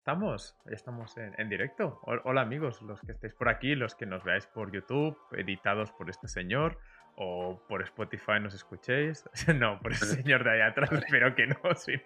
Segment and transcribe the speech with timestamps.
[0.00, 2.00] estamos, estamos en, directo.
[2.24, 6.08] Hola amigos, los que estéis por aquí, los que nos veáis por YouTube, editados por
[6.08, 6.78] este señor,
[7.16, 9.28] o por Spotify nos escuchéis.
[9.54, 12.00] no, por ese señor de allá atrás, espero que no, si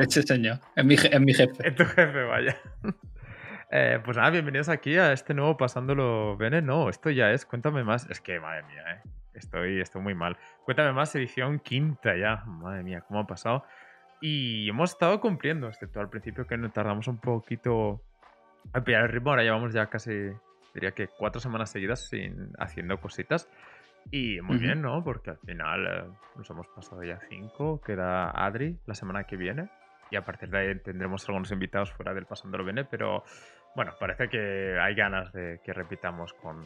[0.00, 1.68] ese señor, es mi, mi jefe.
[1.68, 2.56] Es tu jefe, vaya.
[3.74, 6.60] Eh, pues nada, bienvenidos aquí a este nuevo Pasándolo Bene.
[6.60, 8.06] No, esto ya es, cuéntame más.
[8.10, 9.08] Es que, madre mía, eh.
[9.32, 10.36] Estoy, estoy muy mal.
[10.66, 12.44] Cuéntame más, edición quinta ya.
[12.44, 13.64] Madre mía, ¿cómo ha pasado?
[14.22, 18.00] Y hemos estado cumpliendo, excepto al principio que nos tardamos un poquito
[18.72, 19.30] a pillar el ritmo.
[19.30, 20.30] Ahora llevamos ya casi,
[20.72, 23.50] diría que cuatro semanas seguidas sin, haciendo cositas.
[24.12, 25.02] Y muy bien, ¿no?
[25.02, 26.04] Porque al final eh,
[26.36, 27.80] nos hemos pasado ya cinco.
[27.80, 29.68] Queda Adri la semana que viene.
[30.12, 32.84] Y a partir de ahí tendremos algunos invitados fuera del Pasándolo Bene.
[32.84, 33.24] Pero
[33.74, 36.62] bueno, parece que hay ganas de que repitamos con,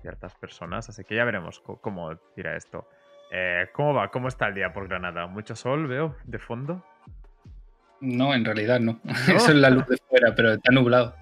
[0.00, 0.88] ciertas personas.
[0.88, 2.88] Así que ya veremos cómo, tira esto.
[3.30, 4.08] Eh, ¿Cómo va?
[4.08, 5.26] ¿Cómo está el día por Granada?
[5.26, 6.82] ¿Mucho sol veo de fondo?
[8.04, 9.00] No, en realidad no.
[9.04, 11.14] Eso es la luz de fuera, pero está nublado.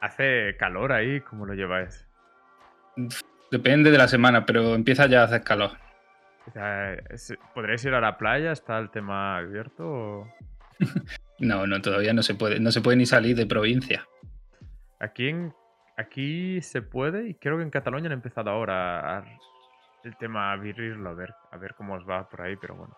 [0.00, 1.20] ¿Hace calor ahí?
[1.20, 2.06] ¿Cómo lo lleváis?
[3.50, 5.72] Depende de la semana, pero empieza ya a hacer calor.
[7.54, 8.52] ¿Podréis ir a la playa?
[8.52, 10.26] ¿Está el tema abierto?
[11.38, 12.60] no, no, todavía no se puede.
[12.60, 14.06] No se puede ni salir de provincia.
[15.00, 15.34] Aquí,
[15.96, 19.24] aquí se puede y creo que en Cataluña han empezado ahora
[20.02, 22.96] el tema a abrirlo, a ver, a ver cómo os va por ahí, pero bueno.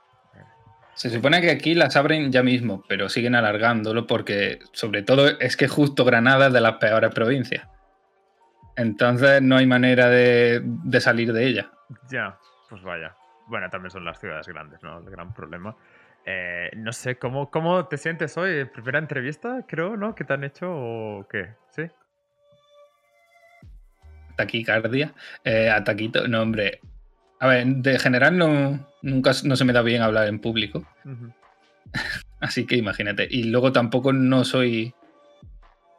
[0.95, 5.57] Se supone que aquí las abren ya mismo, pero siguen alargándolo porque, sobre todo, es
[5.57, 7.67] que justo Granada es de las peores provincias.
[8.77, 10.63] Entonces no hay manera de,
[11.01, 11.71] salir de ella.
[12.11, 13.15] Ya, pues vaya.
[13.47, 14.99] Bueno, también son las ciudades grandes, ¿no?
[14.99, 15.77] El gran problema.
[16.25, 18.65] Eh, no sé, ¿cómo, ¿cómo te sientes hoy?
[18.67, 20.15] ¿Primera entrevista, creo, no?
[20.15, 21.55] ¿Que te han hecho o qué?
[21.71, 21.83] ¿Sí?
[24.37, 25.13] Taquicardia.
[25.45, 26.29] Eh, ataquito.
[26.29, 26.81] No, hombre.
[27.41, 30.87] A ver, de general no, nunca no se me da bien hablar en público.
[32.41, 33.29] Así que imagínate.
[33.31, 34.95] Y luego tampoco no soy.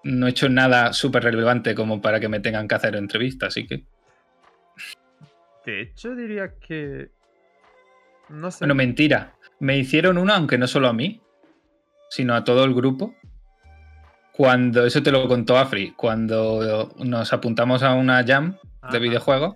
[0.04, 3.66] No he hecho nada súper relevante como para que me tengan que hacer entrevistas, así
[3.66, 3.86] que.
[5.66, 7.10] De hecho, diría que.
[8.28, 8.60] No sé.
[8.60, 9.36] Bueno, mentira.
[9.60, 11.22] Me hicieron una, aunque no solo a mí,
[12.10, 13.16] sino a todo el grupo.
[14.34, 18.58] Cuando, eso te lo contó Afri, cuando nos apuntamos a una jam
[18.92, 19.56] de videojuegos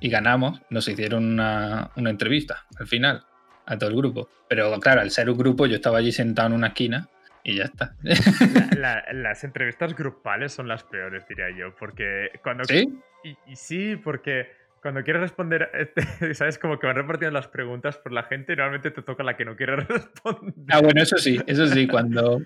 [0.00, 3.24] y ganamos, nos hicieron una, entrevista al final
[3.66, 4.28] a todo el grupo.
[4.48, 7.08] Pero claro, al ser un grupo, yo estaba allí sentado en una esquina
[7.44, 7.94] y ya está.
[9.12, 12.64] las entrevistas grupales son las peores, diría yo, porque cuando...
[12.64, 12.98] ¿Sí?
[13.22, 14.48] Y, sí, porque
[14.80, 15.92] cuando quieres responder,
[16.32, 19.36] sabes, como que van repartiendo las preguntas por la gente y normalmente te toca la
[19.36, 20.54] que no quiere responder.
[20.70, 22.40] Ah, bueno, eso sí, eso sí, cuando,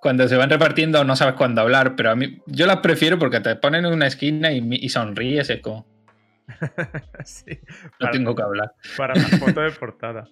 [0.00, 3.40] cuando se van repartiendo no sabes cuándo hablar, pero a mí yo las prefiero porque
[3.40, 5.93] te ponen en una esquina y, y sonríes, es como...
[8.00, 8.72] no tengo que hablar.
[8.96, 10.28] Para la foto de portada.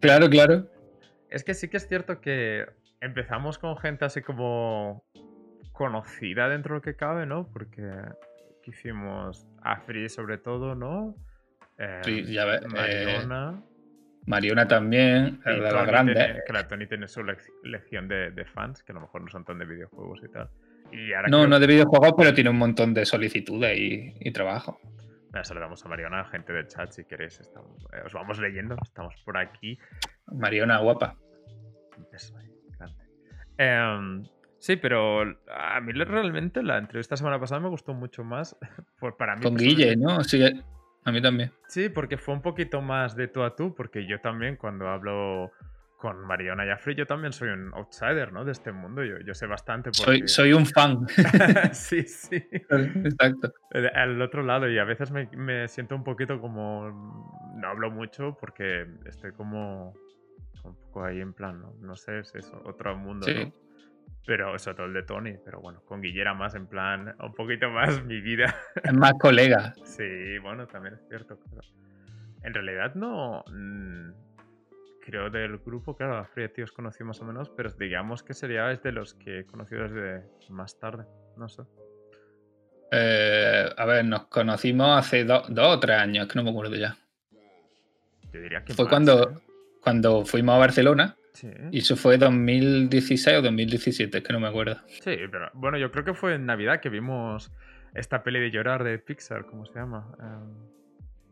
[0.00, 0.70] claro, claro.
[1.28, 2.66] Es que sí que es cierto que
[3.00, 5.04] empezamos con gente así como
[5.72, 7.48] conocida dentro de lo que cabe, ¿no?
[7.52, 7.82] Porque
[8.64, 11.14] hicimos Afri sobre todo, ¿no?
[12.02, 12.62] sí, ya ves.
[12.62, 13.62] Eh, Mariona.
[14.24, 16.42] Mariona también, la grande.
[16.46, 19.66] claro, Tony tiene su legión de, fans, que a lo mejor no son tan de
[19.66, 20.50] videojuegos y tal.
[21.28, 24.80] no, no de videojuegos, pero tiene un montón de solicitudes y trabajo
[25.44, 27.40] saludamos a Mariona, gente del chat, si queréis.
[27.40, 29.78] Eh, os vamos leyendo, estamos por aquí.
[30.26, 31.16] Mariona, guapa.
[33.58, 34.24] Em,
[34.58, 38.56] sí, pero a mí realmente la entrevista semana pasada me gustó mucho más.
[39.18, 40.22] para mí, Con Guille, ¿no?
[40.24, 40.42] Sí,
[41.04, 41.52] a mí también.
[41.68, 45.52] Sí, porque fue un poquito más de tú a tú, porque yo también cuando hablo
[45.96, 48.44] con Mariona Jaffrey, yo también soy un outsider, ¿no?
[48.44, 49.02] De este mundo.
[49.02, 49.90] Yo, yo sé bastante.
[49.92, 51.06] Soy, soy un fan.
[51.72, 52.36] sí, sí.
[52.50, 53.52] Exacto.
[53.94, 56.90] Al otro lado, y a veces me, me, siento un poquito como.
[57.56, 59.94] No hablo mucho porque estoy como.
[60.64, 61.74] Un poco ahí en plan, ¿no?
[61.80, 63.52] No sé, es eso, otro mundo, ¿no?
[64.26, 65.34] Pero eso todo el de Tony.
[65.44, 68.54] Pero bueno, con Guillera más en plan, un poquito más mi vida.
[68.82, 69.72] Es más colega.
[69.84, 71.38] sí, bueno, también es cierto.
[71.48, 71.62] Pero
[72.42, 73.44] en realidad no.
[73.48, 74.25] Mm,
[75.06, 75.96] creo, del grupo.
[75.96, 79.40] Claro, a Free os conocí más o menos, pero digamos que sería de los que
[79.40, 81.04] he conocido desde más tarde.
[81.36, 81.62] No sé.
[82.90, 86.96] Eh, a ver, nos conocimos hace dos o tres años, que no me acuerdo ya.
[88.32, 89.34] Yo diría que fue cuando, ¿eh?
[89.80, 91.16] cuando fuimos a Barcelona.
[91.70, 94.80] Y eso fue 2016 o 2017, que no me acuerdo.
[94.86, 97.52] Sí, pero bueno, yo creo que fue en Navidad que vimos
[97.94, 100.16] esta peli de llorar de Pixar, ¿cómo se llama?
[100.18, 100.76] Em,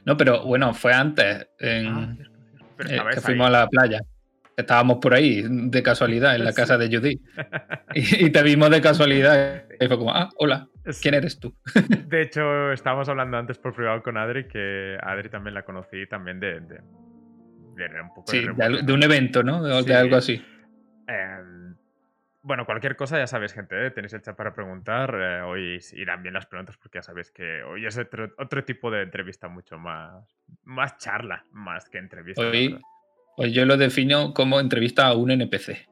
[0.05, 1.49] no, pero bueno, fue antes.
[1.59, 1.87] En...
[1.87, 2.17] Ah,
[2.79, 4.01] eh, que fuimos a la playa.
[4.57, 7.21] Estábamos por ahí de casualidad en la casa de Judy.
[7.95, 9.65] Y, te vimos de casualidad.
[9.81, 10.69] Y fue como, ah, hola,
[11.01, 11.55] ¿quién eres tú?
[12.09, 16.41] De hecho, estábamos hablando antes por privado con Adri, que Adri también la conocí también
[16.41, 16.81] de, de,
[17.77, 19.63] de un poco sí, de, un evento, ¿no?
[19.83, 20.45] De, algo así.
[21.07, 21.64] Em,
[22.45, 23.91] bueno, cualquier cosa ya sabéis, gente, ¿eh?
[23.91, 25.15] tenéis el chat para preguntar.
[25.19, 29.01] Eh, hoy irán bien las preguntas porque ya sabéis que hoy es otro, tipo de
[29.01, 30.23] entrevista mucho más,
[30.65, 32.43] más charla, más que entrevista.
[32.43, 32.79] Hoy,
[33.39, 35.89] hoy yo lo defino como entrevista a un NPC.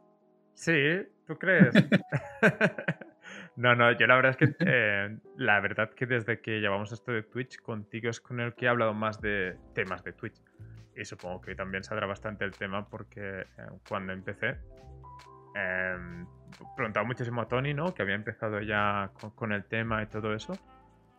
[0.53, 1.73] Sí, ¿tú crees?
[3.57, 7.13] no, no, yo la verdad es que eh, la verdad que desde que llevamos esto
[7.13, 10.39] de Twitch contigo es con el que he hablado más de temas de Twitch.
[10.95, 13.47] Y supongo que también saldrá bastante el tema porque
[13.89, 14.59] cuando empecé
[15.55, 16.25] eh,
[16.77, 17.95] preguntaba muchísimo a Tony, ¿no?
[17.95, 20.55] Que había empezado ya con, el tema y todo eso.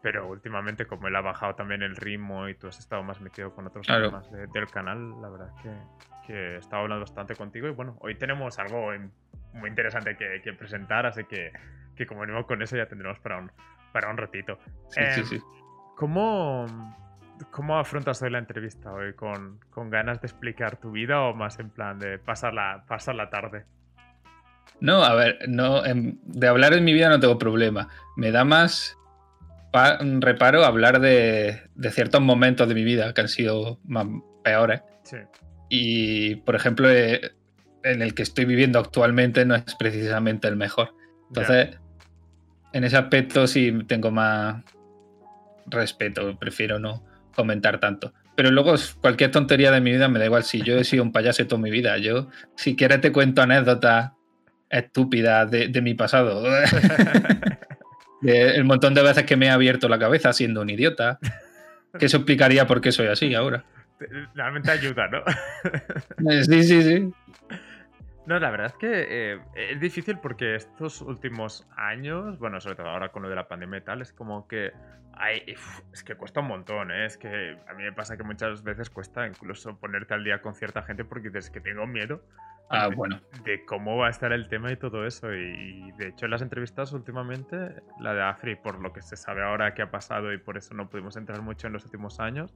[0.01, 3.53] Pero últimamente, como él ha bajado también el ritmo y tú has estado más metido
[3.53, 5.71] con otros temas del canal, la verdad que,
[6.27, 7.68] que he estado hablando bastante contigo.
[7.68, 8.91] Y bueno, hoy tenemos algo
[9.53, 11.51] muy interesante que, presentar, así que,
[11.95, 13.51] que como venimos con eso ya tendremos para un,
[13.94, 14.57] para un ratito.
[14.89, 15.41] Sí, sí, em, sí.
[15.95, 16.65] ¿Cómo,
[17.51, 19.13] ¿Cómo afrontas hoy la entrevista hoy?
[19.13, 23.15] ¿Con, ¿Con, ganas de explicar tu vida o más en plan de pasar la, pasar
[23.15, 23.65] la tarde?
[24.80, 27.88] No, a ver, no, em, de hablar en mi vida no tengo problema.
[28.18, 28.98] Me da más
[30.19, 31.62] reparo hablar de,
[31.92, 34.06] ciertos momentos de mi vida que han sido más
[34.44, 34.81] peores.
[35.04, 35.18] Sí.
[35.69, 37.31] Y, por ejemplo, eh,
[37.83, 40.94] en el que estoy viviendo actualmente no es precisamente el mejor.
[41.30, 41.77] Entonces,
[42.74, 44.63] en ese aspecto sí tengo más
[45.65, 47.04] respeto, prefiero no
[47.36, 48.13] comentar tanto.
[48.36, 51.12] Pero luego cualquier tontería de mi vida me da igual si yo he sido un
[51.12, 51.98] payaso toda mi vida.
[51.98, 54.12] Yo, si quieres, te cuento anécdotas
[54.79, 56.43] estúpida de, mi pasado.
[58.21, 61.19] el montón de veces que me he abierto la cabeza siendo un idiota.
[61.97, 63.63] Que eso explicaría por qué soy así ahora.
[64.33, 65.23] Realmente ayuda, ¿no?
[66.31, 67.13] Eh, sí, sí, sí.
[68.25, 72.87] No, la verdad es que eh, es difícil porque estos últimos años, bueno, sobre todo
[72.87, 74.71] ahora con lo de la pandemia y tal, es como que
[75.13, 75.43] hay,
[75.91, 77.05] es que cuesta un montón, ¿eh?
[77.05, 80.55] Es que a mí me pasa que muchas veces cuesta incluso ponerte al día con
[80.55, 82.23] cierta gente porque dices que tengo miedo
[82.69, 83.21] ah, bueno.
[83.44, 85.33] de cómo va a estar el tema y todo eso.
[85.33, 87.57] Y, de hecho en las entrevistas últimamente,
[88.00, 90.74] la de Afri, por lo que se sabe ahora que ha pasado y por eso
[90.74, 92.54] no pudimos entrar mucho en los últimos años,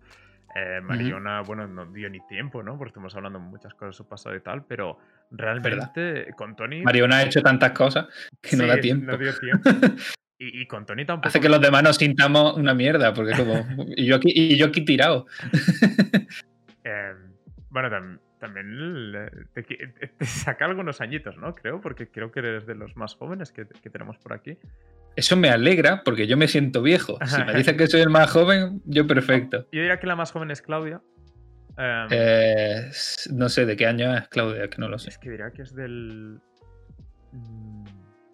[0.55, 2.77] eh, Mariona, bueno, no dio ni tiempo, ¿no?
[2.77, 4.97] Porque estamos hablando de muchas cosas de su pasado y tal, pero
[5.29, 6.81] realmente con Tony.
[6.81, 8.07] Mariona ha hecho tantas cosas
[8.41, 9.11] que no da tiempo.
[9.11, 9.69] No dio tiempo.
[10.39, 11.29] Y, con Tony tampoco.
[11.29, 13.65] Hace que los demás nos sintamos una mierda, porque como.
[13.95, 15.25] y, yo aquí, y yo aquí tirado.
[16.83, 17.33] Em,
[17.69, 21.55] bueno, también te, saca algunos añitos, ¿no?
[21.55, 24.57] Creo, porque creo que eres de los más jóvenes que, que tenemos por aquí.
[25.15, 27.17] Eso me alegra porque yo me siento viejo.
[27.25, 29.67] Si me dicen que soy el más joven, yo perfecto.
[29.71, 31.01] Yo diría que la más joven es Claudia.
[31.79, 32.89] Eh,
[33.33, 35.09] no sé de qué año es Claudia, que no lo sé.
[35.09, 36.39] Es que diría que es del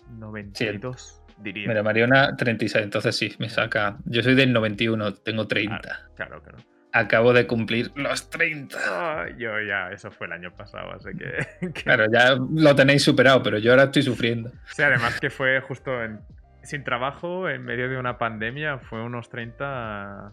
[0.09, 1.67] 92, mm, diría.
[1.69, 3.97] Mira, Mariona 36, entonces sí, me saca.
[4.05, 6.09] Yo soy del 91, tengo 30.
[6.15, 6.57] Claro, claro.
[6.95, 9.37] Acabo de cumplir los 30.
[9.37, 13.57] yo ya, eso fue el año pasado, así que, Claro, ya lo tenéis superado, pero
[13.57, 14.51] yo ahora estoy sufriendo.
[14.67, 16.19] Sí, además que fue justo en,
[16.61, 20.31] sin trabajo en medio de una pandemia, fue unos 30.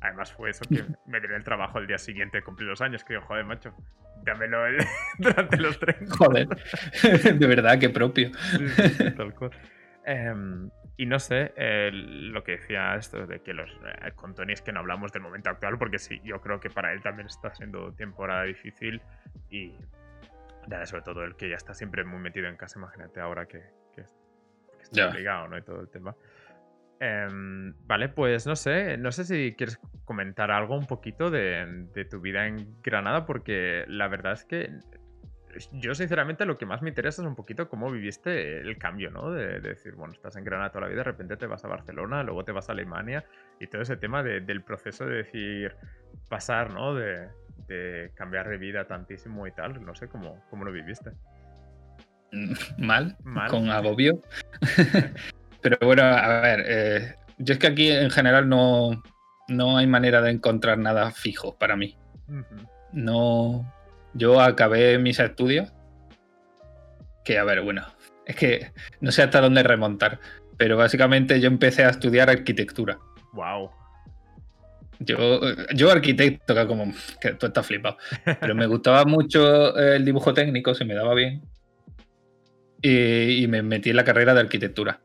[0.00, 3.12] Además fue eso que me dio el trabajo el día siguiente, cumplí los años, que
[3.12, 3.74] yo, joder, macho,
[4.24, 4.58] dámelo
[5.18, 6.16] durante los 30.
[6.16, 6.48] Joder,
[7.38, 8.30] de verdad, qué propio.
[10.06, 11.52] Em, y no sé,
[11.92, 15.22] lo que decía esto de que los eh, con Tony es que no hablamos del
[15.22, 19.00] momento actual, porque sí, yo creo que para él también está siendo temporada difícil
[19.48, 19.76] y
[20.84, 23.62] sobre todo el que ya está siempre muy metido en casa, imagínate ahora que,
[23.94, 24.04] que
[24.82, 25.56] está obligado, ¿no?
[25.56, 26.14] Y todo el tema.
[27.00, 32.20] Em, vale, pues no sé, no sé si quieres comentar algo un poquito de, tu
[32.20, 34.70] vida en Granada, porque la verdad es que
[35.72, 39.30] yo sinceramente lo que más me interesa es un poquito cómo viviste el cambio, ¿no?
[39.30, 42.22] De, decir, bueno, estás en Granada toda la vida, de repente te vas a Barcelona,
[42.22, 43.24] luego te vas a Alemania
[43.60, 45.74] y todo ese tema del proceso de decir,
[46.28, 46.94] pasar, ¿no?
[46.94, 47.28] De,
[48.14, 51.12] cambiar de vida tantísimo y tal, no sé cómo, cómo lo viviste.
[52.78, 53.16] Mal,
[53.50, 54.22] con agobio.
[55.62, 59.02] Pero bueno, a ver, eh, yo es que aquí en general no,
[59.48, 61.96] no hay manera de encontrar nada fijo para mí.
[62.92, 63.70] No.
[64.18, 65.72] Yo acabé mis estudios.
[67.24, 67.86] Que a ver, bueno,
[68.26, 70.18] es que no sé hasta dónde remontar.
[70.56, 72.98] Pero básicamente yo empecé a estudiar arquitectura.
[73.32, 73.70] Wow.
[75.00, 75.40] Yo,
[75.74, 77.96] yo arquitecto, que como que tú estás flipado.
[78.40, 81.42] Pero me gustaba mucho el dibujo técnico, se me daba bien.
[82.82, 85.00] Y, y me metí en la carrera de arquitectura.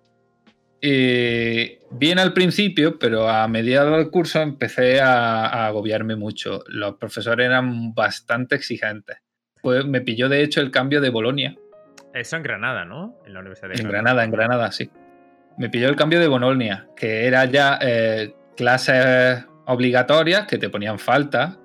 [0.86, 6.62] Eh, bien al principio, pero a mediados del curso empecé a, agobiarme mucho.
[6.68, 9.16] Los profesores eran bastante exigentes.
[9.62, 11.56] Pues me pilló de hecho el cambio de Bolonia.
[12.14, 13.18] Eso en Granada, ¿no?
[13.26, 14.92] En la Universidad de En Granada, en Granada, sí.
[15.58, 21.00] Me pilló el cambio de Bolonia, que era ya eh, clases obligatorias que te ponían
[21.00, 21.60] falta.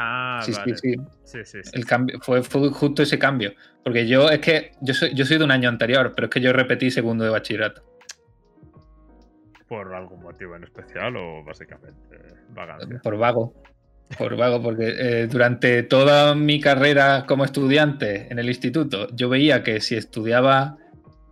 [0.00, 0.76] Ah, sí, vale.
[0.76, 1.70] sí, Sí, sí, sí.
[1.72, 3.52] El cambio, fue, fue justo ese cambio.
[3.82, 6.40] Porque yo es que yo soy, yo soy de un año anterior, pero es que
[6.40, 7.82] yo repetí segundo de bachillerato.
[9.66, 12.16] ¿Por algún motivo en especial o básicamente
[12.50, 13.00] vagancia?
[13.02, 13.54] Por vago.
[14.16, 19.62] Por vago, porque eh, durante toda mi carrera como estudiante en el instituto, yo veía
[19.62, 20.78] que si estudiaba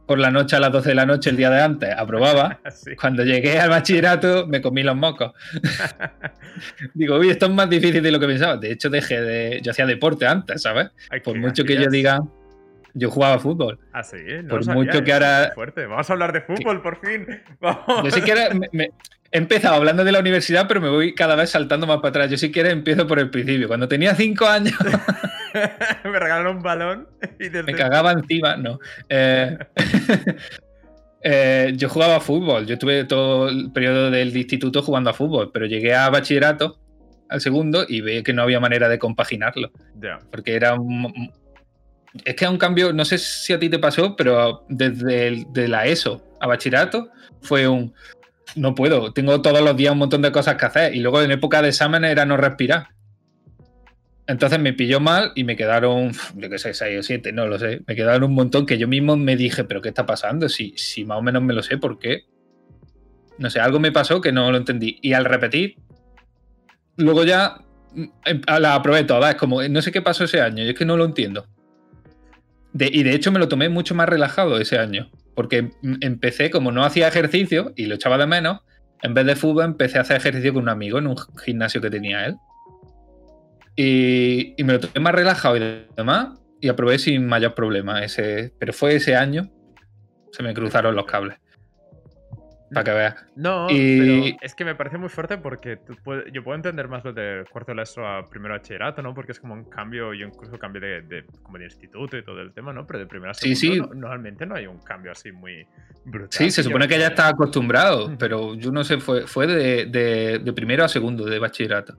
[0.07, 2.61] por la noche a las 12 de la noche el día de antes, aprobaba.
[2.71, 2.95] Sí.
[2.97, 5.33] Cuando llegué al bachillerato me comí los mocos.
[6.95, 8.57] Digo, uy, esto es más difícil de lo que pensaba.
[8.57, 9.61] De hecho, dejé de.
[9.63, 10.89] Yo hacía deporte antes, ¿sabes?
[11.11, 12.21] Ay, Por ¿qué mucho que yo diga,
[12.95, 13.79] yo jugaba fútbol.
[13.93, 15.15] Ah, sí, no por sabía, mucho que ¿eh?
[15.15, 15.87] ahora- Fuerte.
[15.87, 17.27] Vamos a hablar de fútbol, por fin.
[17.61, 18.05] Vamos.
[18.05, 18.91] Yo si quieres, me- me-
[19.33, 22.31] he empezado hablando de la universidad, pero me voy cada vez saltando más para atrás.
[22.31, 23.69] Yo si quieres empiezo por el principio.
[23.69, 24.75] Cuando tenía cinco años
[26.05, 27.09] Me regalaron un balón
[27.39, 27.63] y desde...
[27.65, 28.79] me cagaba encima, no.
[29.09, 29.57] Eh,
[31.23, 32.67] eh, yo jugaba a fútbol.
[32.67, 36.79] Yo estuve todo el periodo del instituto jugando a fútbol, pero llegué a bachillerato
[37.29, 39.71] al segundo y vi que no había manera de compaginarlo.
[40.01, 40.19] Ya.
[40.31, 41.31] porque era un...
[42.25, 45.53] Es que es un cambio, no sé si a ti te pasó, pero desde el-
[45.53, 47.11] de la ESO a bachillerato
[47.43, 47.93] fue un...
[48.55, 51.31] No puedo, tengo todos los días un montón de cosas que hacer y luego en
[51.33, 52.89] época de exámenes era no respirar.
[54.29, 57.59] Entonces me pilló mal y me quedaron, yo qué sé, seis o siete, no lo
[57.59, 57.83] sé.
[57.87, 60.49] Me quedaron un montón que yo mismo me dije, pero ¿qué está pasando?
[60.49, 62.25] Si, si más o menos me lo sé, ¿por qué?
[63.39, 64.99] No sé, algo me pasó que no lo entendí.
[65.01, 65.77] Y al repetir,
[66.97, 67.59] luego ya
[68.25, 69.35] em, la aprobé todas.
[69.35, 71.47] Es como, no sé qué pasó ese año, yo es que no lo entiendo.
[72.73, 76.51] De- y de hecho me lo tomé mucho más relajado ese año, porque em- empecé,
[76.51, 78.61] como no hacía ejercicio y lo echaba de menos,
[79.03, 81.91] en vez de fútbol empecé a hacer ejercicio con un amigo en un gimnasio que
[81.91, 82.35] tenía él.
[83.77, 86.29] Y, y me lo tomé más relajado y demás,
[86.61, 88.03] y aprobé sin mayor problema.
[88.03, 89.51] Ese, pero fue ese año,
[90.33, 91.39] se me cruzaron los cables.
[92.73, 93.27] Para que veas.
[93.37, 93.99] No, Y-
[94.33, 97.13] pero es que me parece muy fuerte porque tú puedes- yo puedo entender más lo
[97.13, 99.15] de cuarto de ESO a primero bachillerato, ¿no?
[99.15, 102.41] Porque es como un cambio, yo incluso cambié de, de- como de instituto y todo
[102.41, 102.85] el tema, ¿no?
[102.85, 103.91] Pero de primero a Sí, segundo sí.
[103.95, 105.65] no- normalmente no hay un cambio así muy
[106.05, 106.29] brutal.
[106.33, 110.41] Sí, se supone que ya estaba acostumbrado, pero yo no sé, fue, fue de, de-
[110.41, 111.97] de primero a segundo de bachillerato.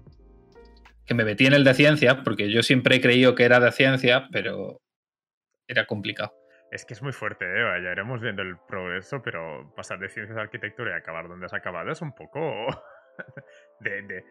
[1.08, 3.72] Que me metí en el de ciencias, porque yo siempre he creído que era de
[3.72, 4.82] ciencias, pero
[5.68, 6.34] era complicado.
[6.72, 7.82] Es que es muy fuerte, ¿eh?
[7.84, 11.54] Ya iremos viendo el progreso, pero pasar de ciencias a arquitectura y acabar donde has
[11.54, 12.68] acabado es un poco.
[13.80, 14.24] de,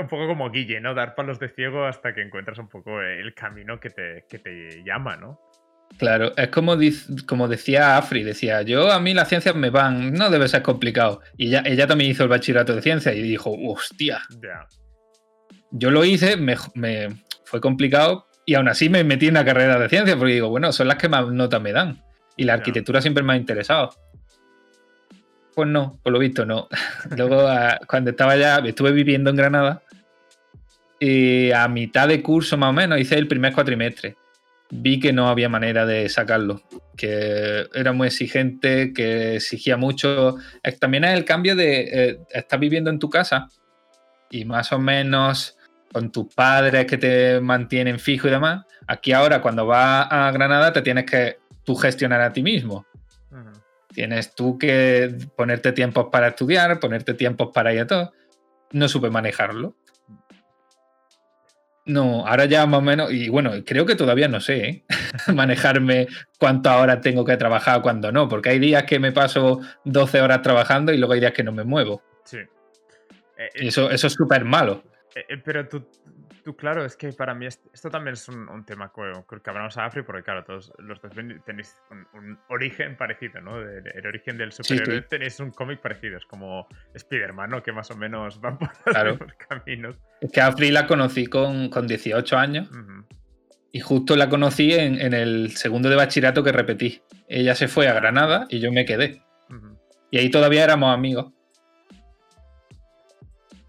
[0.00, 0.94] un poco como Guille, ¿no?
[0.94, 4.82] Dar palos de ciego hasta que encuentras un poco el camino que te, que te
[4.84, 5.40] llama, ¿no?
[5.98, 6.76] Claro, es como,
[7.26, 11.20] como decía Afri, decía, yo a mí las ciencias me van, no debe ser complicado.
[11.36, 14.66] Y ya, ella también hizo el bachillerato de ciencias y dijo, hostia, Ya.
[15.76, 17.08] Yo lo hice, me, me-
[17.44, 20.72] fue complicado y aún así me metí en la carrera de ciencias porque digo, bueno,
[20.72, 22.02] son las que más notas me dan.
[22.36, 23.90] Y la arquitectura siempre me ha interesado.
[25.54, 26.68] Pues no, por lo visto no.
[27.16, 29.82] Luego, a- cuando estaba ya, estuve viviendo en Granada
[31.00, 34.16] y a mitad de curso más o menos hice el primer cuatrimestre.
[34.70, 36.62] Vi que no había manera de sacarlo,
[36.96, 40.36] que era muy exigente, que exigía mucho.
[40.80, 43.48] También es el cambio de eh, estar viviendo en tu casa
[44.30, 45.56] y más o menos
[45.94, 48.66] con tus padres que te mantienen fijo y demás.
[48.88, 52.84] Aquí ahora cuando vas a Granada te tienes que tú gestionar a ti mismo.
[53.92, 58.12] Tienes tú que ponerte tiempos para estudiar, ponerte tiempos para ir a todo.
[58.72, 59.76] No supe manejarlo.
[61.86, 64.84] No, ahora ya más o menos, y bueno, creo que todavía no sé ¿eh?
[65.32, 66.08] manejarme
[66.40, 70.42] cuántas horas tengo que trabajar, cuándo no, porque hay días que me paso 12 horas
[70.42, 72.02] trabajando y luego hay días que no me muevo.
[72.24, 72.38] Sí.
[72.38, 72.48] Eh,
[73.36, 74.82] eh, eso, eso es súper malo.
[75.14, 75.86] Eh, eh, pero tú,
[76.44, 79.02] tú, claro, es que para mí est- esto también es un, un tema que,
[79.40, 81.12] que hablamos a Afri, porque claro, todos los dos
[81.44, 83.60] tenéis un, un origen parecido, ¿no?
[83.60, 84.62] De- de- el origen del sí.
[84.64, 87.62] superhéroe tenéis un cómic parecido, es como Spider-Man, ¿no?
[87.62, 89.18] Que más o menos van por Claro.
[89.48, 89.96] caminos.
[90.20, 92.68] Es que a Free la conocí con, con 18 años
[93.72, 97.02] y justo la conocí en, en el segundo de bachillerato que repetí.
[97.28, 99.22] Ella se fue a Granada y yo me quedé.
[100.10, 101.32] Y ahí todavía éramos amigos.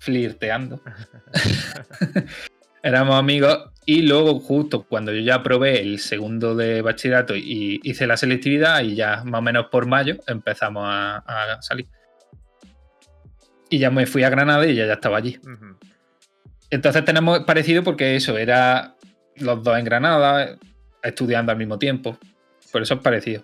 [0.05, 0.79] Flirteando.
[2.85, 8.05] éramos amigos y luego justo cuando yo ya probé el segundo de bachillerato y hice
[8.05, 11.88] la selectividad y ya más o menos por mayo empezamos a, a salir.
[13.71, 15.39] Y ya me fui a Granada y ella ya estaba allí.
[16.69, 18.95] Entonces tenemos parecido porque eso, era
[19.38, 20.55] los dos en Granada,
[21.01, 22.19] estudiando al mismo tiempo.
[22.71, 23.41] Por eso es parecido.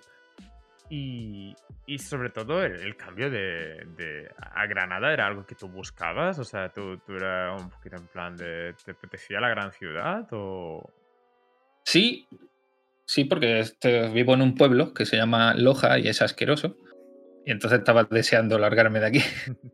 [0.88, 5.68] Y, y sobre todo el, el cambio de, de a Granada era algo que tú
[5.68, 9.72] buscabas, o sea, tú, tú eras un poquito en plan de, ¿te apetecía la gran
[9.72, 10.88] ciudad o...?
[11.84, 12.28] Sí,
[13.04, 16.76] sí, porque este- vivo en un pueblo que se llama Loja y es asqueroso.
[17.44, 19.20] Y entonces estaba deseando largarme de aquí.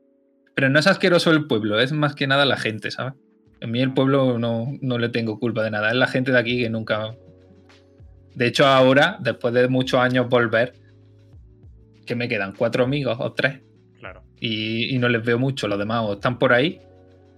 [0.55, 3.13] Pero no es asqueroso el pueblo, es más que nada la gente, ¿sabes?
[3.61, 5.91] En mí el pueblo no, no le tengo culpa de nada.
[5.91, 7.15] Es la gente de aquí que nunca.
[8.35, 10.73] De hecho, ahora, después de muchos años volver,
[12.09, 13.61] que me quedan cuatro amigos o tres.
[14.01, 14.25] Claro.
[14.41, 15.69] Y, y no les veo mucho.
[15.69, 16.81] Los demás o están por ahí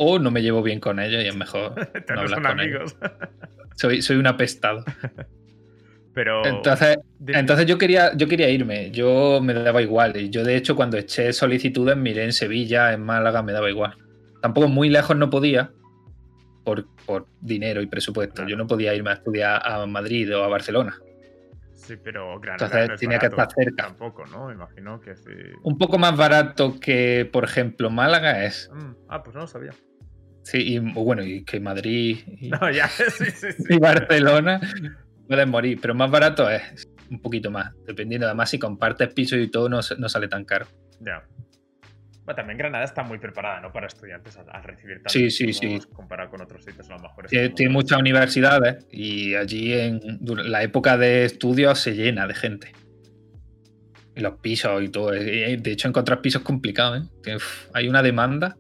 [0.03, 1.75] o no me llevo bien con ellos y es mejor
[2.09, 2.97] no hablar con amigos.
[2.99, 3.12] ellos.
[3.77, 4.85] Soy, soy un apestado.
[6.15, 6.45] Pero.
[6.45, 6.99] Entonces,
[7.29, 8.91] entonces yo, quería, yo quería irme.
[8.91, 10.17] Yo me daba igual.
[10.17, 13.97] Y yo, de hecho, cuando eché solicitudes, miré en Sevilla, en Málaga, me daba igual.
[14.43, 15.71] Tampoco muy lejos no podía,
[16.65, 18.47] por, por dinero y presupuesto.
[18.47, 20.99] Yo no podía irme a estudiar a Madrid o a Barcelona.
[21.91, 23.87] Sí, pero Granada Entonces no tenía que estar cerca.
[23.89, 24.53] Tampoco, ¿no?
[24.53, 25.33] Imagino que sí.
[25.65, 28.71] Un poco más barato que, por ejemplo, Málaga es.
[28.73, 29.73] Mm, ah, pues no lo sabía.
[30.45, 34.61] Sí, y bueno, y que Madrid y, no, ya, sí, sí, y Barcelona
[35.27, 38.29] pueden morir, pero más barato es un poquito más, dependiendo.
[38.29, 40.67] Además, si compartes piso y todo, no, no sale tan caro.
[41.01, 41.25] Ya.
[42.31, 43.73] Bueno, también Granada está muy preparada, ¿no?
[43.73, 45.11] Para estudiantes a, recibir tanto.
[45.11, 45.81] Sí, sí, sí.
[45.93, 47.27] Comparado con otros sitios, a lo mejor.
[47.27, 52.73] Tiene, tiene muchas universidades y allí en la época de estudios se llena de gente.
[54.15, 55.11] Y los pisos y todo.
[55.11, 57.39] De hecho, encontrar pisos es complicado, ¿eh?
[57.75, 58.57] hay una demanda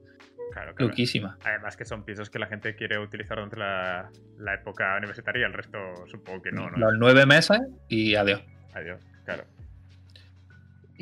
[0.78, 1.38] Loquísima.
[1.44, 5.78] Además que son pisos que la gente quiere utilizar durante la, época universitaria, el resto
[6.10, 8.42] supongo que no, Los nueve meses y adiós.
[8.74, 9.44] Adiós, claro.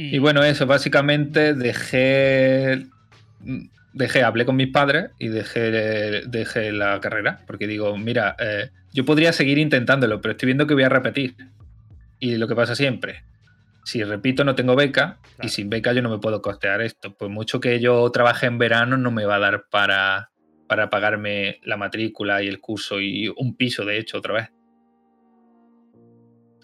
[0.01, 0.19] Y...
[0.19, 2.87] bueno, eso, básicamente dejé.
[3.93, 7.41] Dejé, hablé con mis padres y dejé, dejé la carrera.
[7.49, 11.35] Porque digo, mira, eh, yo podría seguir intentándolo, pero estoy viendo que voy a repetir.
[12.21, 13.25] Y lo que pasa siempre,
[13.85, 17.17] si repito no tengo beca y sin beca yo no me puedo costear esto.
[17.17, 20.31] Pues mucho que yo trabaje en verano no me va a dar para,
[20.69, 24.53] para pagarme la matrícula y el curso y un piso, de hecho, otra vez.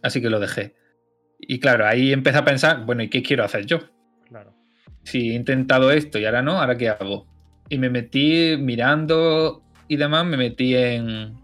[0.05, 0.77] Así que lo dejé.
[1.49, 3.81] Y claro, ahí empecé a pensar, bueno, ¿y qué quiero hacer yo?
[4.29, 4.55] Claro.
[5.05, 7.27] Si he intentado esto y ahora no, ¿ahora qué hago?
[7.69, 11.35] Y me metí mirando y demás, me metí en,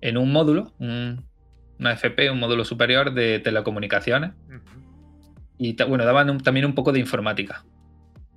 [0.00, 4.32] en un módulo, una FP, un módulo superior de telecomunicaciones.
[5.58, 7.64] Y bueno, daban también un poco de informática,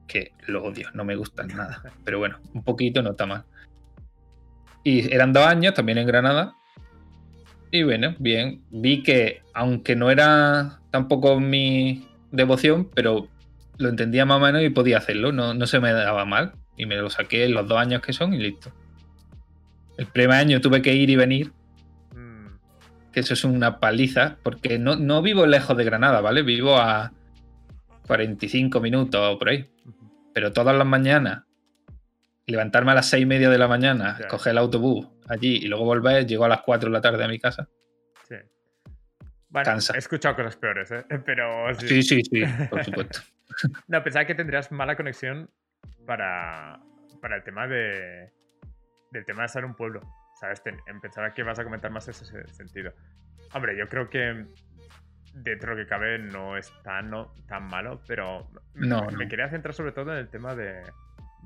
[0.07, 1.83] que lo odio, no me gustan nada.
[2.03, 3.45] Pero bueno, un poquito no está mal.
[4.83, 6.55] Y eran dos años también en Granada.
[7.71, 13.27] Y bueno, bien, vi que aunque no era tampoco mi devoción, pero
[13.77, 16.53] lo entendía más o menos y podía hacerlo, no, no se me daba mal.
[16.77, 18.71] Y me lo saqué en los dos años que son y listo.
[19.97, 21.51] El primer año tuve que ir y venir
[23.11, 26.43] que eso es una paliza, porque no, vivo lejos de Granada, ¿vale?
[26.43, 27.11] Vivo a
[28.07, 29.69] 45 minutos o por ahí.
[30.33, 31.43] Pero todas las mañanas,
[32.47, 35.85] levantarme a las 6 y media de la mañana, coger el autobús allí y luego
[35.85, 37.67] volver, llego a las 4 de la tarde a mi casa.
[38.27, 38.35] Sí.
[39.51, 41.05] Bueno, he escuchado cosas peores, ¿eh?
[41.25, 41.73] Pero.
[41.75, 43.19] Sí, sí, sí, por supuesto.
[43.87, 45.49] no, pensaba que tendrías mala conexión
[46.05, 46.79] para,
[47.21, 48.31] para el tema de.
[49.11, 50.01] del tema de ser un pueblo.
[50.41, 50.61] ¿sabes?
[51.01, 52.93] Pensaba que vas a comentar más ese sentido.
[53.53, 54.47] Hombre, yo creo que
[55.33, 57.11] dentro de lo que cabe no es tan,
[57.47, 60.81] tan malo, pero no, me, quería centrar sobre todo en el tema de,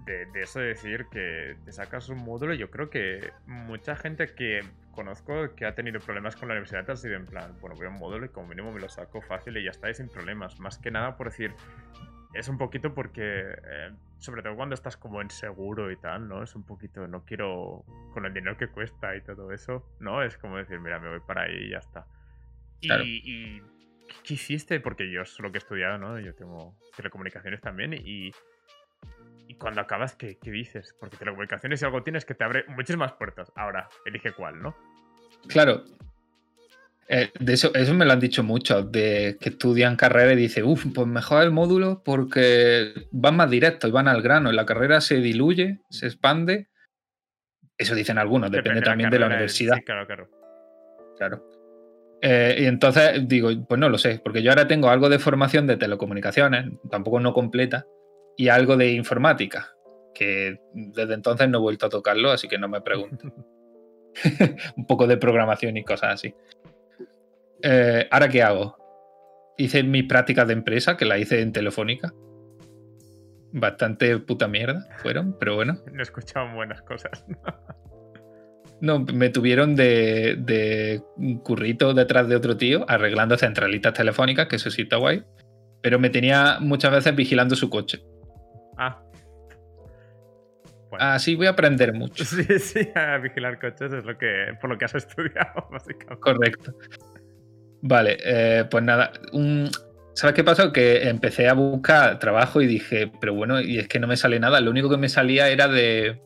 [0.06, 2.54] de, eso de decir que te sacas un módulo.
[2.54, 6.96] Yo creo que mucha gente que conozco que ha tenido problemas con la universidad ha
[6.96, 9.58] sido en plan, bueno, voy a un módulo y como mínimo me lo saco fácil
[9.58, 10.60] y ya está, y sin problemas.
[10.60, 11.54] Más que nada por decir,
[12.36, 16.44] es un poquito porque, eh, sobre todo cuando estás como en seguro y tal, ¿no?
[16.44, 20.22] Es un poquito, no quiero, con el dinero que cuesta y todo eso, ¿no?
[20.22, 22.06] Es como decir, mira, me voy para ahí y ya está.
[22.82, 23.62] Y,
[24.24, 24.80] ¿qué hiciste?
[24.80, 26.20] Porque yo es lo que he estudiado, ¿no?
[26.20, 28.32] Yo tengo telecomunicaciones también y,
[29.48, 30.96] y cuando acabas, ¿qué, ¿qué, dices?
[31.00, 33.52] Porque telecomunicaciones si algo tienes que te abre muchísimas puertas.
[33.56, 34.76] Ahora, elige cuál, ¿no?
[35.48, 35.84] Claro,
[37.08, 40.66] eh, de eso, eso me lo han dicho muchos, de que estudian carrera y dicen,
[40.66, 44.52] uff, pues mejor el módulo porque van más directo y van al grano.
[44.52, 46.68] La carrera se diluye, se expande.
[47.78, 49.78] Eso dicen algunos, depende, también de la universidad.
[49.86, 50.30] claro, claro.
[51.18, 51.44] Claro.
[52.22, 55.68] Eh, y entonces digo, pues no lo sé, porque yo ahora tengo algo de formación
[55.68, 57.86] de telecomunicaciones, tampoco no completa,
[58.38, 59.74] y algo de informática,
[60.14, 63.34] que desde entonces no he vuelto a tocarlo, así que no me pregunto.
[64.78, 66.36] Un poco de programación y cosas así.
[67.62, 68.78] Eh, ¿Ahora qué hago?
[69.58, 72.14] Hice mis prácticas de empresa, que la hice en Telefónica.
[73.52, 75.78] Bastante puta mierda fueron, pero bueno.
[75.92, 77.26] No he escuchado buenas cosas.
[78.82, 84.58] no, me tuvieron de, de un currito detrás de otro tío arreglando centralitas telefónicas, que
[84.58, 85.24] eso sí está guay.
[85.82, 88.04] Pero me tenía muchas veces vigilando su coche.
[88.78, 89.02] Ah.
[91.00, 92.24] Así voy a aprender mucho.
[92.26, 96.22] Sí, sí, a vigilar coches es lo que, por lo que has estudiado, básicamente.
[96.22, 96.74] Correcto.
[97.82, 99.12] Vale, eh, pues nada.
[100.14, 100.72] ¿Sabes qué pasó?
[100.72, 104.40] Que empecé a buscar trabajo y dije, pero bueno, y es que no me sale
[104.40, 104.62] nada.
[104.62, 106.22] Lo único que me salía era de,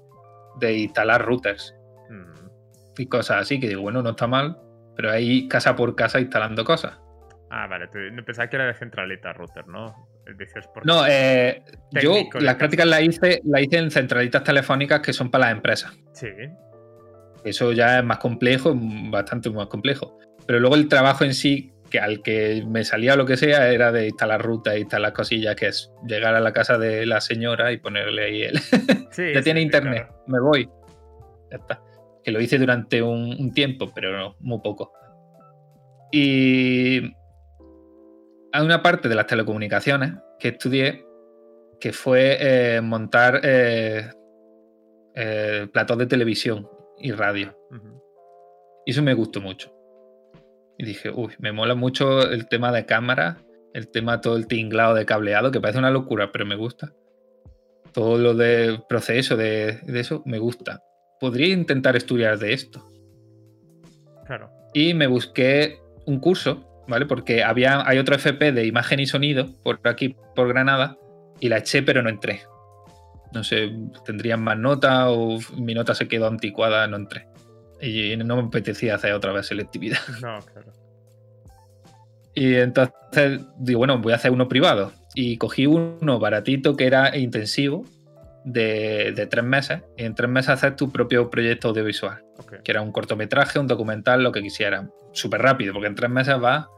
[0.59, 1.73] de instalar routers
[2.99, 4.57] y cosas así, que digo, bueno, no está mal,
[4.95, 6.99] pero ahí casa por casa instalando cosas.
[7.49, 9.95] Ah, vale, tú pensaba que era de centralita router, ¿no?
[10.83, 11.63] No, eh,
[12.01, 15.93] yo las prácticas las hice, la hice en centralitas telefónicas que son para las empresas.
[16.13, 16.27] Sí.
[17.43, 20.17] Eso ya es más complejo, bastante más complejo.
[20.45, 23.91] Pero luego el trabajo en sí, que al que me salía lo que sea, era
[23.91, 27.77] de instalar rutas, instalar cosillas, que es llegar a la casa de la señora y
[27.77, 28.59] ponerle ahí el.
[29.11, 30.69] Sí, ya tiene internet, me voy.
[31.51, 31.81] Ya está.
[32.23, 34.93] Que lo hice durante un, tiempo, pero no, muy poco.
[36.11, 37.11] Y
[38.51, 41.05] hay una parte de las telecomunicaciones que estudié
[41.79, 44.11] que fue eh, montar eh,
[45.15, 47.55] eh, platos de televisión y radio.
[48.85, 49.73] Y eso me gustó mucho.
[50.77, 53.37] Y dije, uy, me mola mucho el tema de cámara,
[53.73, 56.93] el tema todo el tinglado de cableado, que parece una locura, pero me gusta.
[57.93, 60.81] Todo lo de proceso de, de eso me gusta.
[61.19, 62.89] Podría intentar estudiar de esto.
[64.25, 64.51] Claro.
[64.73, 67.05] Y me busqué un curso ¿vale?
[67.05, 70.97] Porque había, hay otro FP de imagen y sonido por aquí, por Granada,
[71.39, 72.41] y la eché, pero no entré.
[73.33, 73.71] No sé,
[74.05, 77.27] tendrían más nota o mi nota se quedó anticuada, no entré.
[77.81, 79.99] Y no me apetecía hacer otra vez selectividad.
[80.21, 80.73] No, claro.
[82.35, 84.91] Y entonces digo, bueno, voy a hacer uno privado.
[85.13, 87.85] Y cogí uno baratito que era intensivo,
[88.43, 89.81] de, tres meses.
[89.97, 92.23] Y en tres meses haces tu propio proyecto audiovisual.
[92.63, 94.89] Que era un cortometraje, un documental, lo que quisiera.
[95.11, 96.69] Súper rápido, porque en tres meses va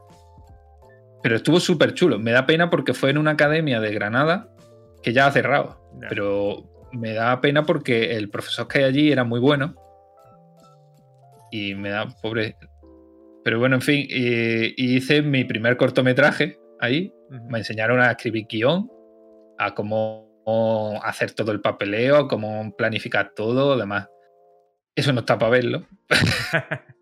[1.22, 2.18] pero estuvo súper chulo.
[2.18, 4.48] Me da pena porque fue en una academia de Granada
[5.02, 5.80] que ya ha cerrado.
[6.08, 9.74] Pero me da pena porque el profesor que hay allí era muy bueno.
[11.50, 12.56] Y me da pobre.
[13.44, 17.12] Pero bueno, en fin, hice mi primer cortometraje ahí.
[17.48, 18.90] Me enseñaron a escribir guion,
[19.58, 20.28] a cómo
[21.04, 24.08] hacer todo el papeleo, cómo planificar todo, demás.
[24.94, 25.86] Eso no está para verlo.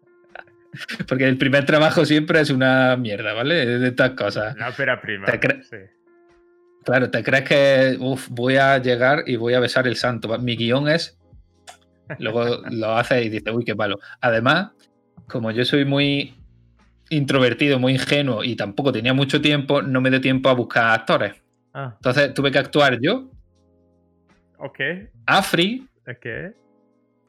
[1.08, 3.66] Porque el primer trabajo siempre es una mierda, ¿vale?
[3.66, 4.56] De estas cosas.
[4.56, 5.26] La ópera prima.
[5.62, 5.76] sí.
[6.84, 7.98] Claro, te crees que
[8.30, 10.38] voy a llegar y voy a besar el santo.
[10.38, 11.18] Mi guion es.
[12.18, 13.98] Luego lo hace y dice, uy, qué malo.
[14.20, 14.70] Además,
[15.28, 16.34] como yo soy muy
[17.10, 21.34] introvertido, muy ingenuo y tampoco tenía mucho tiempo, no me dio tiempo a buscar actores.
[21.74, 21.92] Ah.
[21.96, 23.30] Entonces tuve que actuar yo.
[24.58, 24.78] Ok.
[25.26, 25.86] Afri.
[26.08, 26.54] Ok.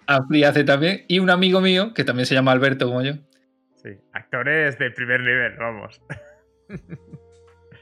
[0.08, 1.06] Afri hace también.
[1.08, 3.14] Y un amigo mío, que también se llama Alberto como yo.
[3.82, 6.00] Sí, actores de primer nivel, vamos.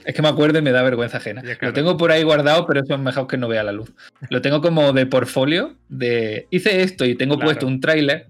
[0.05, 1.43] Es que me acuerdo y me da vergüenza ajena.
[1.59, 3.91] Lo tengo por ahí guardado, pero eso es mejor que no vea la luz.
[4.29, 8.27] Lo tengo como de portfolio, de hice esto y tengo puesto un tráiler,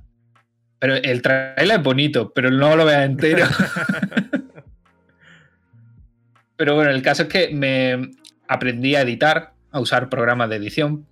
[0.80, 3.46] pero el tráiler es bonito, pero no lo vea entero.
[6.56, 8.12] pero bueno, el caso es que me
[8.48, 11.06] aprendí a editar, a usar programas de edición,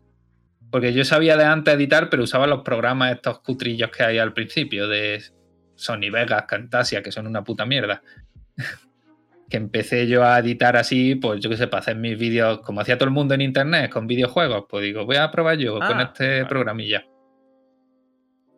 [0.71, 4.33] porque yo sabía de antes editar, pero usaba los programas estos cutrillos que hay al
[4.33, 5.21] principio de
[5.77, 8.01] Sony Vegas, Camtasia, que son una puta mierda.
[9.49, 12.81] que empecé yo a editar así, pues yo qué sé, para hacer mis vídeos, como
[12.81, 15.99] hacía todo el mundo en internet, con videojuegos, pues digo, voy a probar yo con
[15.99, 17.05] ah, este programilla.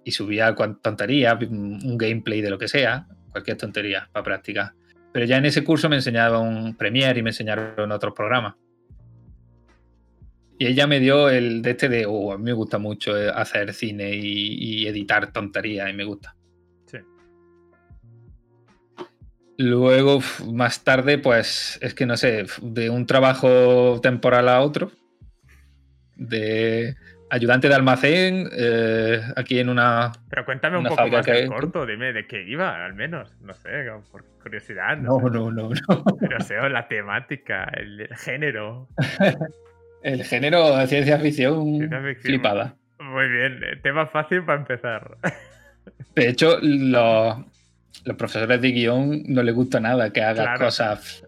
[0.03, 4.71] Y subía tonterías, un gameplay de lo que sea, cualquier tontería para practicar.
[5.11, 8.55] Pero ya en ese curso me enseñaban Premiere y me enseñaron otros programas.
[10.57, 13.31] Y ella me dio el de este de, oh, a mí me gusta mucho eh,
[13.33, 16.35] hacer cine y, y editar tonterías y me gusta.
[19.61, 20.21] Luego,
[20.53, 24.89] más tarde, pues es que no sé, de un trabajo temporal a otro,
[26.15, 26.95] de
[27.29, 30.13] ayudante de almacén, eh, aquí en una.
[30.29, 31.45] Pero cuéntame un poco más que...
[31.47, 33.69] corto, dime de qué iba, al menos, no sé,
[34.09, 34.95] por curiosidad.
[34.95, 38.87] No, no, no, no, Pero sé, la temática, el, género.
[40.03, 41.89] el género de ciencia ficción,
[42.21, 42.77] flipada.
[42.97, 45.17] Muy bien, eh, tema fácil para empezar.
[46.15, 47.43] De hecho, los
[48.05, 51.23] los profesores de guion no les gusta nada que hagas cosas.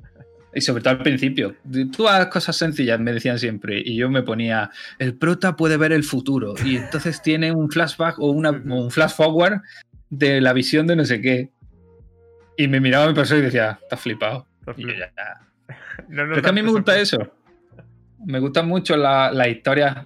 [0.53, 1.55] Y sobre todo al principio.
[1.95, 3.81] Tú hagas cosas sencillas, me decían siempre.
[3.83, 4.69] Y yo me ponía,
[4.99, 6.55] el prota puede ver el futuro.
[6.65, 9.61] Y entonces tiene un flashback o, un flash forward
[10.09, 11.51] de la visión de no sé qué.
[12.57, 14.45] Y me miraba mi profesor y decía, estás flipado.
[14.75, 15.11] y yo ya.
[16.09, 17.33] Pero es que a mí me gusta eso.
[18.25, 20.05] Me gustan mucho las historias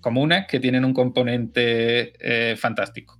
[0.00, 3.18] comunes que tienen un componente eh, fantástico.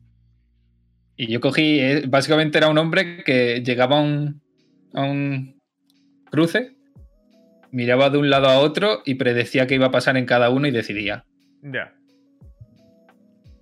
[1.16, 5.60] Y yo cogí, eh, básicamente era un hombre que llegaba a un,
[6.30, 6.76] cruce,
[7.70, 10.66] miraba de un lado a otro y predecía qué iba a pasar en cada uno
[10.66, 11.24] y decidía.
[11.62, 11.94] Ya.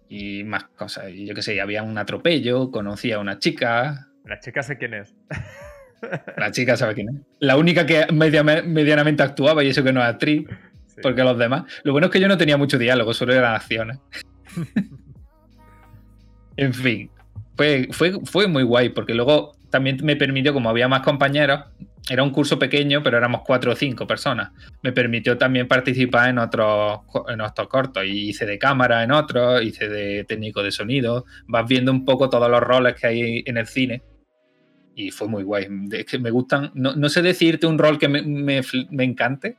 [0.08, 1.12] Y más cosas.
[1.12, 4.08] Yo qué sé, había un atropello, conocía a una chica.
[4.24, 5.14] La chica sé quién es.
[6.36, 7.14] La chica sabe quién es.
[7.38, 10.46] La única que medianamente actuaba y eso que no es actriz.
[11.02, 11.64] Porque los demás.
[11.82, 13.98] Lo bueno es que yo no tenía mucho diálogo, solo eran acciones.
[16.56, 17.10] en fin,
[17.56, 21.60] fue, fue, fue muy guay porque luego también me permitió, como había más compañeros,
[22.08, 24.52] era un curso pequeño, pero éramos cuatro o cinco personas.
[24.82, 28.04] Me permitió también participar en otros, en otros cortos.
[28.06, 31.24] Hice de cámara en otros, hice de técnico de sonido.
[31.46, 34.02] Vas viendo un poco todos los roles que hay en el cine.
[34.94, 35.66] Y fue muy guay.
[35.92, 36.70] Es que me gustan.
[36.74, 39.56] No, sé decirte un rol que me, me, encante,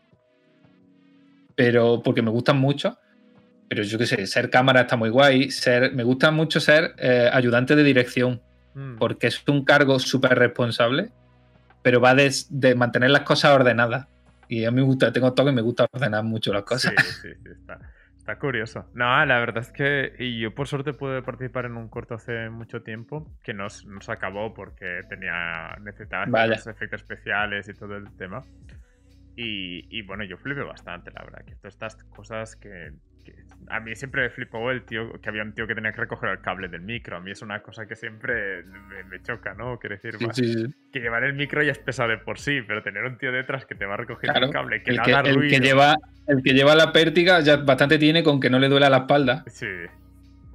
[1.55, 2.97] pero porque me gustan mucho.
[3.67, 5.49] Pero yo qué sé, ser cámara está muy guay.
[5.51, 8.41] Ser, me gusta mucho ser eh, ayudante de dirección,
[8.73, 8.97] mm.
[8.97, 11.12] porque es un cargo súper responsable
[11.86, 14.08] pero va de, mantener las cosas ordenadas.
[14.47, 16.95] Y a mí me gusta, tengo toque y me gusta ordenar mucho las cosas.
[16.97, 17.49] Sí, sí, sí,
[18.17, 18.89] está, curioso.
[18.95, 22.49] No, la verdad es que y yo por suerte pude participar en un corto hace
[22.49, 28.12] mucho tiempo que no, se acabó porque tenía necesitaba los efectos especiales y todo el
[28.17, 28.41] tema.
[29.36, 32.93] Y, y, bueno, yo flipé bastante, la verdad, que todas estas cosas que
[33.70, 36.30] a mí siempre me flipó el tío, que había un tío que tenía que recoger
[36.30, 37.18] el cable del micro.
[37.18, 38.64] A mí es una cosa que siempre
[39.10, 39.80] me, choca, ¿no?
[39.80, 40.18] Quiero decir,
[40.92, 43.66] que llevar el micro ya es pesado de por sí, pero tener un tío detrás
[43.66, 45.96] que te va a recoger el cable, que el que, El que, lleva,
[46.28, 49.44] el que lleva la pértiga ya bastante tiene con que no le duela la espalda.
[49.48, 49.68] Sí.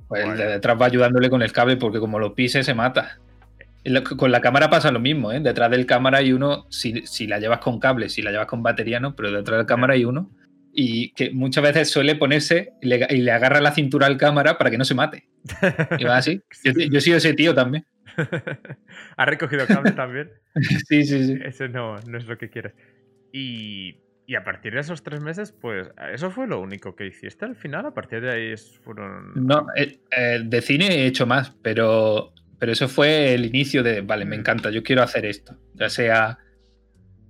[0.08, 3.18] Pues el de detrás va ayudándole con el cable porque como lo pise se mata.
[4.16, 5.40] Con la cámara pasa lo mismo, ¿eh?
[5.40, 8.62] Detrás del cámara hay uno, si, si la llevas con cable, si la llevas con
[8.62, 10.30] batería, no, pero detrás del cámara hay uno
[10.72, 14.78] y que muchas veces suele ponerse y le, agarra la cintura al cámara para que
[14.78, 15.28] no se mate.
[15.98, 16.42] Y va así.
[16.64, 17.86] Yo, he sido ese tío también.
[19.16, 20.30] ¿Ha recogido cable también?
[20.88, 21.38] sí, sí, sí.
[21.44, 22.74] Ese no, no es lo que quieres.
[23.32, 27.44] Y, y, a partir de esos tres meses, pues eso fue lo único que hiciste
[27.44, 27.86] al final.
[27.86, 28.54] A partir de ahí
[28.84, 29.32] fueron.
[29.34, 34.00] No, eh, eh, de cine he hecho más, pero, pero eso fue el inicio de,
[34.00, 34.40] vale, me mm.
[34.40, 35.56] encanta, yo quiero hacer esto.
[35.74, 36.38] Ya sea,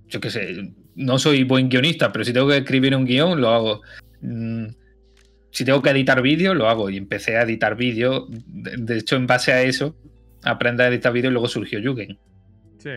[0.07, 3.49] yo qué sé, no soy buen guionista, pero si tengo que escribir un guion, lo
[3.49, 3.81] hago.
[4.21, 4.67] Mm,
[5.51, 6.89] si tengo que editar vídeo, lo hago.
[6.89, 8.27] Y empecé a editar vídeo.
[8.29, 9.95] De hecho, en base a eso,
[10.43, 12.17] aprendí a editar vídeo y luego surgió Yugen.
[12.77, 12.89] Sí.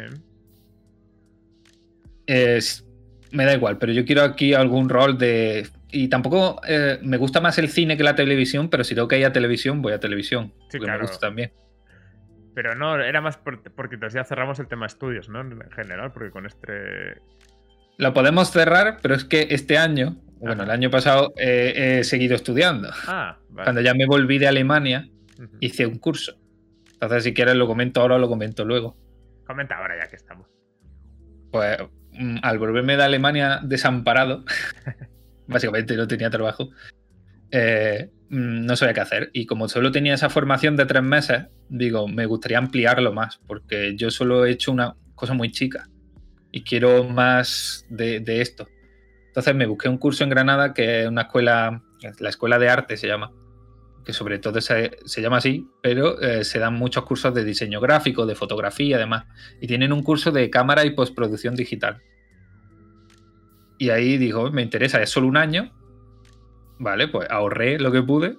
[3.33, 5.67] me da igual, pero yo quiero aquí algún rol de.
[5.90, 9.19] Y tampoco eh, me gusta más el cine que la televisión, pero si tengo que
[9.19, 10.53] ir a televisión, voy a televisión.
[10.69, 11.01] Sí, claro.
[11.01, 11.53] me gusta también.
[12.55, 15.40] Pero no, era más porque entonces ya cerramos el tema estudios, ¿no?
[15.40, 17.21] En general, porque con este
[17.97, 22.91] lo podemos cerrar, pero es que este año, bueno, el año pasado he seguido estudiando.
[23.07, 25.09] Ah, Cuando ya me volví de Alemania,
[25.61, 26.37] hice un curso.
[26.93, 28.97] Entonces, si quieres, lo comento ahora o lo comento luego.
[29.47, 30.49] Comenta ahora ya que estamos.
[31.51, 31.79] Pues
[32.13, 34.45] mm, al volverme de Alemania desamparado,
[35.47, 36.71] básicamente no tenía trabajo,
[37.51, 39.31] eh, mm, no sabía qué hacer.
[39.33, 43.95] Y como solo tenía esa formación de tres meses, digo, me gustaría ampliarlo más, porque
[43.97, 45.89] yo solo he hecho una cosa muy chica
[46.55, 48.69] y quiero más de, esto.
[49.27, 51.83] Entonces me busqué un curso en Granada que es una escuela,
[52.21, 53.33] la escuela de arte se llama,
[54.05, 58.25] que sobre todo se, llama así, pero eh, se dan muchos cursos de diseño gráfico,
[58.25, 59.25] de fotografía, además,
[59.61, 62.01] y tienen un curso de cámara y postproducción digital.
[63.77, 65.73] Y ahí digo, me interesa, es solo un año,
[66.79, 68.38] vale, pues ahorré lo que pude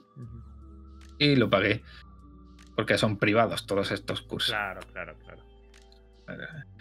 [1.20, 1.84] y lo pagué,
[2.78, 4.52] porque son privados todos estos cursos.
[4.52, 5.44] Claro, claro, claro.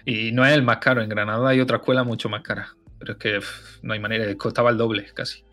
[0.05, 1.03] Y no es el más caro.
[1.03, 2.69] En Granada hay otra escuela mucho más cara.
[2.99, 3.41] Pero es que
[3.83, 4.35] no hay manera.
[4.37, 5.45] Costaba el doble casi.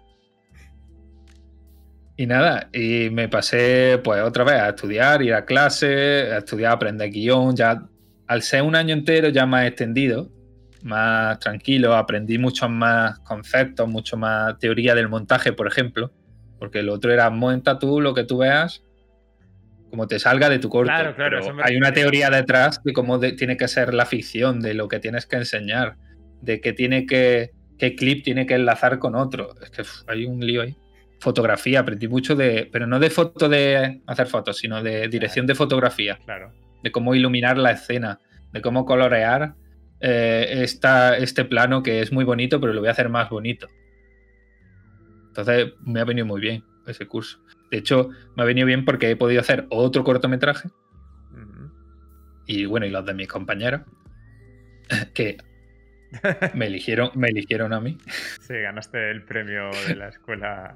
[2.18, 6.74] Y nada, y me pasé pues otra vez a estudiar, ir a clase, a estudiar,
[6.74, 7.56] aprender guion.
[7.56, 7.84] Ya
[8.28, 10.30] al ser un año entero ya más extendido,
[10.84, 16.12] más tranquilo, aprendí muchos más conceptos, mucho más teoría del montaje, por ejemplo.
[16.60, 18.84] Porque el otro era monta tú lo que tú veas
[19.92, 20.92] como te salga de tu corto.
[20.92, 24.88] Claro, claro, hay una teoría detrás de cómo tiene que ser la ficción, de lo
[24.88, 25.98] que tienes que enseñar,
[26.42, 29.54] de qué tiene que, qué clip tiene que enlazar con otro.
[29.62, 30.76] Es que hay un lío ahí.
[31.20, 35.56] Fotografía, aprendí mucho de, pero no de foto de hacer fotos, sino de dirección de
[35.56, 36.18] fotografía.
[36.26, 36.52] Claro.
[36.82, 38.20] De cómo iluminar la escena,
[38.54, 39.54] de cómo colorear
[40.00, 43.68] eh, este plano que es muy bonito, pero lo voy a hacer más bonito.
[45.28, 47.40] Entonces me ha venido muy bien ese curso.
[47.70, 50.70] De hecho, me ha venido bien porque he podido hacer otro cortometraje.
[52.48, 53.82] Y bueno, y los de mis compañeros.
[55.14, 55.38] Que
[56.54, 57.98] me eligieron, me eligieron a mí.
[58.42, 60.74] Sí, ganaste el premio de la escuela.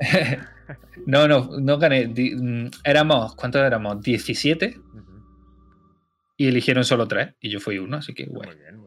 [1.06, 2.08] no, no, no gané.
[2.08, 4.02] Mm, éramos, ¿cuántos éramos?
[4.02, 4.80] 17.
[6.38, 7.34] Y eligieron solo tres.
[7.41, 8.54] Y yo fui uno, así que bueno.
[8.54, 8.78] Muy bien,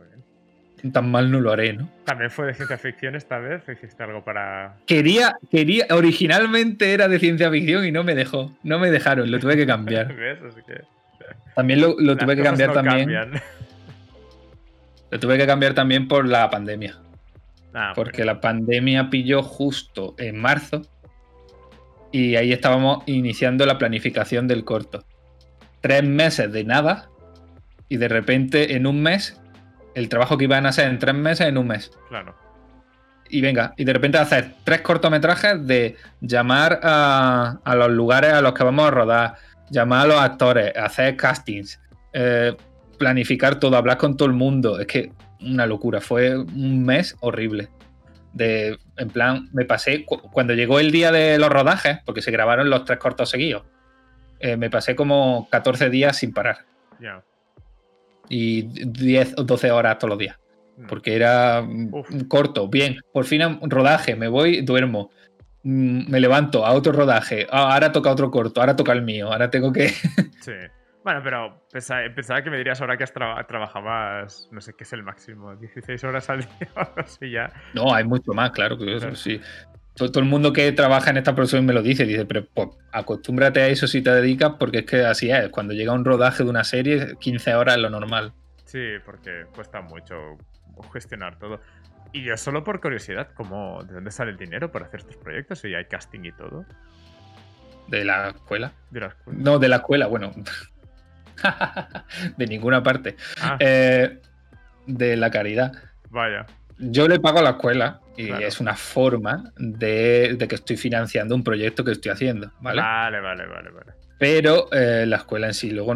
[0.93, 1.89] tan mal no lo haré, ¿no?
[2.05, 3.63] ¿También fue de ciencia ficción esta vez?
[3.69, 4.77] hiciste algo para.?
[4.87, 8.57] Quería, quería, originalmente era de ciencia ficción y no me dejó.
[8.63, 10.09] No me dejaron, lo tuve que cambiar.
[11.55, 13.11] También lo, tuve que cambiar también.
[15.11, 16.99] Lo tuve que cambiar también por la pandemia.
[17.75, 20.83] Ah, porque la pandemia pilló justo en marzo.
[22.13, 25.05] y ahí estábamos iniciando la planificación del corto.
[25.81, 27.09] Tres meses de nada
[27.89, 29.41] y de repente en un mes,
[29.99, 31.91] el trabajo que iban a hacer en tres meses en un mes.
[32.09, 32.35] Claro.
[33.29, 38.55] Y venga, y de repente hacer tres cortometrajes de llamar a, los lugares a los
[38.55, 39.35] que vamos a rodar,
[39.71, 41.79] llamar a los actores, hacer castings,
[42.13, 42.57] eh,
[42.99, 44.81] planificar todo, hablar con todo el mundo.
[44.81, 47.69] Es que una locura, fue un mes horrible
[48.33, 52.71] de, en plan, me pasé, cuando llegó el día de los rodajes, porque se grabaron
[52.71, 53.65] los tres cortos seguidos,
[54.41, 56.65] eh, me pasé como 14 días sin parar.
[58.29, 60.39] Y 10 o 12 horas todos los días.
[60.77, 60.87] Mm.
[60.87, 61.67] Porque era
[62.29, 65.11] corto, bien, por fin un rodaje, me voy, duermo,
[65.65, 69.33] mm, me levanto a otro rodaje, ah, ahora toca otro corto, ahora toca el mío,
[69.33, 69.89] ahora tengo que...
[70.41, 70.53] sí.
[71.05, 75.03] Bueno, pero pensaba, que me dirías ahora que has trabajabas, no sé qué es el
[75.03, 77.51] máximo, 16 horas al día o así ya.
[77.73, 79.41] No, hay mucho más, claro que eso, sí.
[79.99, 83.61] Todo, el mundo que trabaja en esta producción me lo dice, dice, pero pues, acostúmbrate
[83.61, 85.49] a eso si te dedicas, porque es que así es.
[85.49, 88.33] Cuando llega un rodaje de una serie, 15 horas es lo normal.
[88.65, 90.17] Sí, porque cuesta mucho
[90.93, 91.61] gestionar todo.
[92.13, 95.59] Y yo solo por curiosidad, ¿cómo, ¿de dónde sale el dinero para hacer estos proyectos?
[95.61, 96.65] Si hay casting y todo.
[97.89, 98.73] ¿De la escuela?
[98.91, 99.39] De la escuela.
[99.43, 100.33] No, de la escuela, bueno.
[102.37, 103.17] de ninguna parte.
[103.41, 103.57] Ah.
[103.61, 104.21] Eh,
[104.87, 105.73] de la caridad.
[106.11, 106.47] Vaya.
[106.79, 111.45] Yo le pago a la escuela y es una forma de, que estoy financiando un
[111.45, 112.83] proyecto que estoy haciendo, ¿vale?
[112.83, 113.93] Vale, vale, vale, vale.
[114.19, 115.95] Pero eh, la escuela en sí, luego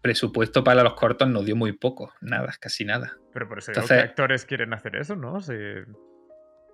[0.00, 3.16] presupuesto para los cortos nos dio muy poco, nada, casi nada.
[3.32, 5.38] Pero por eso Entonces, actores quieren hacer eso, ¿no?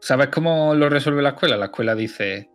[0.01, 1.57] ¿Sabes cómo lo resuelve la escuela?
[1.57, 2.51] La escuela dice,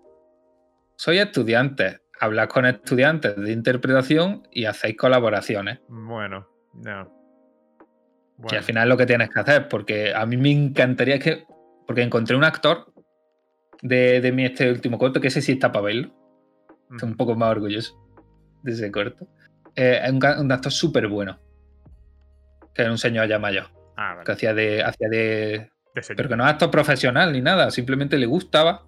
[0.97, 5.79] soy estudiante, hablas con estudiantes de interpretación y hacéis colaboraciones.
[5.87, 7.14] Bueno, no.
[8.51, 11.45] Y al final es lo que tienes que hacer, porque a mí me encantaría que.
[11.87, 12.93] Porque encontré un actor
[13.81, 16.13] de, de mi este último corto, que ese sí está para verlo.
[16.91, 17.95] Estoy un poco más orgulloso
[18.63, 19.27] de ese corto.
[19.75, 21.39] Eh, es un, actor súper bueno.
[22.73, 23.67] Que era un señor ya mayor.
[23.95, 24.83] Ah, que hacía de.
[24.83, 25.69] Hacía de,
[26.15, 28.83] pero que no es actor profesional ni nada, simplemente le gustaba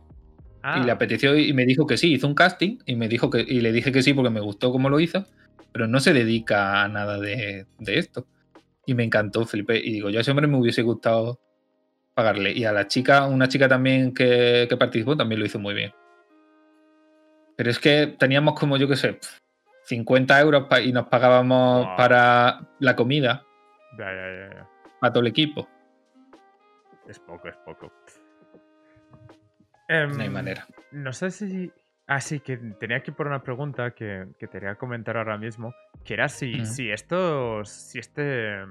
[0.75, 0.95] y le ah.
[0.95, 3.71] apeteció y me dijo que sí, hizo un casting y me dijo que y le
[3.71, 5.25] dije que sí porque me gustó cómo lo hizo,
[5.71, 8.27] pero no se dedica a nada de, esto.
[8.87, 9.77] Y me encantó, Felipe.
[9.77, 11.41] Y digo, yo a ese hombre me hubiese gustado
[12.15, 12.53] pagarle.
[12.53, 15.91] Y a la chica, una chica también que, participó, también lo hizo muy bien.
[17.57, 19.19] Pero es que teníamos como, yo qué sé,
[19.83, 23.45] 50 euros y nos pagábamos para la comida.
[23.99, 24.69] Ya, ya, ya,
[25.01, 25.67] Para todo el equipo.
[27.09, 27.91] Es poco, es poco.
[29.89, 30.65] Em, no hay manera.
[30.91, 31.73] No sé si.
[32.07, 35.73] Ah, sí, que tenía que poner una pregunta que, que te quería comentar ahora mismo.
[36.05, 37.65] Que era si, si esto.
[37.65, 38.63] Si este.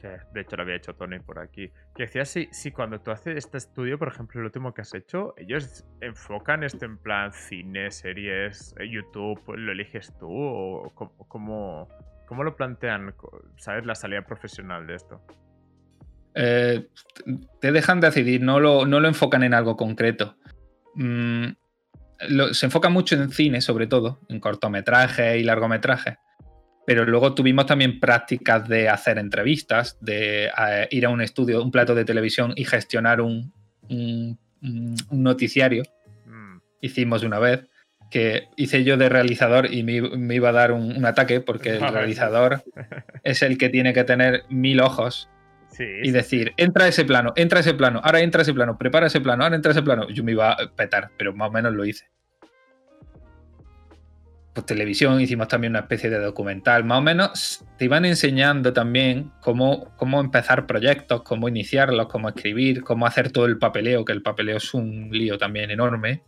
[0.00, 1.70] Que de hecho lo había hecho Tony por aquí.
[1.94, 4.94] Que decía si, si cuando tú haces este estudio, por ejemplo, el último que has
[4.94, 10.30] hecho, ellos enfocan esto en plan cine, series, eh, YouTube, ¿lo eliges tú?
[10.30, 11.88] ¿O cómo,
[12.26, 13.12] cómo lo plantean?
[13.56, 15.20] ¿Sabes la salida profesional de esto?
[16.34, 16.88] Eh,
[17.60, 20.36] te dejan decidir, no lo, no lo enfocan en algo concreto.
[20.94, 21.48] Mm,
[22.52, 26.16] se enfoca mucho en cine, sobre todo, en cortometrajes y largometrajes.
[26.86, 31.70] Pero luego tuvimos también prácticas de hacer entrevistas, de eh, ir a un estudio, un
[31.70, 33.52] plato de televisión y gestionar un,
[35.10, 35.82] noticiario.
[36.26, 36.58] Mm.
[36.80, 37.68] Hicimos una vez
[38.10, 42.62] que hice yo de realizador y me, iba a dar un, ataque porque el realizador
[43.22, 45.28] es el que tiene que tener mil ojos
[45.78, 49.44] y decir, entra ese plano, entra ese plano, ahora entra ese plano, prepara ese plano,
[49.44, 50.08] ahora entra ese plano.
[50.08, 52.08] Yo me iba a petar, pero más o menos lo hice.
[54.52, 56.82] Pues televisión, hicimos también una especie de documental.
[56.84, 62.82] Más o menos te iban enseñando también cómo, cómo empezar proyectos, cómo iniciarlos, cómo escribir,
[62.82, 66.24] cómo hacer todo el papeleo, que el papeleo es un lío también enorme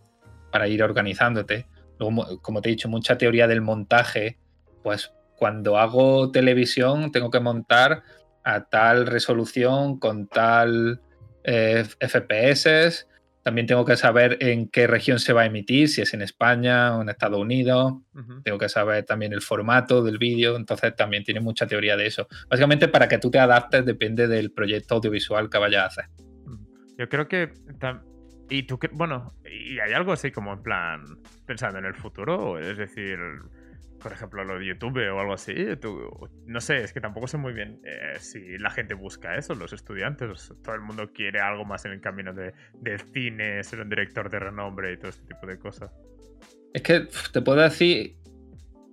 [0.52, 1.66] para ir organizándote.
[1.98, 4.38] Luego, como te he dicho, mucha teoría del montaje.
[4.84, 8.02] Pues cuando hago televisión tengo que montar
[8.44, 11.00] a tal resolución, con tal
[11.44, 13.06] eh, FPS.
[13.42, 16.96] También tengo que saber en qué región se va a emitir, si es en España
[16.96, 17.94] o en Estados Unidos.
[18.44, 20.56] Tengo que saber también el formato del vídeo.
[20.56, 22.28] Entonces también tiene mucha teoría de eso.
[22.50, 26.04] Básicamente para que tú te adaptes depende del proyecto audiovisual que vayas a hacer.
[26.98, 27.52] Yo creo que...
[28.50, 31.04] Y tú, bueno, y hay algo así como en plan
[31.46, 33.16] pensando en el futuro, es decir,
[34.00, 35.54] por ejemplo, lo de YouTube o algo así.
[36.46, 39.72] no sé, es que tampoco sé muy bien eh, si la gente busca eso, los
[39.72, 40.52] estudiantes.
[40.62, 42.52] Todo el mundo quiere algo más en el camino de,
[43.12, 45.90] cine, ser un director de renombre y todo este tipo de cosas.
[46.72, 48.16] Es que te puedo decir,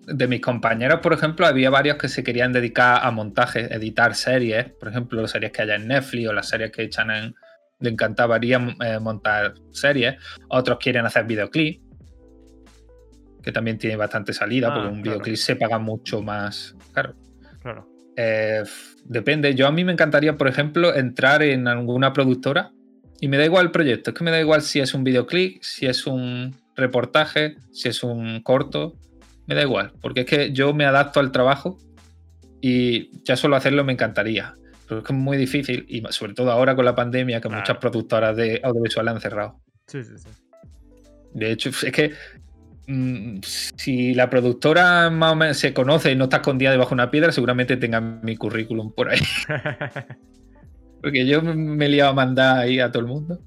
[0.06, 4.72] de mis compañeros, por ejemplo, había varios que se querían dedicar a montaje, editar series,
[4.74, 7.36] por ejemplo, las series que hay en Netflix o las series que echan en...
[7.80, 10.16] Le encantaría eh, montar series.
[10.50, 11.87] Otros quieren hacer videoclips
[13.48, 17.16] que también tiene bastante salida, porque ah, un videoclip se paga mucho más caro.
[17.62, 17.88] Claro.
[18.18, 18.62] Eh,
[19.06, 19.56] depende.
[19.56, 22.74] Yo a mí me encantaría, por ejemplo, entrar en alguna productora
[23.22, 24.10] y me da igual el proyecto.
[24.10, 28.04] Es que me da igual si es un videoclip, si es un reportaje, si es
[28.04, 28.98] un corto.
[29.46, 31.78] Me da igual, porque es que yo me adapto al trabajo
[32.60, 34.56] y ya solo hacerlo me encantaría.
[34.90, 37.78] Pero es que es muy difícil y sobre todo ahora con la pandemia que muchas
[37.78, 39.62] productoras de audiovisual han cerrado.
[39.86, 40.28] Sí, sí, sí.
[41.34, 42.12] De hecho, es que
[42.88, 47.12] si la productora más o menos se conoce y no está escondida debajo de una
[47.12, 49.20] piedra, seguramente tenga mi currículum por ahí.
[51.02, 53.40] Porque yo me he liado a mandar ahí a todo el mundo.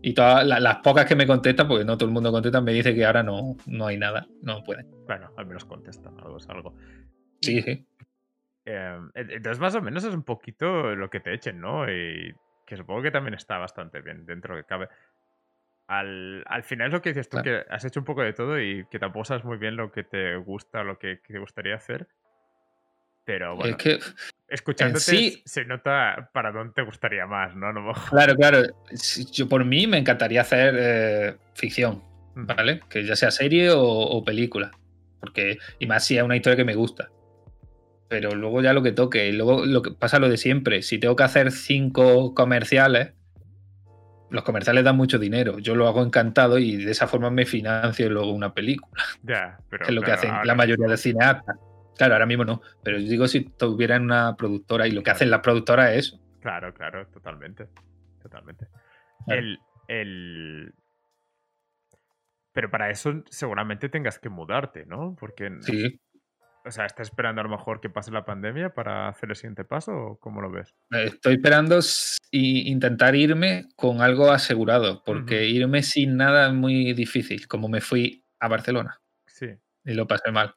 [0.00, 2.94] Y todas las, pocas que me contestan, porque no todo el mundo contesta, me dice
[2.94, 4.86] que ahora no, no hay nada, no pueden.
[5.06, 6.76] Bueno, al menos contestan algo es algo.
[7.42, 7.84] Sí, sí.
[8.64, 11.90] Em, entonces, más o menos es un poquito lo que te echen, ¿no?
[11.90, 12.32] Y
[12.64, 14.88] que supongo que también está bastante bien dentro de que cabe
[15.88, 18.86] al, final es lo que dices tú, que has hecho un poco de todo y
[18.90, 22.06] que tampoco sabes muy bien lo que te gusta, lo que, te gustaría hacer.
[23.24, 23.98] Pero bueno, es que
[24.48, 27.72] escuchándote se nota para dónde te gustaría más, ¿no?
[28.10, 28.62] Claro, claro.
[29.32, 32.02] Yo por mí me encantaría hacer eh, ficción,
[32.34, 32.80] ¿vale?
[32.88, 34.72] Que ya sea serie o, película.
[35.20, 37.10] Porque, y más si es una historia que me gusta.
[38.08, 39.28] Pero luego ya lo que toque.
[39.28, 40.82] Y luego lo que pasa lo de siempre.
[40.82, 43.12] Si tengo que hacer cinco comerciales,
[44.30, 45.58] los comerciales dan mucho dinero.
[45.58, 49.02] Yo lo hago encantado y de esa forma me financio luego una película.
[49.22, 49.84] Ya, pero.
[49.84, 51.56] Que es lo que hacen la mayoría de cineastas.
[51.96, 52.62] Claro, ahora mismo no.
[52.82, 56.20] Pero yo digo si tuvieran una productora y lo que hacen las productoras es eso.
[56.40, 57.68] Claro, claro, totalmente.
[58.22, 58.68] Totalmente.
[59.26, 59.58] El,
[59.88, 60.74] el.
[62.52, 65.16] Pero para eso seguramente tengas que mudarte, ¿no?
[65.18, 65.50] Porque.
[65.60, 66.00] Sí.
[66.68, 69.64] O sea, ¿estás esperando a lo mejor que pase la pandemia para hacer el siguiente
[69.64, 70.74] paso o cómo lo ves?
[70.90, 71.80] Estoy esperando
[72.30, 78.22] intentar irme con algo asegurado, porque irme sin nada es muy difícil, como me fui
[78.38, 79.00] a Barcelona.
[79.26, 79.46] Sí.
[79.82, 80.54] Y lo pasé mal.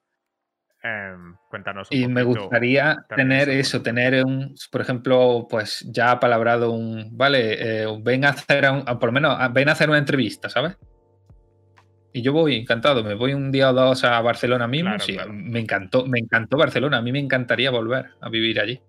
[0.84, 1.88] Em, cuéntanos.
[1.91, 7.84] y me gustaría tener eso, tener un, por ejemplo, pues ya ha palabrado un, vale,
[7.84, 8.66] eh, ven a hacer,
[8.99, 10.78] por lo menos, ven a hacer una entrevista, ¿sabes?
[12.14, 14.99] Y yo voy encantado, me voy un día o dos a Barcelona mismo.
[14.99, 16.97] sí, me encantó, me encantó Barcelona.
[16.97, 18.82] A mí me encantaría volver a vivir allí.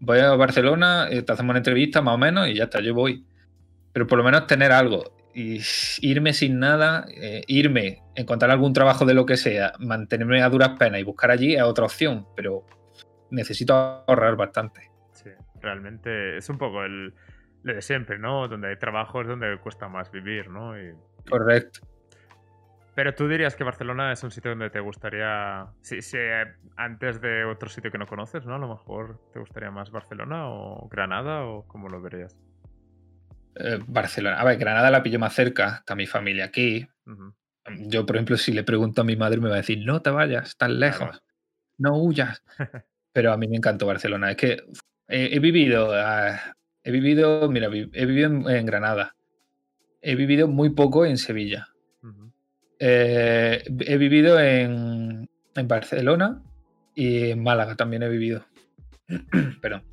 [0.00, 2.94] Voy a Barcelona, eh, te hacemos una entrevista más o menos y ya está, yo
[2.94, 3.26] voy.
[3.92, 5.16] Pero por lo menos tener algo.
[5.34, 5.60] Y
[6.00, 10.70] irme sin nada, eh, irme, encontrar algún trabajo de lo que sea, mantenerme a duras
[10.78, 12.26] penas y buscar allí es otra opción.
[12.34, 12.64] Pero
[13.30, 14.90] necesito ahorrar bastante.
[15.12, 15.30] Sí,
[15.60, 17.14] realmente es un poco el,
[17.62, 18.48] lo de siempre, ¿no?
[18.48, 20.78] Donde hay trabajo es donde cuesta más vivir, ¿no?
[20.78, 20.94] Y
[21.28, 21.80] Correcto.
[22.94, 26.18] Pero tú dirías que Barcelona es un sitio donde te gustaría, si, si,
[26.76, 28.56] antes de otro sitio que no conoces, ¿no?
[28.56, 32.36] A lo mejor te gustaría más Barcelona o Granada o cómo lo verías.
[33.54, 36.86] Eh, Barcelona, a ver, Granada la pillo más cerca, está mi familia aquí.
[37.78, 40.10] Yo, por ejemplo, si le pregunto a mi madre me va a decir, no te
[40.10, 41.22] vayas tan lejos,
[41.78, 42.42] no huyas.
[43.12, 44.62] Pero a mí me encantó Barcelona, es que
[45.08, 46.38] he, vivido, ah,
[46.82, 49.14] he vivido, mira, he vivido en Granada,
[50.02, 51.68] he vivido muy poco en Sevilla.
[52.78, 55.28] Eh, he vivido en,
[55.64, 56.42] Barcelona
[56.94, 58.44] y en Málaga también he vivido.
[59.62, 59.84] Perdón.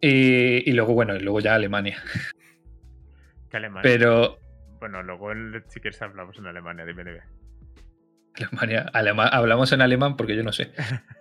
[0.00, 1.98] Y, luego, bueno, y luego ya Alemania.
[3.50, 3.82] ¿Qué Alemania?
[3.82, 4.38] Pero.
[4.78, 5.30] Bueno, luego
[5.68, 7.20] si quieres hablamos en Alemania, dime, dime.
[8.36, 10.72] Alemania, hablamos en alemán porque yo no sé.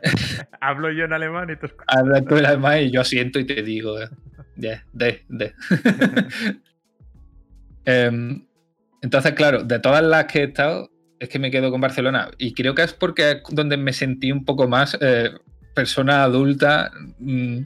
[0.59, 3.61] Hablo yo en alemán y tú Habla tú en alemán y yo asiento y te
[3.61, 3.97] digo,
[4.55, 5.53] de, de, de.
[7.85, 8.45] Em,
[9.01, 12.31] entonces, claro, de todas las que he estado, es que me quedo con Barcelona.
[12.37, 15.31] Y creo que es porque es donde me sentí un poco más eh,
[15.73, 17.59] persona adulta mm,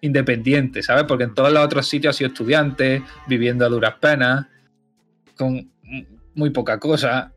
[0.00, 1.04] independiente, ¿sabes?
[1.04, 4.46] Porque en todos los otros sitios he sido estudiante, viviendo a duras penas,
[5.36, 5.70] con
[6.34, 7.32] muy poca cosa.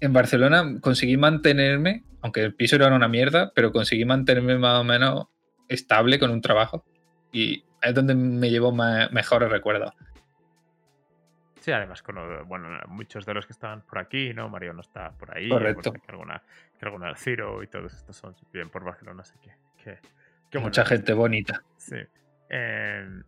[0.00, 4.84] En Barcelona conseguí mantenerme, aunque el piso era una mierda, pero conseguí mantenerme más o
[4.84, 5.26] menos
[5.68, 6.84] estable con un trabajo.
[7.32, 9.92] Y es donde me llevo mejores recuerdos.
[11.60, 12.16] Sí, además, con,
[12.48, 14.48] bueno, muchos de los que estaban por aquí, ¿no?
[14.48, 15.48] Mario no está por ahí.
[15.48, 15.92] Correcto.
[15.92, 16.42] que alguna,
[16.78, 19.98] que alguna Ciro y todos estos son bien por Barcelona, así que.
[20.50, 21.62] que, Mucha gente bonita.
[21.76, 21.96] Sí.
[22.48, 23.24] en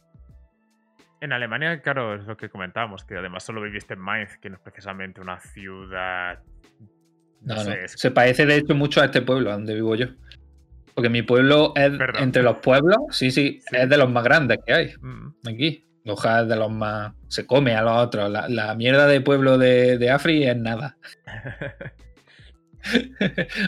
[1.21, 4.63] Alemania, claro, es lo que comentábamos, que además solo viviste en Mainz, que no es
[4.63, 6.43] precisamente una ciudad.
[7.43, 7.73] No, no.
[7.87, 10.07] Se parece de hecho mucho a este pueblo donde vivo yo.
[10.95, 14.73] Porque mi pueblo es entre los pueblos, sí, sí, es de los más grandes que
[14.73, 15.49] hay mm.
[15.49, 15.85] aquí.
[16.05, 17.13] Hojas de los más.
[17.29, 18.31] Se come a los otros.
[18.31, 20.97] La, mierda de pueblo de, de Afri es nada.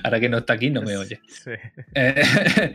[0.02, 1.20] Ahora que no está aquí, no me oye.
[1.28, 1.52] Sí.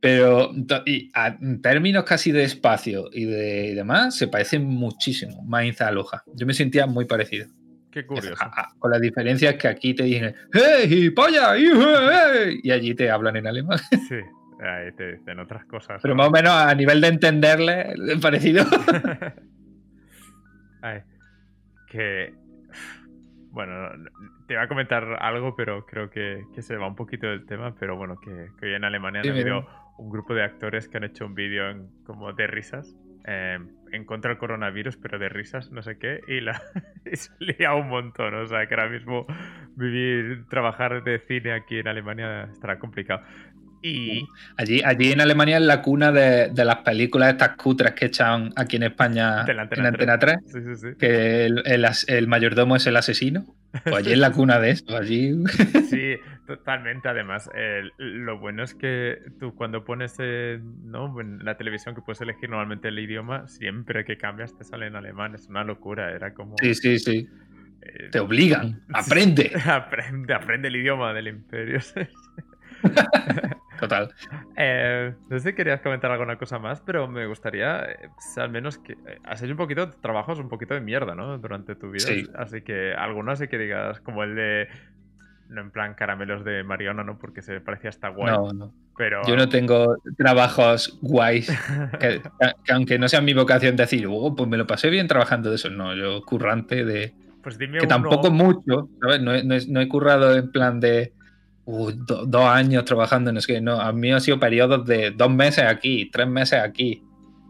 [0.00, 6.22] pero en términos casi de espacio y de demás, se parecen muchísimo Mainz a Loja.
[6.34, 7.48] Yo me sentía muy parecido.
[7.90, 8.44] Qué curioso.
[8.78, 11.54] con la diferencia es que aquí te dicen, ¡Hey, polla!
[11.56, 12.60] Hey!
[12.62, 13.78] Y allí te hablan en alemán.
[13.90, 14.16] Sí,
[14.60, 16.00] ahí te dicen otras cosas.
[16.02, 18.64] Pero más o menos a nivel de entenderle, parecido.
[20.82, 21.02] Ay,
[21.88, 22.34] que.
[23.50, 23.88] Bueno,
[24.46, 27.74] te iba a comentar algo, pero creo que, se va un poquito del tema.
[27.78, 29.66] Pero bueno, que, hoy en Alemania ha habido
[29.98, 32.94] un grupo de actores que han hecho un vídeo como de risas
[33.30, 36.62] Em, en contra del coronavirus, pero de risas, no sé qué, y, la,
[37.12, 38.34] se lía un montón.
[38.34, 39.26] O sea, que ahora mismo
[39.76, 43.22] vivir, trabajar de cine aquí en Alemania estará complicado.
[43.82, 44.26] Y...
[44.56, 48.76] Allí, allí en Alemania es la cuna de, las películas estas cutres que echan aquí
[48.76, 50.36] en España en Antena 3,
[50.98, 53.44] que el, mayordomo es el asesino.
[53.84, 55.34] Pues allí es la cuna de eso, allí...
[55.90, 56.16] Sí,
[56.46, 57.08] totalmente.
[57.08, 57.50] Además,
[57.98, 61.20] lo bueno es que tú cuando pones ¿no?
[61.20, 64.96] en la televisión que puedes elegir normalmente el idioma, siempre que cambias te sale en
[64.96, 65.34] alemán.
[65.34, 66.56] Es una locura, era como...
[66.60, 67.28] Sí, sí, sí.
[67.88, 69.52] Eh, te obligan, aprende.
[69.66, 71.80] aprende, aprende el idioma del imperio.
[73.78, 74.12] Total.
[74.56, 78.78] Eh, no sé si querías comentar alguna cosa más, pero me gustaría, eh, al menos
[78.78, 81.38] que eh, has hecho un poquito, trabajos un poquito de mierda, ¿no?
[81.38, 82.06] Durante tu vida.
[82.06, 82.26] Sí.
[82.34, 84.68] Así que alguno así que digas, como el de,
[85.48, 87.18] no en plan caramelos de Mariona, ¿no?
[87.18, 88.34] Porque se parecía hasta guay.
[88.34, 88.74] No, no.
[88.96, 89.22] Pero...
[89.28, 91.46] Yo no tengo trabajos guays,
[92.00, 92.20] que,
[92.72, 95.70] aunque no sea mi vocación decir, oh, pues me lo pasé bien trabajando de eso.
[95.70, 97.14] No, yo currante de...
[97.42, 99.22] Pues dime que tampoco mucho, ¿sabes?
[99.68, 101.12] no he currado en plan de
[101.68, 105.64] dos años trabajando, no sé qué, no, a mí ha sido periodos de dos meses
[105.64, 107.02] aquí, tres meses aquí,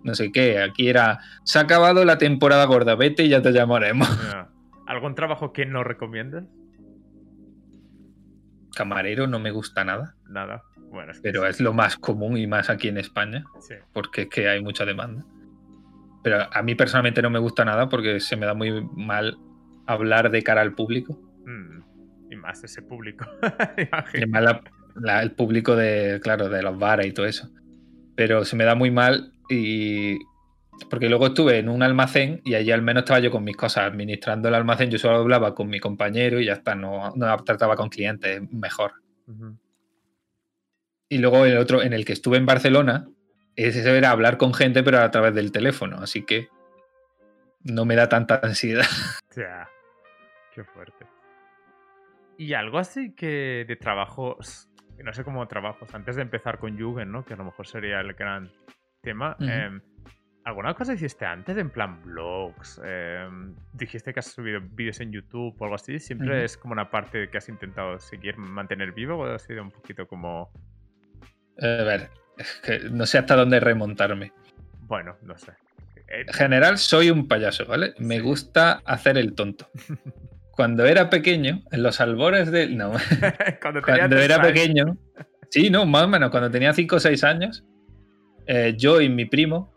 [0.03, 3.53] no sé qué, aquí era, se ha acabado la temporada gorda, vete y ya te
[3.53, 4.09] llamaremos.
[4.87, 6.45] ¿Algún trabajo que no recomiendas?
[8.75, 10.15] Camarero no me gusta nada.
[10.29, 10.63] Nada.
[10.91, 13.45] Bueno, pero es lo más común y más aquí en España,
[13.93, 15.25] porque es que hay mucha demanda.
[16.25, 19.37] Pero a mí personalmente no me gusta nada porque se me da muy mal
[19.87, 21.21] hablar de cara al público.
[21.45, 21.88] Mm
[22.31, 23.27] y más ese público.
[24.15, 24.61] y más
[25.23, 27.49] el público de, claro, de los bares y todo eso.
[28.15, 30.19] Pero se me da muy mal y...
[30.91, 33.85] Porque luego estuve en un almacén y allí al menos estaba yo con mis cosas
[33.85, 34.91] administrando el almacén.
[34.91, 38.93] Yo solo hablaba con mi compañero y ya está, no, no trataba con clientes mejor.
[41.09, 43.09] Y luego el otro, en el que estuve en Barcelona,
[43.57, 45.99] ese era hablar con gente, pero a través del teléfono.
[45.99, 46.49] Así que
[47.65, 48.87] no me da tanta ansiedad.
[49.37, 49.69] Ya,
[50.53, 51.08] qué fuerte.
[52.39, 54.71] Y algo así que de trabajos,
[55.03, 57.25] no sé cómo trabajos, antes de empezar con Jugend, ¿no?
[57.25, 58.53] Que a lo mejor sería el gran
[59.03, 59.37] tema.
[59.41, 59.81] Em,
[60.45, 62.81] ¿Alguna cosa hiciste antes, en plan blogs?
[62.85, 65.99] Em, dijiste que has subido vídeos en YouTube o algo así.
[65.99, 69.73] ¿Siempre es como una parte que has intentado seguir, mantener vivo o ha sido un
[69.73, 70.53] poquito como...
[71.61, 72.09] a ver,
[72.39, 74.33] es que no sé hasta dónde remontarme.
[74.83, 75.55] Bueno, no sé.
[76.07, 77.95] En general soy un payaso, ¿vale?
[77.99, 79.69] Me gusta hacer el tonto.
[80.59, 82.77] cuando era pequeño, en los albores del.
[82.77, 82.91] No,
[83.63, 84.99] cuando, era pequeño.
[85.51, 87.65] Sí, no, más o menos, cuando tenía 5 o 6 años,
[88.49, 89.73] eh, yo y mi primo,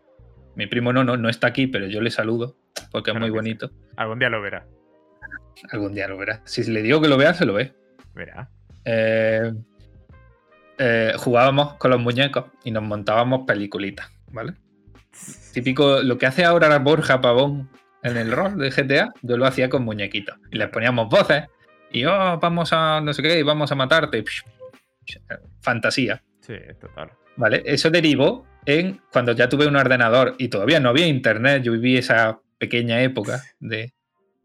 [0.56, 2.56] mi primo no, no, no está aquí, pero yo le saludo,
[2.90, 3.70] porque es muy bonito.
[3.96, 4.66] Algún día lo verá.
[5.70, 6.42] Algún día lo verá.
[6.46, 7.72] Si le digo que lo vea, se lo ve.
[8.12, 8.50] Verá.
[8.84, 9.52] Eh,
[10.78, 14.54] eh, jugábamos con los muñecos y nos montábamos peliculitas, ¿vale?
[15.54, 17.70] Típico, lo que hace ahora Borja Pavón
[18.02, 20.36] en el rol de GTA, yo lo hacía con muñequitos.
[20.50, 21.44] Y les poníamos voces.
[21.90, 24.24] Y, oh, vamos a no sé qué, y vamos a matarte.
[25.60, 26.22] Fantasía.
[26.40, 27.10] Sí, total.
[27.36, 27.62] ¿Vale?
[27.64, 31.62] Eso derivó en cuando ya tuve un ordenador y todavía no había internet.
[31.62, 33.92] Yo viví esa pequeña época de,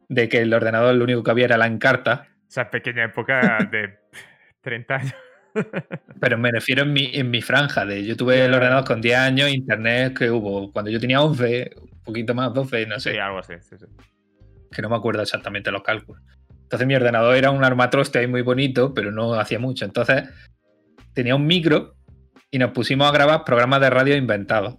[0.08, 2.28] de que el ordenador lo único que había era la encarta.
[2.48, 3.98] Esa pequeña época de
[4.62, 5.16] 30 años.
[6.20, 9.18] Pero me refiero en mi, en mi franja de yo tuve el ordenador con 10
[9.18, 11.72] años, internet que hubo cuando yo tenía 11,
[12.04, 13.12] poquito más, 12, no sé.
[13.12, 13.54] Sí, algo así,
[14.72, 16.22] Que no me acuerdo exactamente los cálculos.
[16.64, 19.86] Entonces mi ordenador era un armatroste ahí muy bonito, pero no hacía mucho.
[19.86, 20.24] Entonces
[21.14, 21.96] tenía un micro
[22.52, 24.78] y nos pusimos a grabar programas de radio inventados.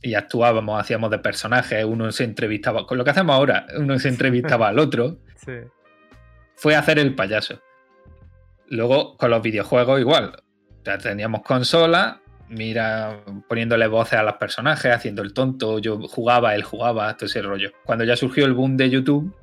[0.00, 4.08] Y actuábamos, hacíamos de personajes, uno se entrevistaba, con lo que hacemos ahora, uno se
[4.08, 5.18] entrevistaba al otro.
[5.44, 5.52] Sí.
[6.56, 7.60] Fue hacer el payaso.
[8.68, 10.42] Luego con los videojuegos igual.
[10.84, 16.62] Ya teníamos consola mira, poniéndole voces a los personajes, haciendo el tonto, yo jugaba, él
[16.62, 17.72] jugaba, todo ese rollo.
[17.84, 19.34] Cuando ya surgió el boom de YouTube,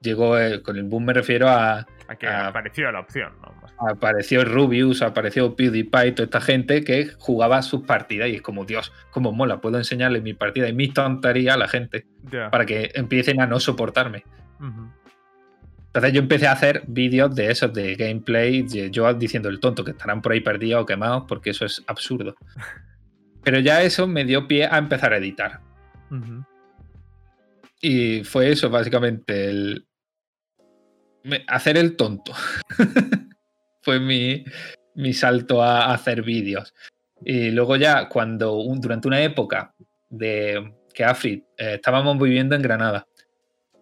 [0.00, 1.86] llegó, con el boom me refiero a...
[2.08, 3.32] A que apareció la opción,
[3.78, 8.92] Apareció Rubius, apareció PewDiePie, toda esta gente que jugaba sus partidas y es como, Dios,
[9.10, 12.06] cómo mola, puedo enseñarle mi partida y mi tontería a la gente
[12.50, 14.24] para que empiecen a no soportarme.
[15.90, 19.90] Entonces yo empecé a hacer vídeos de esos, de gameplay, yo diciendo el tonto que
[19.90, 22.36] estarán por ahí perdidos o quemados, porque eso es absurdo.
[23.42, 25.60] Pero ya eso me dio pie a empezar a editar.
[27.80, 29.86] Y fue eso, básicamente, el
[31.48, 32.34] hacer el tonto.
[33.82, 34.44] fue mi,
[34.94, 36.72] mi salto a, hacer vídeos.
[37.24, 39.74] Y luego ya, cuando durante una época
[40.08, 43.06] de que Afri eh, estábamos viviendo en Granada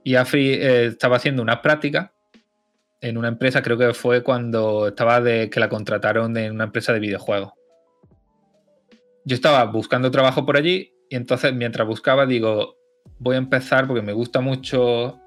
[0.05, 2.11] y Afri eh, estaba haciendo unas prácticas
[3.01, 6.93] en una empresa, creo que fue cuando estaba de que la contrataron en una empresa
[6.93, 7.53] de videojuegos.
[9.25, 12.77] Yo estaba buscando trabajo por allí y entonces mientras buscaba digo,
[13.19, 15.21] voy a empezar porque me gusta mucho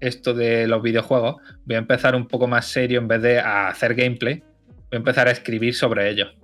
[0.00, 3.94] esto de los videojuegos, voy a empezar un poco más serio en vez de hacer
[3.94, 6.34] gameplay, voy a empezar a escribir sobre ellos.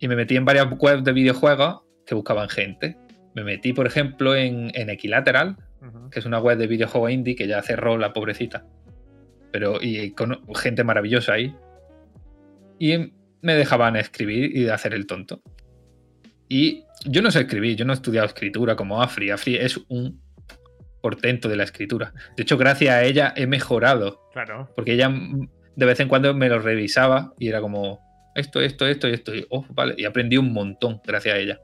[0.00, 2.96] Y me metí en varias webs de videojuegos que buscaban gente.
[3.34, 5.56] Me metí, por ejemplo, en, Equilateral,
[6.10, 8.64] que es una web de videojuegos indie que ya cerró la pobrecita.
[9.50, 11.54] Pero y con gente maravillosa ahí.
[12.78, 15.42] Y me dejaban escribir y de hacer el tonto.
[16.48, 19.30] Y yo no sé escribir, yo no he estudiado escritura como Afri.
[19.30, 20.20] Afri es un
[21.00, 22.12] portento de la escritura.
[22.36, 24.28] De hecho, gracias a ella he mejorado.
[24.32, 24.70] Claro.
[24.74, 25.10] Porque ella
[25.76, 28.00] de vez en cuando me lo revisaba y era como
[28.34, 29.34] esto, esto, esto y esto.
[29.34, 29.94] Y, oh, vale.
[29.96, 31.60] y aprendí un montón gracias a ella.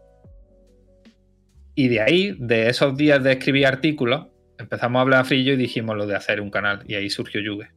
[1.75, 5.57] Y de ahí, de esos días de escribir artículos, empezamos a hablar a Frillo y
[5.57, 6.83] dijimos lo de hacer un canal.
[6.87, 7.71] Y ahí surgió Yuge.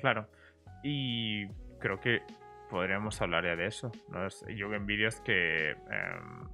[0.00, 0.28] Claro.
[0.82, 1.46] Y
[1.78, 2.22] creo que
[2.70, 3.92] podríamos hablar ya de eso.
[4.10, 4.26] ¿no?
[4.48, 5.70] Yuge en vídeos que.
[5.70, 6.48] Em,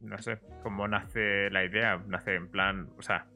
[0.00, 2.00] no sé cómo nace la idea.
[2.06, 2.88] Nace en plan.
[2.98, 3.26] O sea,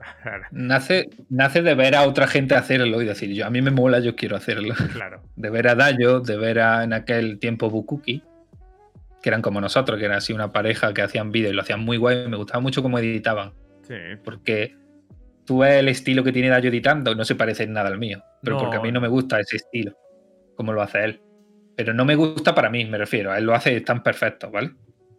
[0.50, 4.00] Nace, nace de ver a otra gente hacerlo y decir, yo a mí me mola,
[4.00, 4.74] yo quiero hacerlo.
[4.92, 5.22] Claro.
[5.36, 8.22] De ver a Dayo, de ver a en aquel tiempo Bukuki,
[9.22, 11.80] que eran como nosotros, que era así una pareja que hacían vídeos y lo hacían
[11.80, 12.28] muy guay.
[12.28, 13.52] Me gustaba mucho cómo editaban.
[13.82, 13.94] Sí.
[14.24, 14.76] Porque
[15.44, 18.22] tú ves el estilo que tiene Dayo editando, no se parece en nada al mío.
[18.42, 19.96] Pero porque a mí no me gusta ese estilo,
[20.54, 21.22] como lo hace él.
[21.74, 23.34] Pero no me gusta para mí, me refiero.
[23.34, 24.72] Él lo hace tan perfecto, ¿vale?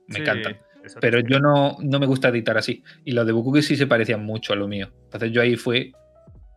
[0.07, 0.55] Me encanta.
[0.99, 2.83] Pero yo no, no, me gusta editar así.
[3.03, 4.91] Y los de Bukuki sí se parecían mucho a lo mío.
[5.05, 5.93] Entonces yo ahí fui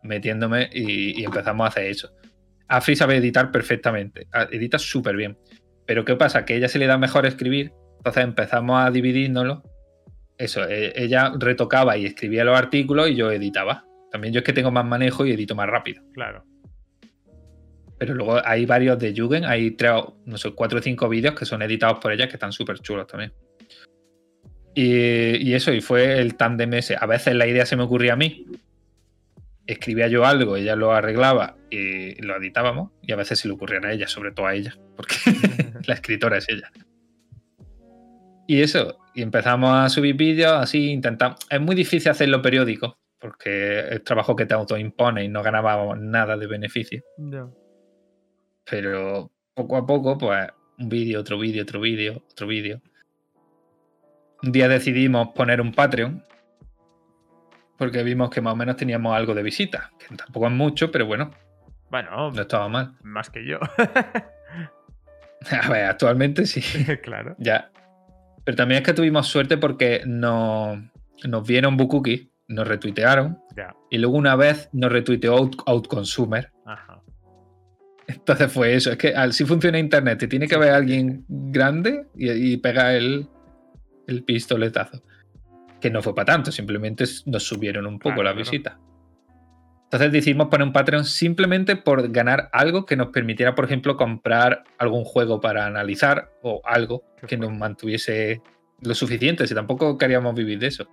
[0.02, 2.10] metiéndome y, empezamos a hacer eso.
[2.68, 4.26] Afri sabe editar perfectamente.
[4.50, 5.36] Edita súper bien.
[5.92, 6.46] Pero ¿qué pasa?
[6.46, 7.70] Que a ella se le da mejor escribir.
[7.98, 9.62] Entonces empezamos a dividirnoslo.
[10.38, 13.84] Eso, e, ella retocaba y escribía los artículos y yo editaba.
[14.10, 16.02] También yo es que tengo más manejo y edito más rápido.
[16.14, 16.46] Claro.
[17.98, 19.92] Pero luego hay varios de Jugen, hay tres,
[20.24, 23.06] no sé, cuatro o cinco vídeos que son editados por ella que están súper chulos
[23.06, 23.34] también.
[24.74, 26.96] Y, eso, y fue el tándem ese.
[26.98, 28.46] A veces la idea se me ocurría a mí,
[29.66, 33.84] escribía yo algo, ella lo arreglaba y lo editábamos, y a veces se le ocurrían
[33.84, 35.14] a ella, sobre todo a ella, porque
[35.86, 36.70] la escritora es ella.
[38.46, 41.38] Y eso, y empezamos a subir vídeos, así intentamos.
[41.48, 46.36] Es muy difícil hacerlo periódico, porque es trabajo que te autoimpone y no ganábamos nada
[46.36, 47.02] de beneficio.
[48.64, 50.48] Pero poco a poco, pues
[50.78, 52.82] un vídeo, otro vídeo, otro vídeo, otro vídeo
[54.42, 56.24] un día decidimos poner un Patreon
[57.82, 61.04] porque vimos que más o menos teníamos algo de visita, que tampoco es mucho, pero
[61.04, 61.32] bueno.
[61.90, 62.94] Bueno, no estaba mal.
[63.02, 63.58] Más que yo.
[65.50, 66.62] A ver, actualmente sí.
[67.02, 67.34] claro.
[67.40, 67.72] Ya.
[68.44, 70.78] Pero también es que tuvimos suerte porque nos,
[71.24, 73.40] nos vieron Bukuki, nos retuitearon.
[73.56, 73.74] Ya.
[73.90, 76.52] Y luego una vez nos retuiteó Outconsumer.
[76.64, 77.02] Ajá.
[78.06, 78.92] Entonces fue eso.
[78.92, 83.26] Es que si funciona Internet, te tiene que ver alguien grande y, y pega el,
[84.06, 85.02] el pistoletazo.
[85.82, 88.78] Que no fue para tanto, simplemente nos subieron un poco la visita.
[89.86, 94.62] Entonces decidimos poner un Patreon simplemente por ganar algo que nos permitiera, por ejemplo, comprar
[94.78, 98.40] algún juego para analizar o algo que nos mantuviese
[98.80, 100.88] lo suficiente, si tampoco queríamos vivir de eso.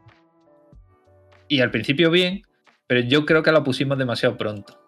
[1.48, 2.42] Y al principio bien,
[2.88, 4.84] pero yo creo que lo pusimos demasiado pronto.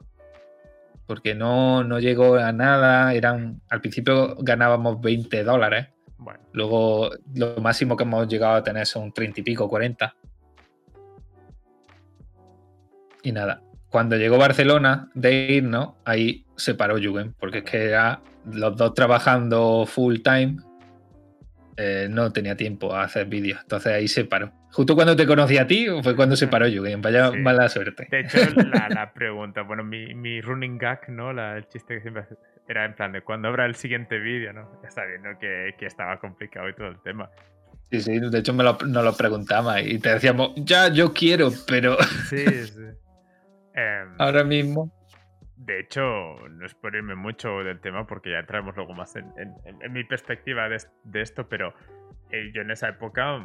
[1.05, 5.89] Porque no, no llegó a nada, eran, al principio ganábamos 20 dólares
[6.53, 10.15] Luego lo máximo que hemos llegado a tener son 30 y pico, 40.
[13.23, 18.21] Y nada, cuando llegó Barcelona de irnos, ahí se paró Jugend, porque es que era
[18.45, 20.57] los dos trabajando full time,
[21.77, 23.59] eh, no tenía tiempo a hacer vídeos.
[23.61, 24.51] Entonces ahí se paró.
[24.71, 27.03] Justo cuando te conocí a ti fue cuando se paró Jugend.
[27.03, 28.07] Vaya mala suerte.
[28.09, 31.31] De hecho, la, pregunta, bueno, mi, running gag, ¿no?
[31.31, 32.23] el chiste que siempre
[32.71, 34.81] era en plan de cuando habrá el siguiente vídeo, ¿no?
[34.83, 37.29] Ya sabiendo que, que, estaba complicado y todo el tema.
[37.91, 41.49] Sí, sí, de hecho me lo, nos lo preguntaba y te decíamos, ya, yo quiero,
[41.67, 41.97] pero...
[42.29, 42.81] Sí, sí.
[43.73, 44.91] Em, Ahora mismo.
[45.57, 46.01] De hecho,
[46.49, 50.03] no es por irme mucho del tema porque ya entramos luego más en, en, mi
[50.03, 51.73] perspectiva de, de esto, pero
[52.31, 53.35] eh, yo en esa época,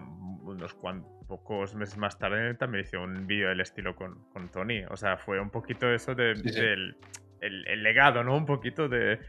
[0.43, 4.85] unos cuantos, pocos meses más tarde, también hice un vídeo del estilo con, con, Tony.
[4.91, 6.97] O sea, fue un poquito eso de, del
[7.41, 8.37] el, legado, ¿no?
[8.37, 9.21] Un poquito de,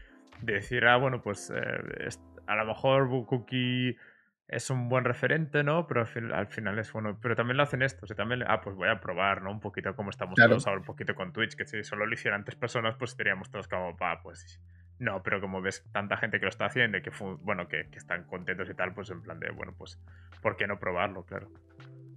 [0.42, 2.08] decir, ah, bueno, pues eh,
[2.46, 3.96] a lo mejor Cookie
[4.48, 5.86] es un buen referente, ¿no?
[5.86, 7.18] Pero al, final es bueno.
[7.20, 8.10] Pero también lo hacen estos.
[8.10, 9.50] Y también, ah, pues voy a probar, ¿no?
[9.50, 12.44] Un poquito cómo estamos todos ahora, un poquito con Twitch, que si solo lo hicieran
[12.44, 14.60] tres personas, pues estaríamos todos como, pa, pues
[14.98, 17.10] no, pero como ves tanta gente que lo está haciendo y que,
[17.42, 20.00] bueno, que, que, están contentos y tal, pues en plan de, bueno, pues,
[20.42, 21.24] ¿por qué no probarlo?
[21.24, 21.50] Claro.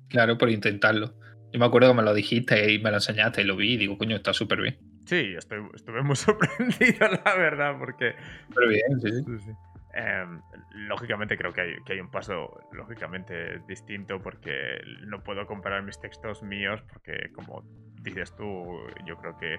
[0.08, 1.14] Claro, por intentarlo.
[1.54, 3.78] Yo me acuerdo que me lo dijiste y me lo enseñaste y lo vi y
[3.78, 4.91] digo, coño, está súper bien.
[5.06, 8.16] Sí, estoy, estuve muy sorprendido, la verdad, porque...
[8.50, 9.52] Súper bien, sí.
[9.94, 10.42] Em,
[10.88, 16.00] lógicamente creo que hay, que hay, un paso lógicamente distinto porque no puedo comparar mis
[16.00, 17.64] textos míos porque como
[18.02, 19.56] dices tú, yo creo que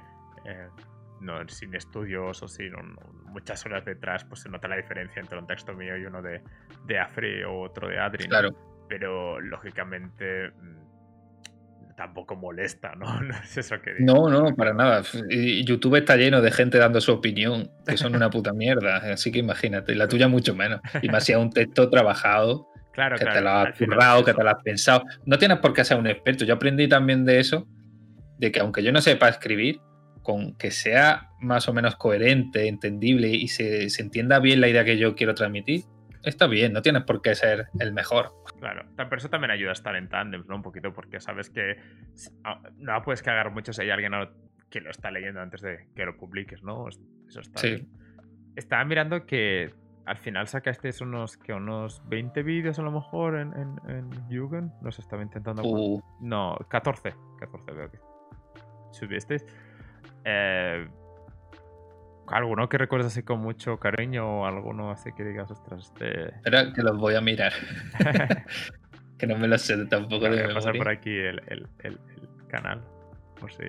[0.46, 0.68] eh,
[1.20, 2.72] no, sin estudios o sin
[3.26, 6.42] muchas horas detrás pues se nota la diferencia entre un texto mío y uno de,
[6.86, 8.26] de Afri o otro de Adri.
[8.26, 8.50] Claro.
[8.88, 10.81] Pero lógicamente mm,
[11.96, 13.20] tampoco molesta, ¿no?
[13.22, 15.02] No es eso que No, no, para nada.
[15.64, 18.98] YouTube está lleno de gente dando su opinión, que son una puta mierda.
[19.12, 20.80] Así que imagínate, la tuya mucho menos.
[21.02, 24.50] Y más si un texto trabajado, claro, que te lo has currado, que te lo
[24.50, 25.04] has pensado.
[25.24, 26.44] No tienes por qué ser un experto.
[26.44, 27.66] Yo aprendí también de eso,
[28.38, 29.80] de que aunque yo no sepa escribir,
[30.22, 34.84] con que sea más o menos coherente, entendible y se, se entienda bien la idea
[34.84, 35.82] que yo quiero transmitir,
[36.22, 38.32] está bien, no tienes por qué ser el mejor.
[38.58, 40.56] Claro, pero eso también ayuda a estar en tándem, ¿no?
[40.56, 41.76] Un poquito, porque sabes que
[42.76, 44.12] no puedes cagar mucho si hay alguien
[44.70, 46.88] que lo está leyendo antes de que lo publiques, ¿no?
[46.88, 47.88] Eso está sí.
[48.56, 49.72] Estaba mirando que
[50.04, 53.52] al final sacaste unos, que unos 20 vídeos a lo mejor en,
[53.88, 54.72] en, Jugend.
[54.82, 55.62] No sé, estaba intentando.
[55.64, 56.02] Uh.
[56.20, 57.14] No, 14.
[57.38, 57.98] 14 veo que
[58.90, 59.44] subisteis.
[60.24, 60.88] Eh,
[62.28, 66.28] ¿Alguno que recuerdas así con mucho cariño o alguno así que digas, ostras, este.
[66.36, 67.52] Espera, que los voy a mirar.
[69.18, 70.28] que no me lo sé tampoco.
[70.28, 71.68] Voy a pasar por aquí el,
[72.48, 72.82] canal,
[73.40, 73.64] por si,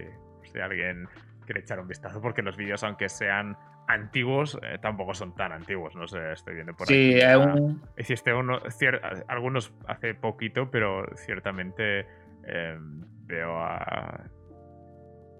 [0.51, 1.07] si, alguien
[1.45, 5.95] quiere echar un vistazo, porque los vídeos, aunque sean antiguos, eh, tampoco son tan antiguos,
[5.95, 7.19] no sé, estoy viendo por aquí.
[7.19, 7.81] Sí, un...
[7.97, 8.59] Hiciste uno,
[9.27, 12.07] algunos hace poquito, pero ciertamente
[12.45, 12.77] eh,
[13.25, 14.23] veo a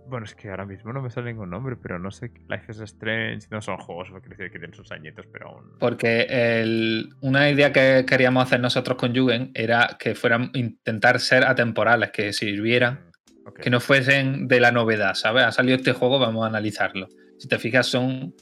[0.08, 2.32] bueno, es que ahora mismo no me sale ningún nombre, pero no sé.
[2.50, 5.72] Life is Strange, no son juegos, decir que tienen sus añitos, pero aún.
[5.80, 12.12] Porque una idea que queríamos hacer nosotros con Jugen era que fueran intentar ser atemporales,
[12.12, 13.12] que sirvieran,
[13.46, 15.44] mm, que no fuesen de la novedad, ¿sabes?
[15.44, 17.08] Ha salido este juego, vamos a analizarlo.
[17.38, 18.34] Si te fijas, son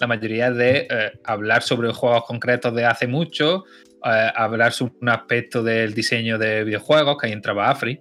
[0.00, 3.64] la mayoría de eh, hablar sobre juegos concretos de hace mucho,
[4.04, 8.00] eh, hablar sobre un aspecto del diseño de videojuegos, que ahí entraba Afri,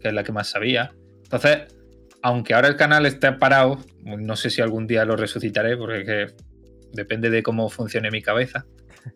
[0.00, 0.92] que es la que más sabía.
[1.24, 1.79] Entonces
[2.22, 6.26] aunque ahora el canal esté parado, no sé si algún día lo resucitaré, porque
[6.92, 8.64] depende de cómo funcione mi cabeza.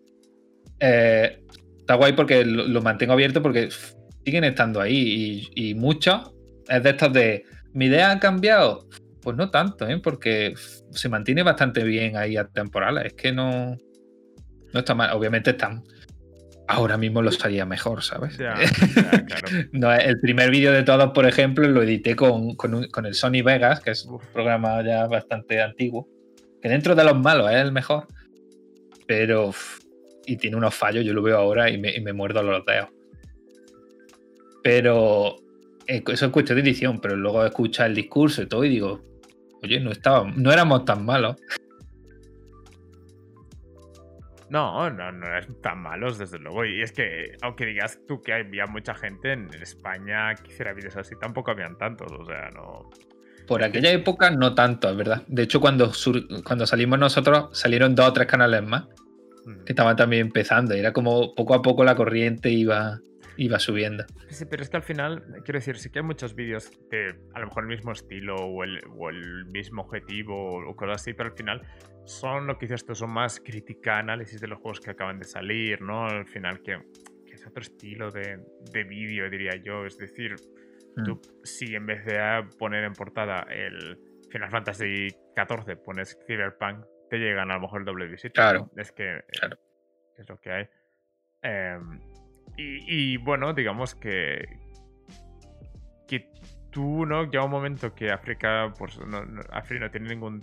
[0.81, 1.41] Eh,
[1.79, 3.69] está guay porque lo, mantengo abierto porque
[4.25, 6.35] siguen estando ahí y, y muchos
[6.69, 8.87] es de estos de mi idea ha cambiado.
[9.21, 9.99] Pues no tanto, ¿eh?
[10.03, 10.55] porque
[10.91, 13.07] se mantiene bastante bien ahí a temporales.
[13.07, 13.77] Es que no,
[14.73, 15.13] no está mal.
[15.13, 15.83] Obviamente están
[16.67, 18.39] ahora mismo lo estaría mejor, ¿sabes?
[19.73, 22.57] no, el primer vídeo de todos, por ejemplo, lo edité con,
[23.05, 26.09] el Sony Vegas, que es un programa ya bastante antiguo,
[26.63, 28.07] que dentro de los malos es el mejor,
[29.07, 29.53] pero...
[30.27, 32.89] y tiene unos fallos, yo lo veo ahora y me, muerdo los dedos.
[34.63, 35.37] Pero
[35.87, 39.03] eh, eso es cuestión de edición, pero luego escucha el discurso y todo y digo,
[39.63, 41.37] oye, no, estaba, no éramos tan malos.
[44.51, 46.65] No, no, no es tan malos, desde luego.
[46.65, 50.97] Y es que, aunque digas tú que había mucha gente en España que hiciera vídeos
[50.97, 52.91] así, tampoco habían tantos, o sea, no.
[53.47, 55.23] Por aquella época no tanto, es verdad.
[55.27, 55.93] De hecho, cuando,
[56.45, 58.85] cuando salimos nosotros, salieron dos o tres canales más
[59.67, 60.75] que estaban también empezando.
[60.75, 63.01] Y era como poco a poco la corriente iba,
[63.37, 64.05] iba subiendo.
[64.29, 67.41] Sí, pero es que al final, quiero decir, sí que hay muchos vídeos de a
[67.41, 71.31] lo mejor el mismo estilo o el, o el mismo objetivo o cosas así, pero
[71.31, 71.63] al final
[72.05, 75.25] son lo que dices tú, son más crítica, análisis de los juegos que acaban de
[75.25, 76.07] salir, ¿no?
[76.07, 76.79] Al final que,
[77.33, 78.39] es otro estilo de,
[78.73, 79.85] de vídeo, diría yo.
[79.87, 80.37] Es decir,
[81.05, 81.21] tú mm.
[81.43, 82.19] si en vez de
[82.59, 83.99] poner en portada el
[84.31, 88.33] Final Fantasy XIV pones Cyberpunk, te llegan a lo mejor el doble visita.
[88.33, 88.71] Claro.
[88.77, 89.23] Es que
[90.17, 90.69] es lo que hay.
[91.43, 92.01] Em,
[92.57, 94.59] y, bueno, digamos que,
[96.07, 96.31] que
[96.71, 97.25] tú, ¿no?
[97.25, 100.43] Llega un momento que África, pues no, África no tiene ningún...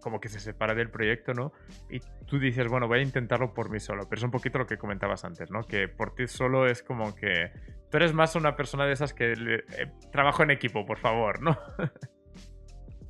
[0.00, 1.52] como que se separa del proyecto, ¿no?
[1.88, 4.08] Y tú dices, bueno, voy a intentarlo por mí solo.
[4.08, 5.62] Pero es un poquito lo que comentabas antes, ¿no?
[5.62, 7.52] Que por ti solo es como que...
[7.90, 11.58] Tú eres más una persona de esas que eh, trabajo en equipo, por favor, ¿no?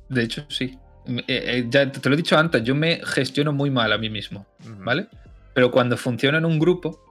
[0.09, 0.79] De hecho, sí.
[1.07, 4.09] Eh, eh, ya te lo he dicho antes, yo me gestiono muy mal a mí
[4.09, 4.47] mismo,
[4.79, 5.07] ¿vale?
[5.53, 7.04] Pero cuando funciona en un grupo,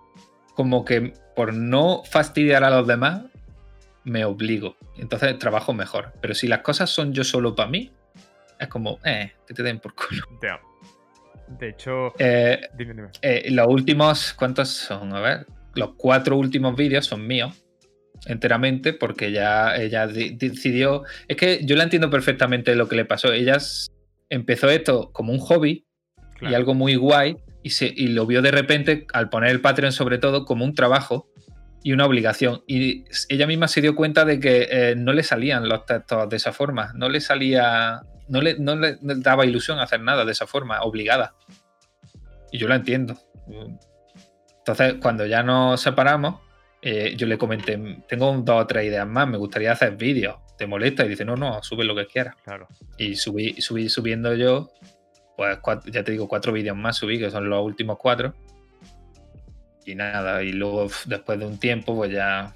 [0.54, 3.22] como que por no fastidiar a los demás,
[4.04, 4.76] me obligo.
[4.96, 6.12] Entonces trabajo mejor.
[6.20, 7.90] Pero si las cosas son yo solo para mí,
[8.58, 10.22] es como, eh, que te den por culo.
[11.48, 12.60] De hecho, eh,
[13.22, 15.14] eh, los últimos, ¿cuántos son?
[15.14, 17.60] A ver, los cuatro últimos vídeos son míos
[18.26, 23.32] enteramente porque ya ella decidió, es que yo la entiendo perfectamente lo que le pasó.
[23.32, 23.58] Ella
[24.30, 25.84] empezó esto como un hobby
[26.40, 29.90] y algo muy guay y, se, y lo vio de repente al poner el Patreon
[29.90, 31.28] sobre todo como un trabajo
[31.82, 32.62] y una obligación.
[32.66, 36.36] Y ella misma se dio cuenta de que eh, no le salían los textos de
[36.36, 40.46] esa forma, no le salía, no le, no le daba ilusión hacer nada de esa
[40.46, 41.34] forma, obligada.
[42.52, 43.16] Y yo la entiendo.
[44.58, 46.40] Entonces, cuando ya nos separamos,
[46.82, 50.36] eh, yo le comenté, tengo dos o tres ideas más, me gustaría hacer vídeos.
[50.58, 51.06] ¿Te molesta?
[51.06, 52.36] Y dice, no, no, sube lo que quieras.
[52.44, 52.68] Claro.
[52.98, 54.70] Y subí, subí subiendo yo,
[55.36, 58.34] pues ya te digo, cuatro vídeos más subí, que son los últimos cuatro.
[59.84, 62.54] Y nada, y luego después de un tiempo, pues ya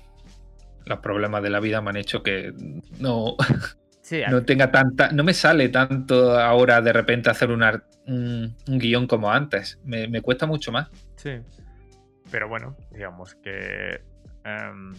[0.86, 2.52] los problemas de la vida me han hecho que
[2.98, 3.36] no,
[4.30, 7.62] no tenga tanta, no me sale tanto ahora de repente hacer un,
[8.06, 9.78] un, guion como antes.
[9.84, 10.88] Me, me, cuesta mucho más.
[11.16, 11.40] Sí.
[12.30, 14.00] Pero bueno, digamos que
[14.44, 14.94] em,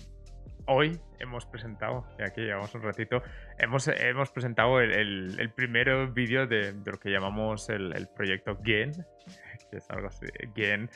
[0.69, 3.21] hoy hemos presentado, y aquí llevamos un ratito,
[3.57, 8.91] hemos, hemos presentado el, el, primer vídeo de, lo que llamamos el, proyecto GEN,
[9.71, 10.89] que es algo así, GEN,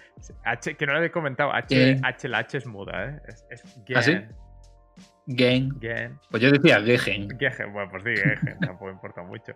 [0.46, 3.22] H, que no lo he comentado, H, H, la H es muda, ¿eh?
[3.28, 4.30] es, es GEN.
[4.32, 4.43] ¿Ah,
[5.28, 6.20] Gen.
[6.30, 7.30] Pues yo decía Gegen.
[7.40, 9.54] Gegen, bueno, pues sí, Gegen, tampoco importa mucho.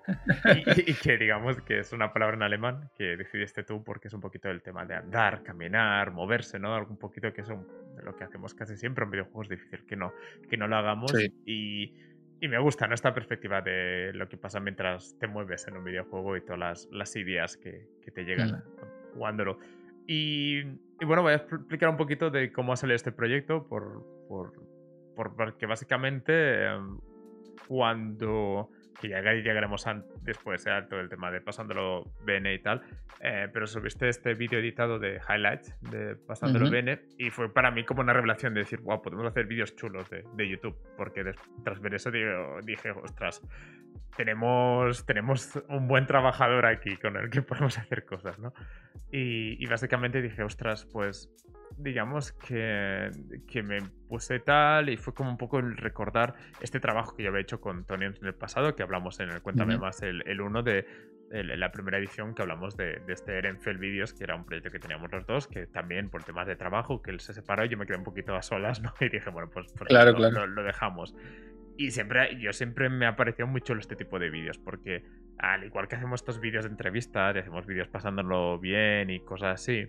[0.85, 4.21] Y, que digamos que es una palabra en alemán que decidiste tú porque es un
[4.21, 6.73] poquito el tema de andar, caminar, moverse, ¿no?
[6.73, 10.13] Algo un poquito que es lo que hacemos casi siempre en videojuegos, difícil que no,
[10.49, 11.13] que no lo hagamos.
[11.45, 11.93] Y,
[12.39, 12.93] y, me gusta, ¿no?
[12.93, 16.87] Esta perspectiva de lo que pasa mientras te mueves en un videojuego y todas las,
[16.91, 19.15] las ideas que, que te llegan mm.
[19.15, 19.59] jugándolo.
[20.07, 24.05] Y, y, bueno, voy a explicar un poquito de cómo ha salido este proyecto por,
[24.29, 24.53] por
[25.17, 26.99] porque básicamente em,
[27.67, 28.69] cuando
[29.01, 29.85] que ya llegaremos
[30.21, 32.81] después a todo el tema de pasándolo bene y tal,
[33.19, 37.83] eh, pero subiste este vídeo editado de highlights de pasándolo bene y fue para mí
[37.83, 41.79] como una revelación de decir, wow, podemos hacer vídeos chulos de, de, YouTube, porque tras
[41.79, 42.09] ver eso
[42.63, 43.41] dije, ostras,
[44.15, 48.53] tenemos, tenemos un buen trabajador aquí con el que podemos hacer cosas, ¿no?
[49.11, 51.31] Y, y básicamente dije, ostras, pues
[51.77, 53.11] digamos que,
[53.47, 57.29] que, me puse tal y fue como un poco el recordar este trabajo que yo
[57.29, 60.41] había hecho con Tony en el pasado, que hablamos en el Cuéntame Más, el, el
[60.41, 60.85] uno de,
[61.29, 64.79] la primera edición que hablamos de, de este Erenfell Videos, que era un proyecto que
[64.79, 67.77] teníamos los dos, que también por temas de trabajo, que él se separó y yo
[67.77, 68.93] me quedé un poquito a solas, ¿no?
[68.99, 70.47] Y dije, bueno, pues, pues claro, claro.
[70.47, 71.15] Lo, dejamos.
[71.77, 75.03] Y siempre, yo siempre me ha parecido muy chulo este tipo de vídeos, porque
[75.37, 79.61] al igual que hacemos estos vídeos de entrevistas y hacemos vídeos pasándolo bien y cosas
[79.61, 79.87] así,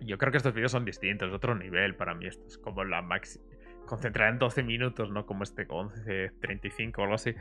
[0.00, 2.26] yo creo que estos vídeos son distintos, otro nivel para mí.
[2.26, 3.40] Esto es como la maxi
[3.84, 5.26] concentrar en 12 minutos, ¿no?
[5.26, 7.34] Como este 11, 35 o algo así.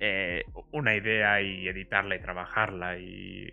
[0.00, 3.46] Eh, una idea y editarla y trabajarla y,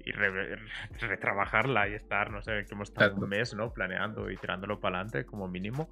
[1.00, 3.72] retrabajarla y estar, no sé, que hemos estado un mes, ¿no?
[3.72, 5.90] Planeando y tirándolo para adelante como mínimo.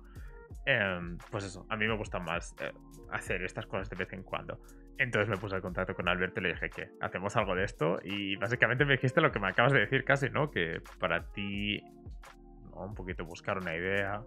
[0.65, 2.71] Em, pues eso, a mí me gusta más eh,
[3.11, 4.59] hacer estas cosas de vez en cuando.
[4.97, 7.99] Entonces me puse en contacto con Alberto y le dije que hacemos algo de esto
[8.03, 10.49] y básicamente me dijiste lo que me acabas de decir casi, ¿no?
[10.49, 11.83] Que para ti
[12.85, 14.21] un poquito buscar una idea.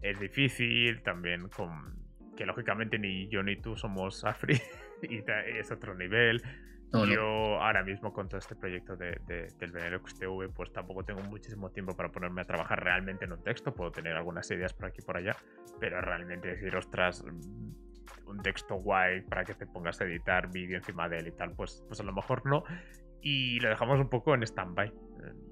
[0.00, 2.02] Es difícil también con
[2.36, 4.60] que lógicamente ni yo ni tú somos Afri
[5.02, 5.22] y
[5.58, 6.42] es otro nivel.
[6.92, 9.18] yo ahora mismo con todo este proyecto de,
[9.58, 13.42] del Benelux TV pues tampoco tengo muchísimo tiempo para ponerme a trabajar realmente en un
[13.42, 13.74] texto.
[13.74, 15.36] Puedo tener algunas ideas por aquí y por allá,
[15.80, 20.76] pero realmente decir, ostras, mm, un texto guay para que te pongas a editar vídeo
[20.76, 22.64] encima de él y tal, pues, pues a lo mejor no.
[23.20, 24.92] Y lo dejamos un poco en stand-by, eh,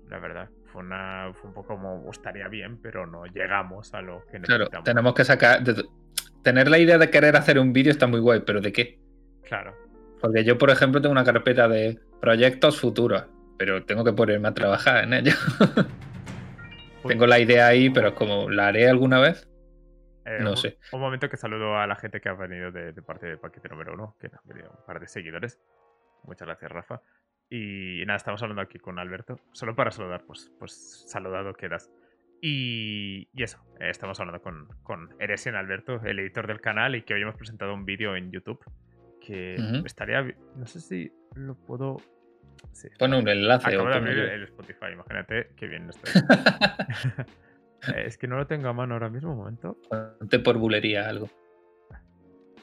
[0.09, 4.25] la verdad fue, una, fue un poco como estaría bien, pero no llegamos a lo
[4.27, 4.69] que necesitamos.
[4.71, 5.63] Claro, tenemos que sacar.
[6.43, 8.99] tener la idea de querer hacer un vídeo está muy guay, pero ¿de qué?
[9.45, 9.75] Claro.
[10.21, 13.25] Porque yo, por ejemplo, tengo una carpeta de proyectos futuros,
[13.59, 15.33] pero tengo que ponerme a trabajar en ello.
[17.07, 19.49] tengo la idea ahí, pero es como, ¿la haré alguna vez?
[20.25, 20.79] Eh, no sé.
[20.93, 23.95] Un momento que saludo a la gente que ha venido de, parte del paquete número
[23.95, 25.59] uno, que han venido un par de seguidores.
[26.25, 27.03] Muchas gracias, Rafa.
[27.51, 29.41] Y nada, estamos hablando aquí con Alberto.
[29.53, 31.91] Solo para saludar, pues, pues saludado quedas.
[32.41, 37.03] Y, y eso, eh, estamos hablando con, con Eresen Alberto, el editor del canal, y
[37.03, 38.65] que hoy hemos presentado un vídeo en YouTube
[39.21, 40.23] que estaría.
[40.57, 41.99] No sé si lo puedo.
[42.73, 42.89] Sí.
[42.99, 43.69] Pone un enlace.
[43.69, 46.13] Acabo de abrir el Spotify, imagínate qué bien estoy.
[47.97, 49.79] Es que no lo tengo a mano ahora mismo, un momento.
[50.19, 51.31] Ponte por bulería algo.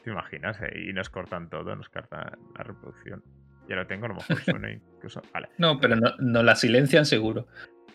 [0.03, 0.61] ¿Te imaginas?
[0.61, 0.89] Eh?
[0.89, 3.23] Y nos cortan todo, nos cortan la reproducción.
[3.67, 5.21] Ya lo tengo, a lo mejor suena incluso.
[5.33, 5.49] Vale.
[5.57, 7.47] No, pero no, la silencian seguro.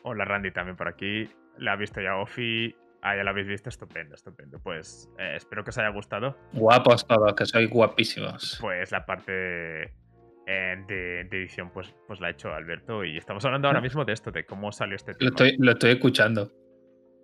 [0.03, 1.29] Hola Randy también por aquí.
[1.59, 2.75] La ha visto ya Ofi.
[3.03, 4.61] Ah, ya la habéis visto, estupendo, estupendo.
[4.61, 6.37] Pues eh, espero que os haya gustado.
[6.53, 8.59] Guapos todos, que sois guapísimos.
[8.61, 13.05] Pues la parte de, edición, pues, pues la ha hecho Alberto.
[13.05, 15.31] Y estamos hablando ahora mismo de esto, de cómo salió este tema.
[15.31, 16.53] Lo estoy, lo estoy escuchando.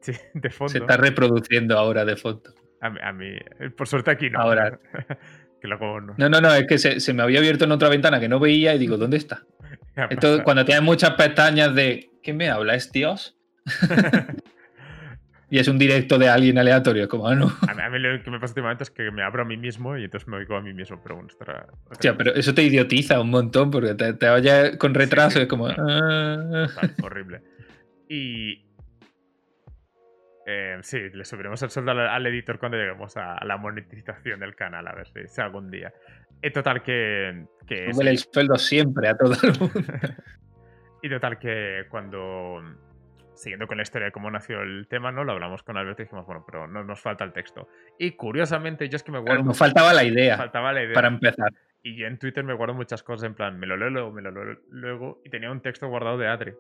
[0.01, 0.72] Sí, de fondo.
[0.72, 2.55] Se está reproduciendo ahora de fondo.
[2.80, 3.36] A mí,
[3.76, 4.40] por suerte aquí no.
[4.40, 4.78] Ahora.
[5.63, 6.29] no.
[6.29, 6.41] no.
[6.41, 8.97] no, es que se, me había abierto en otra ventana que no veía y digo,
[8.99, 9.43] ¿dónde está?
[10.11, 12.75] Esto, cuando tienes muchas pestañas de ¿qué me habla?
[12.75, 13.37] ¿Es Dios?
[15.51, 17.53] y es un directo de alguien aleatorio, como, ah, no.
[17.67, 20.05] A mí, lo que me pasa últimamente es que me abro a mí mismo y
[20.05, 21.29] entonces me oigo a mí mismo, pero bueno,
[22.17, 25.69] pero eso te idiotiza un montón porque te, te vaya con retraso, es como.
[25.69, 26.69] Ah".
[27.03, 27.43] horrible.
[28.09, 28.68] Y,
[30.51, 34.88] eh, sí, le subiremos el sueldo al, editor cuando lleguemos a, la monetización del canal,
[34.88, 35.92] a ver si, algún día.
[36.40, 37.44] En total que...
[37.66, 39.74] que el sueldo siempre a todo el mundo.
[41.03, 42.62] y total que cuando...
[43.34, 45.22] Siguiendo con la historia de cómo nació el tema, ¿no?
[45.22, 47.68] Lo hablamos con Alberto y dijimos, bueno, pero no nos falta el texto.
[47.99, 49.44] Y curiosamente, yo es que me guardo...
[49.44, 50.38] nos faltaba la idea.
[50.38, 50.94] Faltaba la idea.
[50.94, 51.53] Para empezar.
[51.82, 54.22] Y yo en Twitter me guardo muchas cosas en plan, me lo leo luego, me
[54.22, 55.20] lo leo luego.
[55.26, 56.55] Y tenía un texto guardado de Adri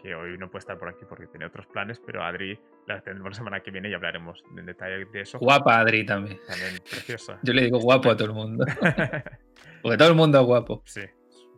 [0.00, 3.32] que hoy no puede estar por aquí porque tiene otros planes, pero Adri la tendremos
[3.32, 5.38] la semana que viene y hablaremos en detalle de eso.
[5.38, 6.38] Guapa Adri también.
[6.46, 7.38] También preciosa.
[7.42, 8.64] Yo le digo guapo a todo el mundo.
[9.82, 10.82] porque todo el mundo es guapo.
[10.86, 11.02] Sí,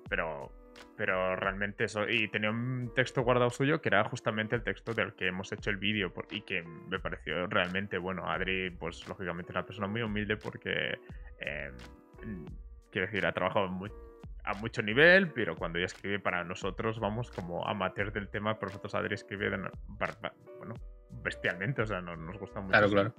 [0.09, 0.53] pero,
[0.97, 2.09] pero realmente eso.
[2.09, 5.71] Y tenía un texto guardado suyo que era justamente el texto del que hemos hecho
[5.71, 8.29] el vídeo y que me pareció realmente bueno.
[8.29, 10.99] Adri, pues lógicamente es una persona muy humilde porque,
[11.39, 11.71] eh,
[12.91, 14.12] quiero decir, ha trabajado mucho
[14.45, 18.71] a mucho nivel, pero cuando ella escribe para nosotros, vamos como amateur del tema, pero
[18.71, 19.51] nosotros Adri escribe
[20.59, 20.75] bueno,
[21.23, 22.71] bestialmente, o sea, nos gusta mucho.
[22.71, 23.15] Claro, claro.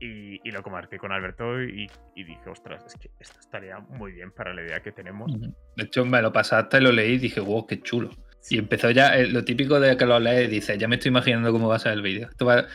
[0.00, 4.52] Y, lo compartí con Alberto y, dije, ostras, es que esto estaría muy bien para
[4.52, 5.32] la idea que tenemos.
[5.76, 8.10] De hecho, me lo pasaste, lo leí y dije, wow, qué chulo.
[8.50, 11.50] Y empezó ya, eh, lo típico de que lo lees, dice, ya me estoy imaginando
[11.50, 12.28] cómo va a ser el vídeo.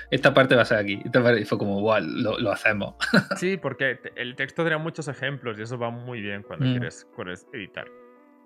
[0.10, 1.02] Esta parte va a ser aquí.
[1.04, 2.96] Y fue como, wow, lo, hacemos.
[3.38, 6.72] Sí, porque el texto tenía muchos ejemplos y eso va muy bien cuando mm.
[6.72, 7.08] quieres,
[7.54, 7.88] editar.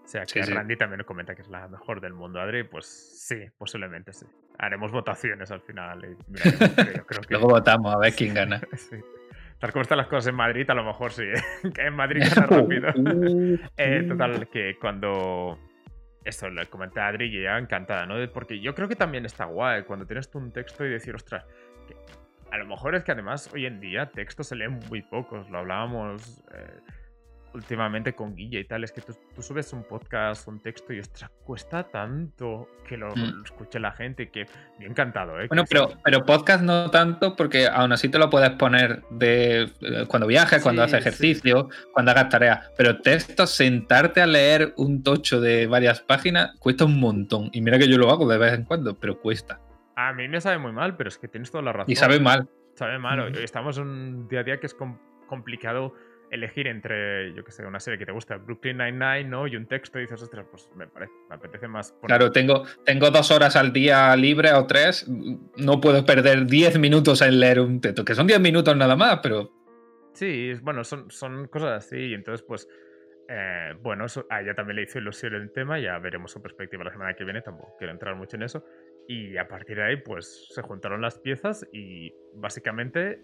[0.03, 2.41] O sea, que Randy también comenta que es la mejor del mundo.
[2.41, 4.25] Adri, pues sí, posiblemente sí.
[4.57, 6.03] Haremos votaciones al final.
[6.03, 6.17] Y
[7.29, 8.61] Luego votamos a ver quién gana.
[9.59, 11.23] Tal como están las cosas en Madrid, a lo mejor sí.
[11.73, 12.89] que en Madrid gana rápido.
[13.77, 15.57] Eh, total, que cuando
[16.25, 18.15] eso, le comenté a Adri y ella encantada, ¿no?
[18.31, 21.45] Porque yo creo que también está guay cuando tienes tú un texto y decir, ostras,
[22.51, 25.59] a lo mejor es que además hoy en día textos se leen muy pocos, lo
[25.59, 26.79] hablábamos eh,
[27.53, 31.31] últimamente con Guilla y tal, es que tú, subes un podcast, un texto y ostras,
[31.43, 33.43] cuesta tanto que lo, mm.
[33.45, 34.45] escuche la gente que
[34.79, 35.47] me encantado, ¿eh?
[35.47, 40.05] Bueno, pero, pero podcast no tanto porque aún así te lo puedes poner de eh,
[40.07, 45.39] cuando viajes, cuando haces ejercicio, cuando hagas tareas, pero texto, sentarte a leer un tocho
[45.39, 48.63] de varias páginas cuesta un montón y mira que yo lo hago de vez en
[48.63, 49.59] cuando, pero cuesta.
[49.95, 51.91] A mí me sabe muy mal, pero es que tienes toda la razón.
[51.91, 52.49] Y sabe mal.
[52.73, 53.37] Sabe mal.
[53.37, 54.75] Estamos en un día a día que es
[55.27, 55.93] complicado
[56.33, 59.47] elegir entre, yo que sé, una serie que te gusta, Brooklyn Nine-Nine, ¿no?
[59.47, 61.95] Y un texto y dices, ostras, pues me, parece, me apetece más.
[62.05, 65.07] Claro, tengo, tengo dos horas al día libre o tres,
[65.57, 69.19] no puedo perder diez minutos en leer un texto, que son diez minutos nada más,
[69.21, 69.51] pero...
[70.13, 72.67] Sí, bueno, son, son cosas así, y entonces, pues,
[73.29, 76.91] eh, bueno, a ella también le hizo ilusión el tema, ya veremos su perspectiva la
[76.91, 78.65] semana que viene, tampoco quiero entrar mucho en eso.
[79.07, 83.21] Y a partir de ahí, pues, se juntaron las piezas y básicamente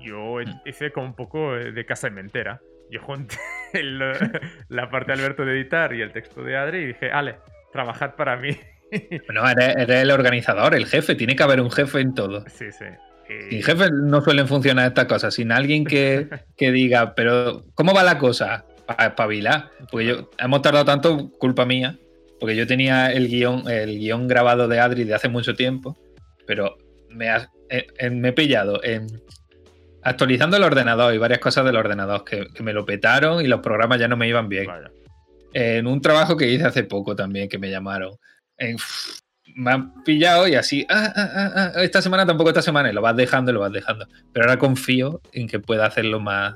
[0.00, 0.68] yo mm.
[0.68, 2.60] hice como un poco de casa mentera.
[2.90, 3.36] Yo junté
[4.68, 7.36] la parte de Alberto de editar y el texto de Adri y dije, Ale,
[7.72, 8.50] trabajad para mí.
[9.26, 12.44] Bueno, eres, el organizador, el jefe, tiene que haber un jefe en todo.
[12.46, 12.84] Sí, sí.
[13.50, 18.04] Sin jefe no suelen funcionar estas cosas, sin alguien que, que diga, pero ¿cómo va
[18.04, 18.64] la cosa?
[18.86, 19.70] Para espabilar.
[19.90, 21.96] Porque yo, hemos tardado tanto, culpa mía,
[22.38, 25.96] porque yo tenía el guion, el guion grabado de Adri de hace mucho tiempo,
[26.46, 26.76] pero
[27.08, 27.34] me,
[27.70, 29.06] eh, me he pillado en
[30.04, 33.98] actualizando el ordenador y varias cosas del ordenador que, me lo petaron y los programas
[33.98, 34.68] ya no me iban bien.
[35.52, 38.16] En un trabajo que hice hace poco también, que me llamaron.
[39.56, 43.02] me han pillado y así, ah, ah, ah, esta semana tampoco esta semana, y lo
[43.02, 44.06] vas dejando y lo vas dejando.
[44.32, 46.54] Pero ahora confío en que pueda hacerlo más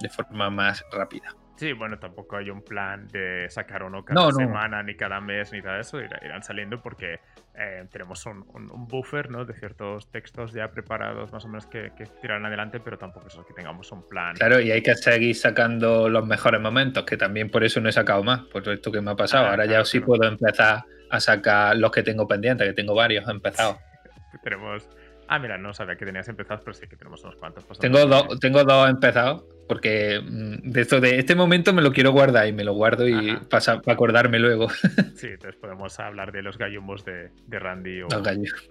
[0.00, 1.34] de forma más rápida.
[1.60, 5.60] Sí, bueno, tampoco hay un plan de sacar uno cada semana, ni cada mes, ni
[5.60, 6.00] nada de eso.
[6.00, 7.20] Irán saliendo porque
[7.54, 8.46] eh, tenemos un,
[8.88, 9.44] buffer ¿no?
[9.44, 13.34] de ciertos textos ya preparados, más o menos, que, que tirarán adelante, pero tampoco es
[13.46, 14.36] que tengamos un plan.
[14.36, 17.92] Claro, y hay que seguir sacando los mejores momentos, que también por eso no he
[17.92, 19.48] sacado más, por esto que me ha pasado.
[19.48, 23.76] Ahora ya sí puedo empezar a sacar los que tengo pendientes, que tengo varios empezados.
[24.42, 24.88] tenemos
[25.32, 27.64] Ah, mira, no sabía que tenías empezados, pero sí que tenemos unos cuantos.
[27.78, 32.10] tengo, dos, tengo dos empezados, porque mm, de esto de este momento me lo quiero
[32.10, 34.66] guardar y me lo guardo y para, acordarme luego.
[35.14, 38.02] Sí, entonces podemos hablar de los gallumbos de, Randy.
[38.02, 38.08] O...
[38.10, 38.68] Los gallumbos.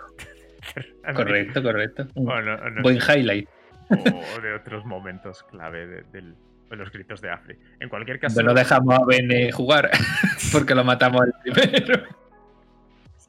[1.15, 2.07] correcto, correcto.
[2.15, 3.47] Buen highlight.
[3.89, 6.35] O de otros momentos clave del,
[6.71, 7.55] los gritos de Afri.
[7.79, 8.43] En cualquier caso.
[8.43, 9.89] No dejamos a Bene jugar
[10.51, 12.03] porque lo matamos el primero.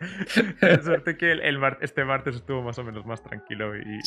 [0.83, 3.99] suerte que el, este martes estuvo más o menos más tranquilo y,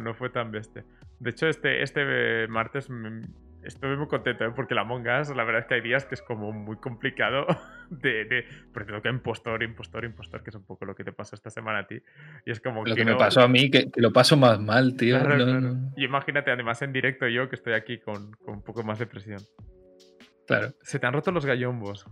[0.00, 0.84] No, fue tan bestia.
[1.18, 2.88] De hecho, este, este martes
[3.64, 4.52] estoy muy contento, ¿eh?
[4.54, 7.46] porque la Mongas, la verdad es que hay días que es como muy complicado
[7.90, 11.12] de, de por ejemplo, que impostor, impostor, impostor, que es un poco lo que te
[11.12, 12.00] pasó esta semana a ti.
[12.44, 15.18] Y es como lo que, me pasó a mí, que, lo paso más mal, tío.
[15.96, 19.06] Y imagínate, además en directo yo, que estoy aquí con, con, un poco más de
[19.06, 19.40] presión.
[20.46, 20.74] Claro.
[20.82, 22.06] Se te han roto los gallombos.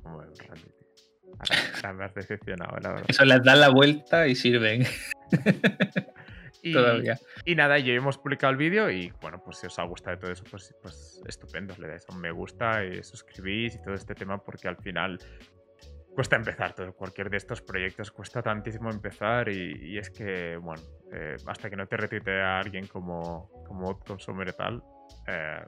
[1.94, 3.06] Me has decepcionado, la verdad.
[3.08, 4.84] Eso les dan la vuelta y sirven.
[6.62, 7.18] Y, Todavía.
[7.46, 10.30] Y nada, ya hemos publicado el vídeo y bueno, pues si os ha gustado todo
[10.30, 11.74] eso, pues, pues estupendo.
[11.78, 15.18] Le dais un me gusta y suscribís y todo este tema porque al final
[16.14, 16.92] cuesta empezar todo.
[16.92, 20.82] Cualquier de estos proyectos cuesta tantísimo empezar y, es que, bueno,
[21.12, 24.82] eh, hasta que no te retite a alguien como, como Consumer tal,
[25.26, 25.62] eh,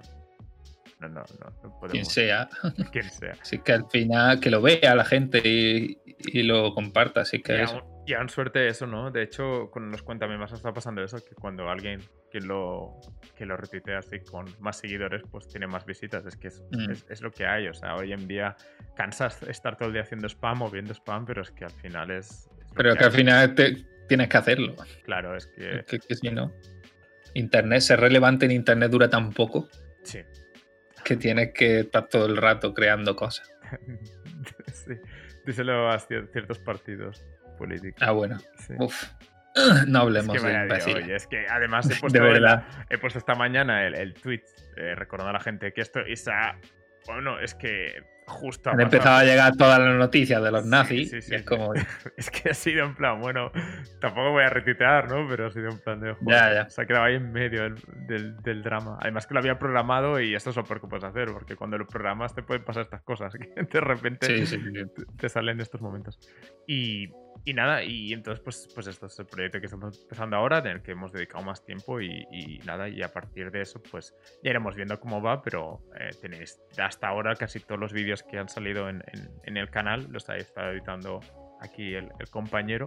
[1.09, 1.91] no, no, no, podemos.
[1.93, 2.49] Quien sea.
[2.93, 3.35] Quien sea.
[3.41, 7.65] Así que al final que lo vea la gente y, lo comparta, así que.
[8.05, 9.11] Y aún suerte eso, ¿no?
[9.11, 12.01] De hecho, con los cuéntame más está pasando eso, que cuando alguien
[12.33, 13.01] que lo,
[13.37, 16.27] que lo retuitea así con más seguidores, pues tiene más visitas.
[16.27, 16.91] Es que mm.
[16.91, 17.69] es, es, lo que hay.
[17.69, 18.57] O sea, hoy en día
[18.97, 22.11] cansas estar todo el día haciendo spam o viendo spam, pero es que al final
[22.11, 22.49] es.
[22.75, 23.55] pero que, al final
[24.09, 24.75] tienes que hacerlo.
[25.05, 25.85] Claro, es que.
[25.87, 26.53] que, que si no.
[27.35, 29.69] Internet, ser relevante en Internet dura tan poco.
[30.03, 30.21] Sí.
[31.05, 33.53] Que tienes que estar todo el rato creando cosas.
[34.73, 34.95] sí.
[35.45, 37.25] Díselo a ciertos partidos.
[38.01, 38.39] Ah, bueno.
[39.87, 42.65] No hablemos es que de es que además he puesto, verdad.
[42.89, 44.41] he puesto esta mañana el, tweet
[44.79, 46.57] eh, recordando a la gente que esto, esa,
[47.05, 51.13] bueno, es que justo Han empezado a llegar todas las noticias de los nazis.
[51.13, 51.73] es, como...
[52.17, 53.51] es que ha sido en plan, bueno,
[54.01, 55.27] tampoco voy a retitear, ¿no?
[55.29, 56.15] Pero ha sido en plan de.
[56.23, 56.71] ya, ya.
[56.71, 58.99] Se ha quedado ahí en medio del, del, drama.
[59.01, 61.79] Además que lo había programado y esto es lo peor que puedes hacer, porque cuando
[61.79, 63.33] lo programas te pueden pasar estas cosas.
[63.53, 64.45] Que de repente
[65.19, 66.19] te, salen estos momentos.
[66.67, 67.09] Y,
[67.45, 70.67] y, nada, y entonces, pues, pues esto es el proyecto que estamos empezando ahora, en
[70.67, 74.15] el que hemos dedicado más tiempo y, y nada, y a partir de eso, pues
[74.43, 78.39] ya iremos viendo cómo va, pero eh, tenéis hasta ahora casi todos los vídeos que
[78.39, 79.03] han salido en,
[79.45, 81.21] el canal, los ha estado editando
[81.61, 82.87] aquí el, compañero.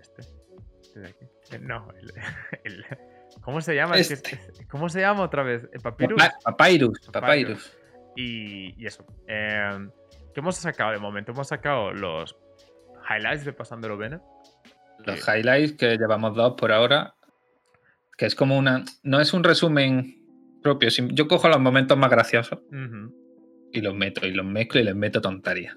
[0.00, 0.22] Este,
[0.82, 1.24] este, de aquí.
[1.52, 1.88] Eh, no,
[2.64, 2.84] el,
[3.42, 3.96] ¿Cómo se llama?
[3.96, 4.38] Este.
[4.68, 5.68] ¿Cómo se llama otra vez?
[5.82, 6.22] ¿Papyrus?
[6.44, 6.98] Papyrus.
[7.12, 7.78] Papyrus.
[8.16, 9.06] Y, eso.
[9.26, 9.90] Em,
[10.34, 11.32] ¿Qué hemos sacado de momento?
[11.32, 12.36] Hemos sacado los
[13.08, 14.20] highlights de Pasándolo Bene.
[15.04, 17.14] Los highlights que llevamos dos por ahora.
[18.16, 18.84] Que es como una.
[19.02, 20.18] No es un resumen
[20.62, 20.88] propio.
[20.88, 22.58] Yo cojo los momentos más graciosos
[23.72, 25.76] y los meto y los mezclo y les meto tonterías.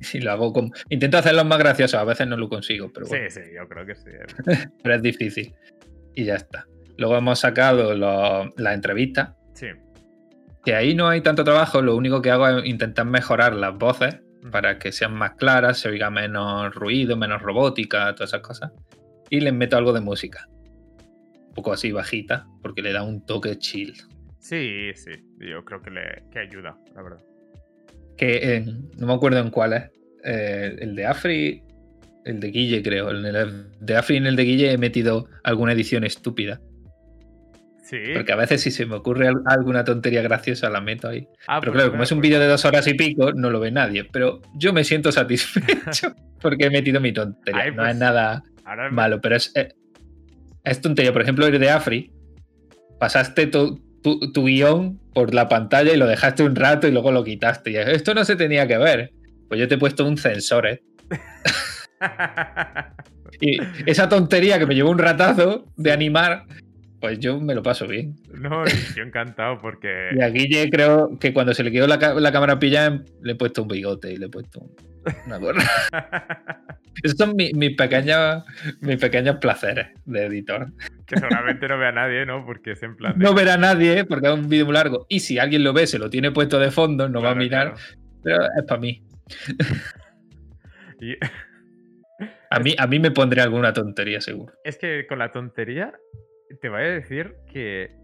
[0.00, 0.20] Sí.
[0.20, 0.70] lo hago como...
[0.90, 3.94] Intento hacerlos más graciosos, a veces no lo consigo, pero Sí, sí, yo creo que
[3.94, 4.10] sí.
[4.82, 5.54] pero es difícil.
[6.14, 6.66] Y ya está.
[6.98, 9.34] Luego hemos sacado las entrevistas.
[9.54, 9.68] Sí.
[10.64, 14.20] Que ahí no hay tanto trabajo, lo único que hago es intentar mejorar las voces
[14.50, 18.72] para que sean más claras, se oiga menos ruido, menos robótica, todas esas cosas.
[19.30, 20.46] Y les meto algo de música.
[21.48, 23.94] Un poco así bajita, porque le da un toque chill.
[24.38, 27.20] Sí, sí, yo creo que, le, ayuda, la verdad.
[28.16, 28.64] Que
[28.96, 29.90] no me acuerdo en cuál es.
[30.24, 31.62] Eh, el de Afri,
[32.24, 33.10] el de Guille, creo.
[33.10, 36.60] El de Afri y en el de Guille he metido alguna edición estúpida.
[37.88, 37.98] Sí.
[38.14, 41.28] Porque a veces si se me ocurre alguna tontería graciosa la meto ahí.
[41.46, 43.60] Ah, pero pues claro, como es un vídeo de dos horas y pico, no lo
[43.60, 44.04] ve nadie.
[44.04, 47.70] Pero yo me siento satisfecho porque he metido mi tontería.
[47.70, 48.42] no es pues, nada
[48.90, 49.68] malo, pero es, eh,
[50.64, 51.12] es tontería.
[51.12, 52.12] Por ejemplo, el de Afri,
[52.98, 57.24] pasaste todo tu, guion por la pantalla y lo dejaste un rato y luego lo
[57.24, 57.70] quitaste.
[57.70, 59.12] Y esto no se tenía que ver.
[59.48, 60.82] Pues yo te he puesto un sensor, ¿eh?
[63.40, 66.44] y esa tontería que me llevó un ratazo de animar,
[67.06, 68.16] pues yo me lo paso bien.
[68.34, 68.64] No,
[68.96, 70.08] yo encantado porque.
[70.16, 73.62] Y a Guille creo que cuando se le quedó la, cámara pillada, le he puesto
[73.62, 74.68] un bigote y le he puesto
[75.24, 75.62] una gorra.
[77.04, 78.42] Esos son mis, pequeños,
[78.80, 80.66] mis pequeños placeres de editor.
[81.06, 82.44] Que seguramente no vea nadie, ¿no?
[82.44, 83.14] Porque es en plan.
[83.16, 85.06] No verá nadie porque es un vídeo muy largo.
[85.08, 87.74] Y si alguien lo ve, se lo tiene puesto de fondo, no va a mirar.
[88.24, 89.00] Pero es para mí.
[92.50, 92.74] a mí.
[92.76, 94.52] A mí me pondré alguna tontería, seguro.
[94.64, 95.92] Es que con la tontería
[96.60, 97.96] te voy a decir que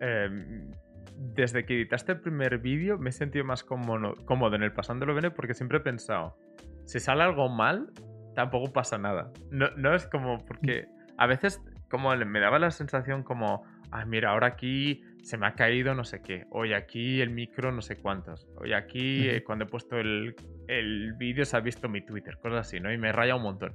[0.00, 0.70] em,
[1.16, 5.14] desde que editaste el primer vídeo me he sentido más cómodo, cómodo en el pasándolo
[5.14, 6.36] bene porque siempre he pensado,
[6.84, 7.90] si sale algo mal,
[8.34, 9.30] tampoco pasa nada.
[9.50, 10.86] No, no es como porque
[11.16, 15.52] a veces como me daba la sensación como, ah, mira, ahora aquí se me ha
[15.54, 19.66] caído no sé qué, hoy aquí el micro no sé cuántos, hoy aquí eh, cuando
[19.66, 20.34] he puesto el,
[20.68, 22.90] el vídeo se ha visto mi Twitter, cosas así, ¿no?
[22.92, 23.74] Y me raya un montón.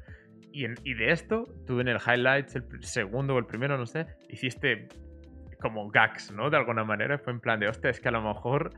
[0.83, 4.87] Y, de esto, tú en el highlights, el segundo o el primero, no sé, hiciste
[5.61, 6.49] como gags, ¿no?
[6.49, 7.19] De alguna manera.
[7.19, 8.71] Fue en plan de, hostia, es que a lo mejor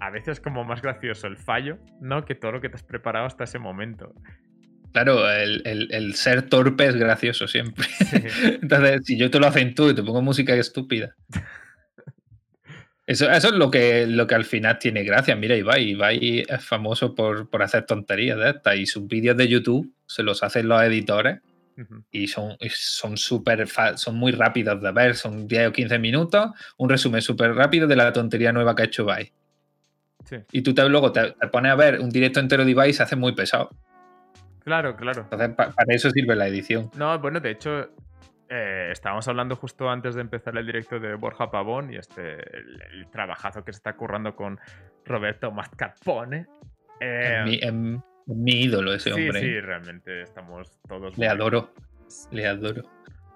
[0.00, 2.24] a veces como más gracioso el fallo, ¿no?
[2.24, 4.12] Que todo lo que te has preparado hasta ese momento.
[4.92, 7.86] Claro, el, ser torpe es gracioso siempre.
[8.62, 11.14] Entonces, si yo te lo acentúo y te pongo música estúpida.
[13.08, 15.34] Eso, eso, es lo que, lo que al final tiene gracia.
[15.34, 19.48] Mira, Ibai, Ibai es famoso por, por hacer tonterías de estas y sus vídeos de
[19.48, 21.40] YouTube se los hacen los editores
[22.10, 23.66] y son son súper
[23.96, 27.96] son muy rápidos de ver, son 10 o 15 minutos, un resumen súper rápido de
[27.96, 29.32] la tontería nueva que ha hecho Ibai.
[30.52, 33.04] Y tú te, luego te, pones a ver un directo entero de Ibai y se
[33.04, 33.70] hace muy pesado.
[34.58, 35.22] Claro, claro.
[35.22, 36.90] Entonces, para eso sirve la edición.
[36.94, 37.88] No, bueno, de hecho,
[38.50, 43.06] eh, estábamos hablando justo antes de empezar el directo de Borja Pavón y este el,
[43.10, 44.58] trabajazo que se está currando con
[45.04, 46.46] Roberto Mascarpone.
[47.00, 47.70] Eh,
[48.26, 49.40] mi, ídolo ese hombre.
[49.40, 51.16] Sí, sí, realmente estamos todos.
[51.18, 51.72] Le adoro.
[52.30, 52.82] Le adoro.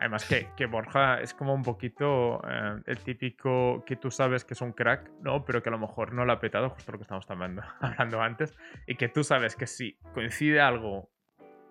[0.00, 4.54] Además que, que, Borja es como un poquito eh, el típico que tú sabes que
[4.54, 5.44] es un crack, ¿no?
[5.44, 8.20] Pero que a lo mejor no lo ha petado, justo lo que estamos hablando, hablando
[8.20, 8.52] antes,
[8.86, 11.10] y que tú sabes que si coincide algo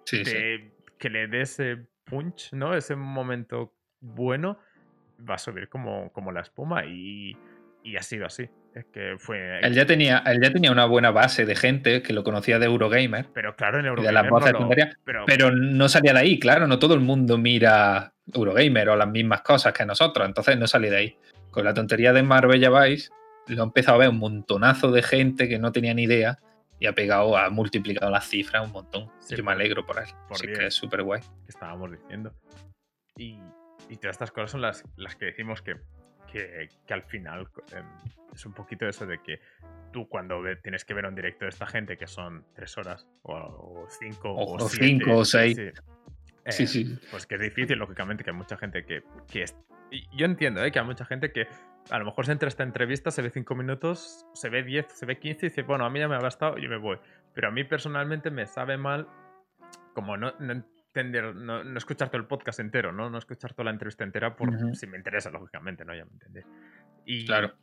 [0.06, 2.76] que le dé ese punch, ¿no?
[2.76, 4.60] Ese momento bueno,
[5.28, 7.38] va a subir como, como la espuma y,
[7.84, 8.50] y ha sido así.
[8.76, 9.60] Es que fue.
[9.62, 12.68] Él ya, tenía, él ya tenía una buena base de gente que lo conocía de
[12.68, 13.28] Eurogamer.
[13.34, 14.24] Pero claro, en Eurogamer.
[14.24, 15.52] De pero...
[15.52, 16.68] no salía de ahí, claro.
[16.68, 20.26] No todo el mundo mira Eurogamer o las mismas cosas que nosotros.
[20.26, 21.18] Entonces no salía de ahí.
[21.50, 23.10] Con la tontería de Marbella Vice,
[23.48, 26.40] lo he empezado a ver un montonazo de gente que no tenía ni idea
[26.82, 29.08] y ha pegado, ha multiplicado las cifras un montón.
[29.30, 30.10] Yo me alegro por él.
[30.28, 31.22] Porque es súper guay.
[31.22, 32.34] Que estábamos diciendo.
[33.16, 33.38] Y,
[33.88, 35.76] y, todas estas cosas son las, las que decimos que,
[36.32, 37.86] que, que al final em,
[38.34, 39.40] es un poquito eso de que
[39.94, 43.86] tú cuando tienes que ver un directo de esta gente que son tres horas o,
[44.00, 45.56] cinco o, o cinco o seis.
[46.48, 49.56] Sí, sí, eh, Pues que es difícil, lógicamente, que hay mucha gente que, que es...
[50.14, 50.72] yo entiendo ¿eh?
[50.72, 51.48] que hay mucha gente que
[51.90, 55.06] a lo mejor se entra esta entrevista, se ve 5 minutos, se ve 10, se
[55.06, 56.98] ve 15 y dice, bueno, a mí ya me ha bastado, yo me voy.
[57.34, 59.08] Pero a mí personalmente me sabe mal
[59.94, 63.10] como no, entender, no, no, escuchar todo el podcast entero, ¿no?
[63.10, 65.96] No escuchar toda la entrevista entera por si me interesa, lógicamente, ¿no?
[65.96, 66.46] Ya me entendéis.
[67.06, 67.54] Y, claro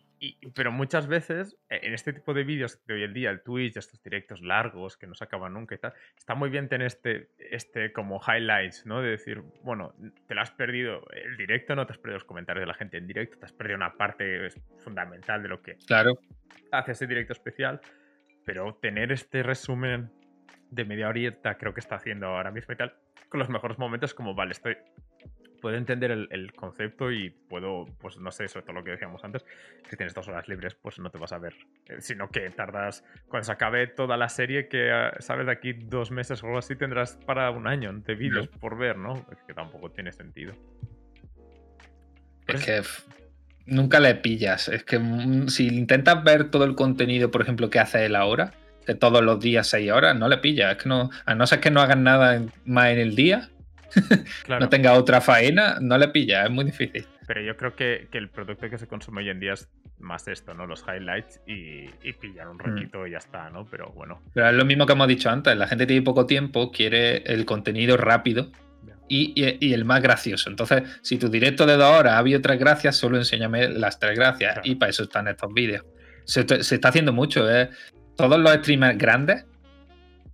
[0.54, 3.76] pero muchas veces, e, en este tipo de vídeos de hoy en día, el Twitch,
[3.76, 7.30] estos directos largos que no se acaban nunca y tal, está muy bien tener este,
[7.38, 9.02] este como highlights, ¿no?
[9.02, 9.94] De decir, bueno,
[10.26, 12.96] te lo has perdido el directo, no te has perdido los comentarios de la gente
[12.96, 16.18] en directo, te has perdido una parte fundamental de lo que claro.
[16.72, 17.80] hace ese directo especial,
[18.44, 20.10] pero tener este resumen
[20.70, 22.94] de media horita, creo que está haciendo ahora mismo y tal,
[23.28, 24.76] con los mejores momentos, como, vale, estoy
[25.60, 29.44] puedo entender el, concepto y puedo, pues no sé, sobre todo lo que decíamos antes,
[29.88, 31.54] que tienes dos horas libres, pues no te vas a ver,
[31.86, 35.72] eh, sino que tardas, cuando se acabe toda la serie, que ah, sabes, de aquí
[35.72, 39.26] dos meses o algo así, tendrás para un año de vídeos por ver, ¿no?
[39.30, 40.54] Es que tampoco tiene sentido.
[42.46, 42.82] Es que
[43.66, 47.78] nunca le pillas, es que mm, si intentas ver todo el contenido, por ejemplo, que
[47.78, 48.52] hace él ahora,
[48.86, 51.60] de todos los días, seis horas, no le pillas, es que no, a no ser
[51.60, 53.50] que no hagan nada más en el día,
[54.48, 57.06] no tenga otra faena, no le pilla, es muy difícil.
[57.26, 60.54] Pero yo creo que, el producto que se consume hoy en día es más esto,
[60.54, 60.66] ¿no?
[60.66, 62.60] Los highlights y, pillar un mm.
[62.60, 63.66] ratito y ya está, ¿no?
[63.66, 64.22] Pero bueno.
[64.32, 67.44] Pero es lo mismo que hemos dicho antes, la gente tiene poco tiempo, quiere el
[67.44, 68.50] contenido rápido
[69.08, 70.50] y, el más gracioso.
[70.50, 74.16] Entonces, si tu directo de dos horas ha habido tres gracias, solo enséñame las tres
[74.16, 74.60] gracias.
[74.64, 75.84] Y para eso están estos vídeos.
[76.24, 77.70] Se, está haciendo mucho, ¿eh?
[78.16, 79.46] Todos los streamers grandes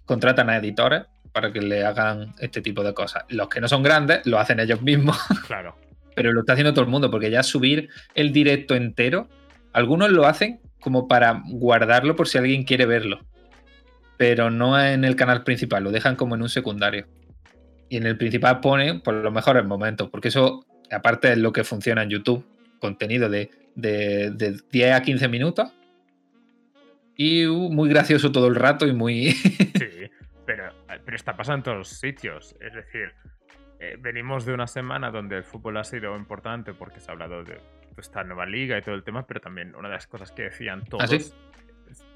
[0.04, 1.02] contratan a editores
[1.34, 3.24] para que le hagan este tipo de cosas.
[3.28, 5.18] Los que no son grandes lo hacen ellos mismos.
[5.46, 5.76] Claro.
[6.14, 9.28] Pero lo está haciendo todo el mundo, porque ya subir el directo entero,
[9.72, 13.18] algunos lo hacen como para guardarlo por si alguien quiere verlo.
[14.16, 17.08] Pero no en el canal principal, lo dejan como en un secundario.
[17.88, 21.64] Y en el principal ponen por los mejores momentos, porque eso, aparte es lo que
[21.64, 22.46] funciona en YouTube,
[22.78, 25.72] contenido de, de 10 a 15 minutos.
[27.16, 29.32] Y uh, muy gracioso todo el rato y muy...
[29.32, 30.03] Sí,
[30.46, 30.72] pero,
[31.04, 32.56] pero está pasando en todos los sitios.
[32.60, 33.12] Es decir,
[33.80, 37.44] eh, venimos de una semana donde el fútbol ha sido importante porque se ha hablado
[37.44, 37.60] de
[37.96, 40.82] esta nueva liga y todo el tema, pero también una de las cosas que decían
[40.84, 41.36] ¿Ah, todos.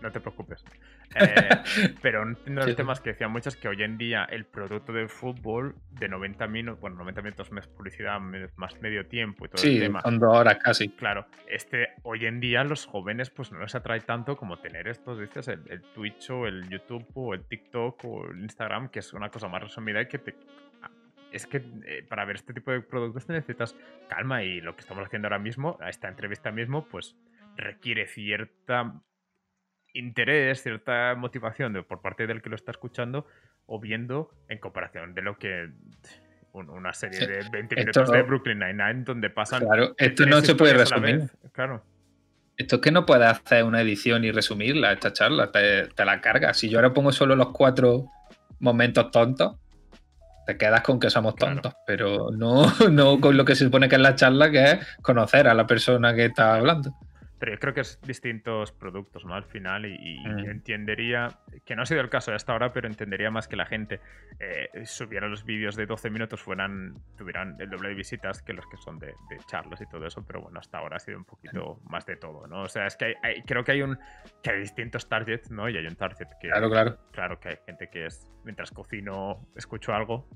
[0.00, 0.64] No te preocupes.
[1.14, 4.44] Eh, pero uno de los temas que decían muchos es que hoy en día el
[4.44, 8.20] producto del fútbol de 90 minutos, bueno, 90 minutos más publicidad,
[8.56, 10.02] más medio tiempo y todo el tema.
[10.02, 10.90] Sí, horas casi.
[10.90, 15.18] Claro, este, hoy en día los jóvenes pues no les atrae tanto como tener estos,
[15.18, 19.14] dices, el, el Twitch o el YouTube o el TikTok o el Instagram, que es
[19.14, 20.34] una cosa más resumida y que te
[21.32, 23.76] es que eh, para ver este tipo de productos te necesitas
[24.08, 27.16] calma y lo que estamos haciendo ahora mismo, esta entrevista mismo, pues
[27.56, 29.00] requiere cierta
[29.94, 33.26] interés, cierta motivación de, por parte del que lo está escuchando
[33.66, 35.70] o viendo en comparación de lo que
[36.52, 39.64] una serie de 20 minutos de Brooklyn Nine-Nine donde pasan.
[39.64, 41.28] Claro, esto no se puede resumir.
[41.52, 41.84] Claro.
[42.56, 46.58] Esto es que no puedes hacer una edición y resumirla, esta charla, te, la cargas.
[46.58, 48.06] Si yo ahora pongo solo los cuatro
[48.58, 49.56] momentos tontos,
[50.44, 53.94] te quedas con que somos tontos, pero no, no con lo que se supone que
[53.94, 56.92] es la charla, que es conocer a la persona que está hablando.
[57.38, 59.34] Pero yo creo que es distintos productos, ¿no?
[59.34, 60.50] Al final, y, mm.
[60.50, 63.66] entendería, que no ha sido el caso de hasta ahora, pero entendería más que la
[63.66, 64.00] gente
[64.40, 68.66] eh, subiera los vídeos de 12 minutos, fueran, tuvieran el doble de visitas que los
[68.66, 69.14] que son de,
[69.46, 72.46] charlas y todo eso, pero bueno, hasta ahora ha sido un poquito más de todo,
[72.46, 72.62] ¿no?
[72.62, 73.98] O sea, es que hay, creo que hay un,
[74.42, 75.68] que hay distintos targets, ¿no?
[75.68, 76.48] Y hay un target que...
[76.48, 76.98] Claro, claro.
[77.12, 80.28] Claro que hay gente que es, mientras cocino, escucho algo,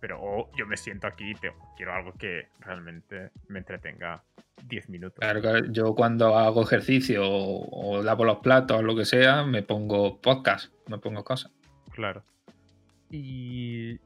[0.00, 1.34] pero yo me siento aquí y
[1.76, 4.22] quiero algo que realmente me entretenga
[4.64, 5.18] 10 minutos.
[5.20, 10.20] Claro, yo cuando hago ejercicio o, lavo los platos o lo que sea, me pongo
[10.20, 11.52] podcast, me pongo cosas.
[11.92, 12.22] Claro.
[13.10, 13.98] Y,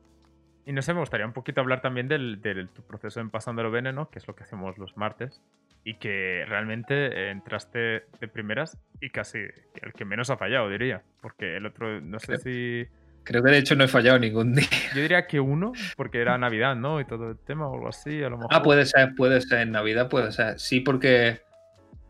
[0.66, 2.40] y no sé, me gustaría un poquito hablar también del,
[2.74, 5.42] tu proceso en Pasándolo Veneno, que es lo que hacemos los martes.
[5.82, 11.02] Y que realmente entraste de primeras y casi el que menos ha fallado, diría.
[11.22, 12.86] Porque el otro, no sé si
[13.24, 14.68] Creo que de hecho no he fallado ningún día.
[14.94, 17.00] Yo diría que uno, porque era Navidad, ¿no?
[17.00, 18.50] Y todo el tema o algo así, a lo mejor.
[18.52, 19.60] Ah, puede ser, puede ser.
[19.60, 20.58] En Navidad puede ser.
[20.58, 21.40] Sí, porque.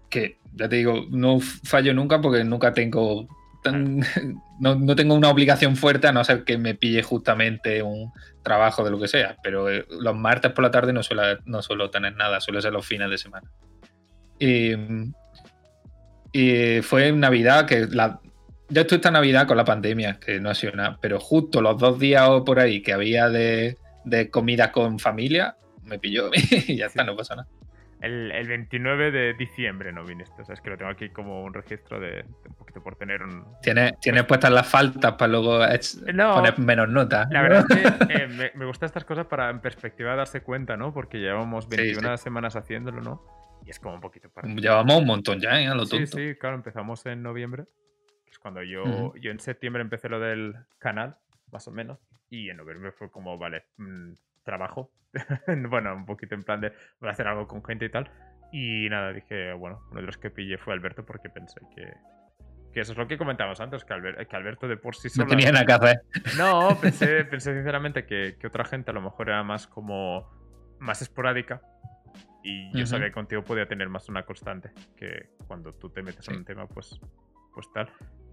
[0.09, 3.29] Que, ya te digo, no fallo nunca porque nunca tengo.
[4.61, 8.11] no, tengo una obligación fuerte a no ser que me pille justamente un
[8.43, 9.37] trabajo de lo que sea.
[9.43, 12.73] Pero eh, los martes por la tarde no suelo, no suelo tener nada, suele ser
[12.73, 13.51] los fines de semana.
[14.39, 14.73] Y,
[16.33, 18.21] y fue en Navidad que la,
[18.71, 21.79] yo estuve esta Navidad con la pandemia, que no ha sido nada, pero justo los
[21.79, 23.77] dos días o por ahí que había de,
[24.31, 27.49] comida con familia, me pilló y ya está, no pasa nada.
[28.01, 31.53] El, 29 de diciembre no viniste, o sea, es que lo tengo aquí como un
[31.53, 33.45] registro de, un poquito por tener un...
[33.61, 37.29] Tienes, tienes puestas las faltas para luego poner menos nota.
[37.31, 40.79] La verdad es que eh, me, me, gustan estas cosas para en perspectiva darse cuenta,
[40.79, 40.95] ¿no?
[40.95, 43.23] Porque llevamos 21 semanas haciéndolo, ¿no?
[43.67, 44.49] Y es como un poquito para...
[44.49, 45.67] Llevamos un montón ya, ¿eh?
[45.67, 47.67] A lo sí, sí, claro, empezamos en noviembre
[48.41, 51.17] cuando yo, yo en septiembre empecé lo del canal,
[51.53, 51.99] más o menos,
[52.29, 54.13] y en noviembre fue como, vale, mm,
[54.45, 54.91] trabajo.
[55.69, 58.11] bueno, un poquito en plan de voy a hacer algo con gente y tal.
[58.53, 61.93] Y nada, dije, bueno, uno de los que pillé fue Alberto porque pensé que,
[62.73, 65.27] que eso es lo que comentábamos antes, que, Alberto de por sí solo...
[65.27, 66.03] No tenía nada que hacer.
[66.37, 70.29] No, pensé, pensé sinceramente que, que, otra gente a lo mejor era más como...
[70.79, 71.63] más esporádica.
[72.43, 76.27] Y yo sabía que contigo podía tener más una constante, que cuando tú te metes
[76.29, 76.99] en un tema, pues,
[77.55, 77.91] pues tal.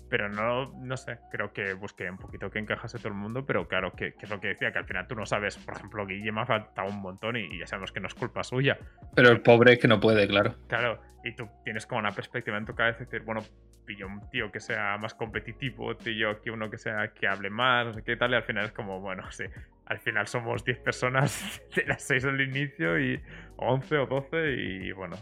[0.09, 3.67] Pero no, no sé, creo que busqué un poquito que encajase todo el mundo, pero
[3.67, 6.31] claro, que, es lo que decía, que al final tú no sabes, por ejemplo, Guille
[6.31, 8.77] me ha faltado un montón y, ya sabemos que no es culpa suya.
[9.15, 10.55] Pero el pobre es que no puede, claro.
[10.67, 13.41] Claro, y tú tienes como una perspectiva en tu cabeza de decir, bueno,
[13.85, 17.87] pillo un tío que sea más competitivo, tío aquí uno que sea que hable más,
[17.87, 19.45] no sé qué tal, y al final es como, bueno, sí,
[19.85, 23.21] al final somos 10 personas de las 6 al inicio y
[23.55, 25.15] 11 o 12 y bueno,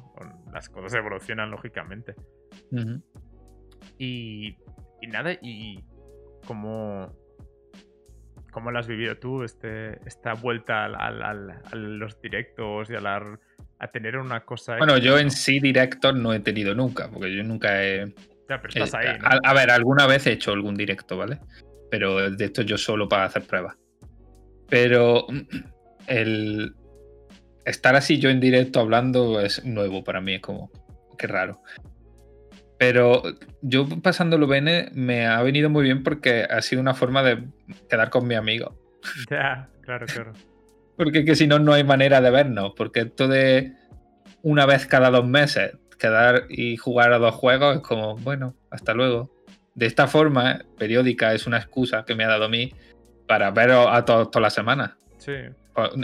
[0.51, 2.15] las cosas evolucionan lógicamente.
[3.97, 4.57] Y
[5.05, 5.79] y nada, y
[6.45, 7.15] cómo,
[8.51, 11.33] cómo lo has vivido tú, este, esta vuelta a
[11.73, 13.39] los directos y a, la,
[13.79, 14.77] a tener una cosa...
[14.77, 18.13] Bueno, yo en sí directo no he tenido nunca, porque yo nunca he...
[18.49, 21.39] Ya, pero estás ahí, a, ver, alguna vez he hecho algún directo, ¿vale?
[21.89, 23.75] Pero de esto yo solo para hacer pruebas.
[24.69, 25.25] Pero
[26.07, 26.75] el
[27.65, 30.71] estar así yo en directo hablando es nuevo para mí, es como,
[31.17, 31.61] qué raro.
[32.77, 33.23] Pero
[33.61, 37.43] yo pasándolo bene me ha venido muy bien porque ha sido una forma de
[37.89, 38.75] quedar con mi amigo.
[39.29, 40.33] Ya, claro, claro.
[40.97, 42.73] porque que si no, no hay manera de vernos.
[42.75, 43.73] Porque esto de
[44.41, 48.93] una vez cada dos meses quedar y jugar a dos juegos es como, bueno, hasta
[48.93, 49.31] luego.
[49.73, 52.71] De esta forma, periódica, es una excusa que me ha dado a mí
[53.27, 54.91] para veros a todos todas las semanas.
[55.17, 55.33] Sí.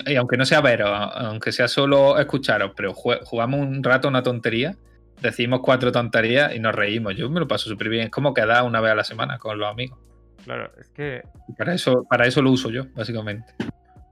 [0.05, 4.75] Y aunque no sea veros, aunque sea solo escucharos, pero jugamos un rato una tontería
[5.21, 7.15] decimos cuatro tonterías y nos reímos.
[7.15, 8.05] Yo me lo paso súper bien.
[8.05, 9.99] Es como quedar una vez a la semana con los amigos.
[10.43, 11.21] Claro, es que.
[11.57, 13.53] para eso, para eso lo uso yo, básicamente.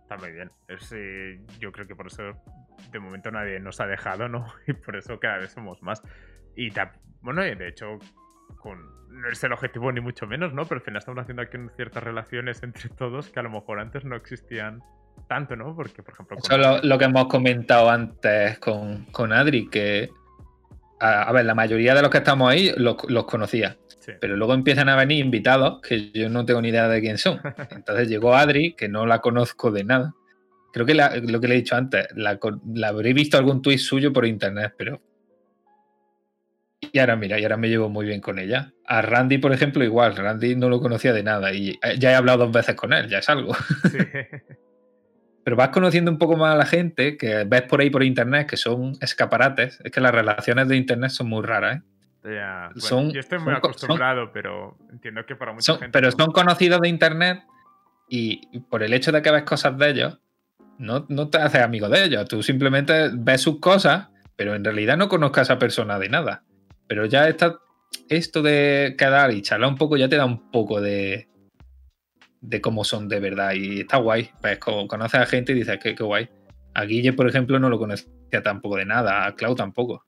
[0.03, 0.49] Está muy bien.
[0.67, 2.23] Eh, yo creo que por eso
[2.91, 4.45] de momento nadie nos ha dejado, ¿no?
[4.67, 6.01] Y por eso cada vez somos más.
[6.55, 6.71] Y
[7.21, 7.99] bueno, de hecho,
[8.57, 8.79] con,
[9.09, 10.63] no es el objetivo ni mucho menos, ¿no?
[10.65, 14.05] Pero al final estamos haciendo aquí ciertas relaciones entre todos que a lo mejor antes
[14.05, 14.81] no existían
[15.27, 15.75] tanto, ¿no?
[15.75, 16.37] Porque, por ejemplo.
[16.37, 20.09] Eso es lo, que hemos comentado antes con, con Adri, que
[20.99, 22.95] a, ver, la mayoría de los que estamos ahí los,
[23.25, 23.77] conocía.
[24.19, 27.39] Pero luego empiezan a venir invitados que yo no tengo ni idea de quién son.
[27.71, 30.13] Entonces llegó Adri, que no la conozco de nada.
[30.73, 32.39] Creo que lo que le he dicho antes, la,
[32.87, 35.01] habré visto algún tuit suyo por internet, pero.
[36.91, 38.73] Y ahora mira, y ahora me llevo muy bien con ella.
[38.85, 40.15] A Randy, por ejemplo, igual.
[40.15, 43.19] Randy no lo conocía de nada y ya he hablado dos veces con él, ya
[43.19, 43.55] es algo.
[45.43, 48.47] pero vas conociendo un poco más a la gente que ves por ahí por internet
[48.47, 49.79] que son escaparates.
[49.83, 51.81] Es que las relaciones de internet son muy raras, ¿eh?
[52.75, 55.89] son, yo estoy muy acostumbrado, pero entiendo que para mucha gente.
[55.91, 57.43] Pero son conocidos de internet
[58.09, 60.19] y por el hecho de que ves cosas de ellos,
[60.77, 62.27] no, no te haces amigo de ellos.
[62.27, 66.43] Tú simplemente ves sus cosas, pero en realidad no conozcas a esa persona de nada.
[66.87, 67.59] Pero ya está,
[68.09, 71.29] esto de quedar y charlar un poco ya te da un poco de,
[72.41, 73.53] de cómo son de verdad.
[73.53, 74.29] Y está guay.
[74.41, 76.29] Pues conoces a gente y dices que qué guay.
[76.73, 79.25] A Guille, por ejemplo, no lo conocía tampoco de nada.
[79.25, 80.05] A Clau tampoco.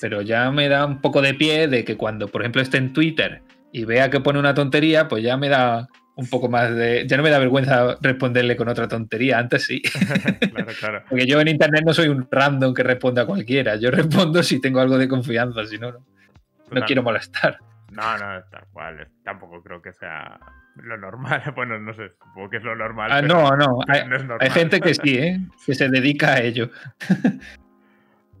[0.00, 2.92] Pero ya me da un poco de pie de que cuando, por ejemplo, esté en
[2.92, 3.42] Twitter
[3.72, 7.06] y vea que pone una tontería, pues ya me da un poco más de.
[7.06, 9.38] Ya no me da vergüenza responderle con otra tontería.
[9.38, 9.80] Antes sí.
[10.52, 11.04] claro, claro.
[11.08, 13.76] Porque yo en internet no soy un random que responda a cualquiera.
[13.76, 17.58] Yo respondo si tengo algo de confianza, si no, no quiero molestar.
[17.90, 19.08] No, no, tal cual.
[19.24, 20.38] Tampoco creo que sea
[20.76, 21.42] lo normal.
[21.54, 23.10] Bueno, no sé, supongo que es lo normal.
[23.12, 23.80] Ah, no, no.
[24.40, 25.40] Hay, gente que sí, ¿eh?
[25.66, 26.70] que se dedica a ello.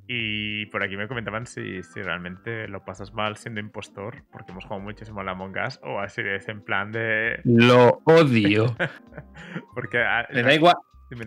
[0.06, 4.64] y por aquí me comentaban si, si, realmente lo pasas mal siendo impostor, porque hemos
[4.64, 7.40] jugado muchísimo a la Among Us, o así es en plan de.
[7.44, 8.76] Lo odio.
[9.74, 10.04] porque.
[10.30, 10.76] Le da igual.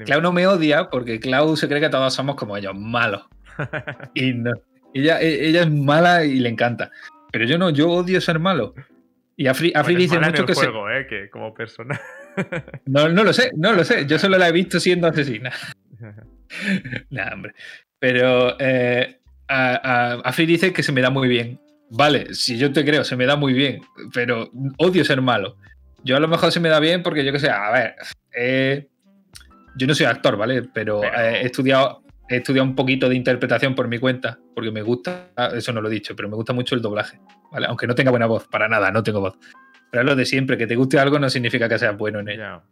[0.05, 3.27] Clau no me odia porque Clau se cree que todos somos como ellos, malos.
[4.13, 4.53] y no.
[4.93, 6.91] Ella, e, ella es mala y le encanta.
[7.33, 8.75] Pero yo no, yo odio ser malo.
[9.35, 11.99] Y Afri, dice mucho que juego, eh, que como persona.
[12.85, 14.05] no, no lo sé, no lo sé.
[14.05, 15.51] Yo solo la he visto siendo asesina.
[17.09, 17.55] nah, hombre.
[17.97, 21.59] Pero eh, Afri dice que se me da muy bien.
[21.89, 23.81] Vale, si yo te creo, se me da muy bien,
[24.13, 25.57] pero odio ser malo.
[26.03, 27.95] Yo a lo mejor se me da bien porque yo que sé, a ver,
[28.37, 28.87] eh,
[29.75, 30.61] yo no soy actor, ¿vale?
[30.71, 32.02] Pero, eh, he estudiado
[32.33, 35.89] he estudiado un poquito de interpretación por mi cuenta, porque me gusta, eso no lo
[35.89, 37.19] he dicho, pero me gusta mucho el doblaje,
[37.51, 37.67] ¿vale?
[37.67, 39.37] Aunque no tenga buena voz, para nada, no tengo voz.
[39.91, 42.29] Pero es lo de siempre, que te guste algo no significa que seas bueno en
[42.29, 42.63] ello.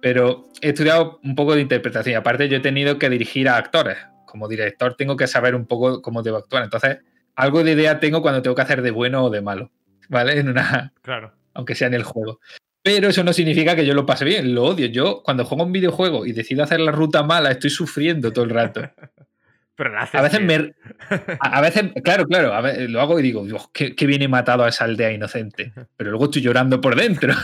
[0.00, 3.56] Pero he estudiado un poco de interpretación y aparte yo he tenido que dirigir a
[3.56, 3.98] actores.
[4.26, 6.64] Como director tengo que saber un poco cómo debo actuar.
[6.64, 6.98] Entonces,
[7.34, 9.70] algo de idea tengo cuando tengo que hacer de bueno o de malo,
[10.08, 10.38] ¿vale?
[10.38, 10.92] En una...
[11.02, 11.32] Claro.
[11.54, 12.40] Aunque sea en el juego.
[12.82, 14.86] Pero eso no significa que yo lo pase bien, lo odio.
[14.86, 18.50] Yo cuando juego un videojuego y decido hacer la ruta mala, estoy sufriendo todo el
[18.50, 18.82] rato.
[19.74, 20.74] Pero a veces me.
[21.40, 22.52] A, veces, claro, claro,
[22.88, 25.72] lo hago y digo, Dios, qué, bien he matado a esa aldea inocente.
[25.96, 27.34] Pero luego estoy llorando por dentro.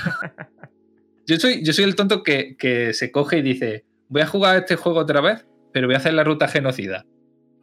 [1.26, 4.56] yo, soy, yo soy el tonto que, que se coge y dice: Voy a jugar
[4.58, 7.06] este juego otra vez, pero voy a hacer la ruta genocida.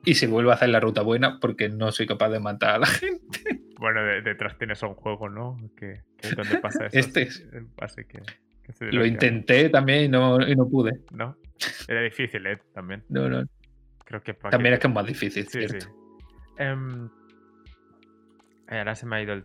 [0.06, 2.80] Y se vuelve a hacer la ruta buena porque no soy capaz de matar a
[2.80, 3.62] la gente.
[3.78, 5.58] Bueno, detrás tienes un juego, ¿no?
[5.76, 6.98] Que, es donde pasa eso.
[6.98, 7.46] Este es.
[8.80, 11.02] Lo intenté también y no, no pude.
[11.12, 11.38] No.
[11.88, 12.60] Era difícil, ¿eh?
[12.74, 13.04] También.
[13.10, 13.44] No, no.
[14.06, 15.86] Creo que También es que es más difícil, sí, cierto.
[15.86, 15.92] Sí.
[16.58, 17.10] Em,
[18.68, 19.44] ahora se me ha ido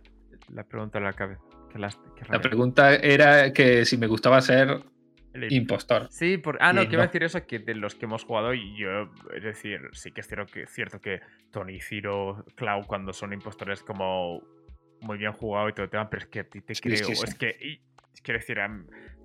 [0.53, 1.41] la pregunta a la cabeza.
[2.29, 4.83] la pregunta era que si me gustaba ser
[5.49, 6.07] Impostor.
[6.09, 6.57] Sí, por...
[6.61, 9.81] ah, no, quiero decir eso, que de los que hemos jugado, y yo, es decir,
[9.93, 11.21] sí que es cierto que, cierto que
[11.51, 14.41] Tony, Ciro, Cloud, cuando son impostores, como
[15.01, 16.93] muy bien jugado y todo el tema, pero es que a ti te creo.
[16.93, 17.81] es que,
[18.23, 18.57] quiero decir,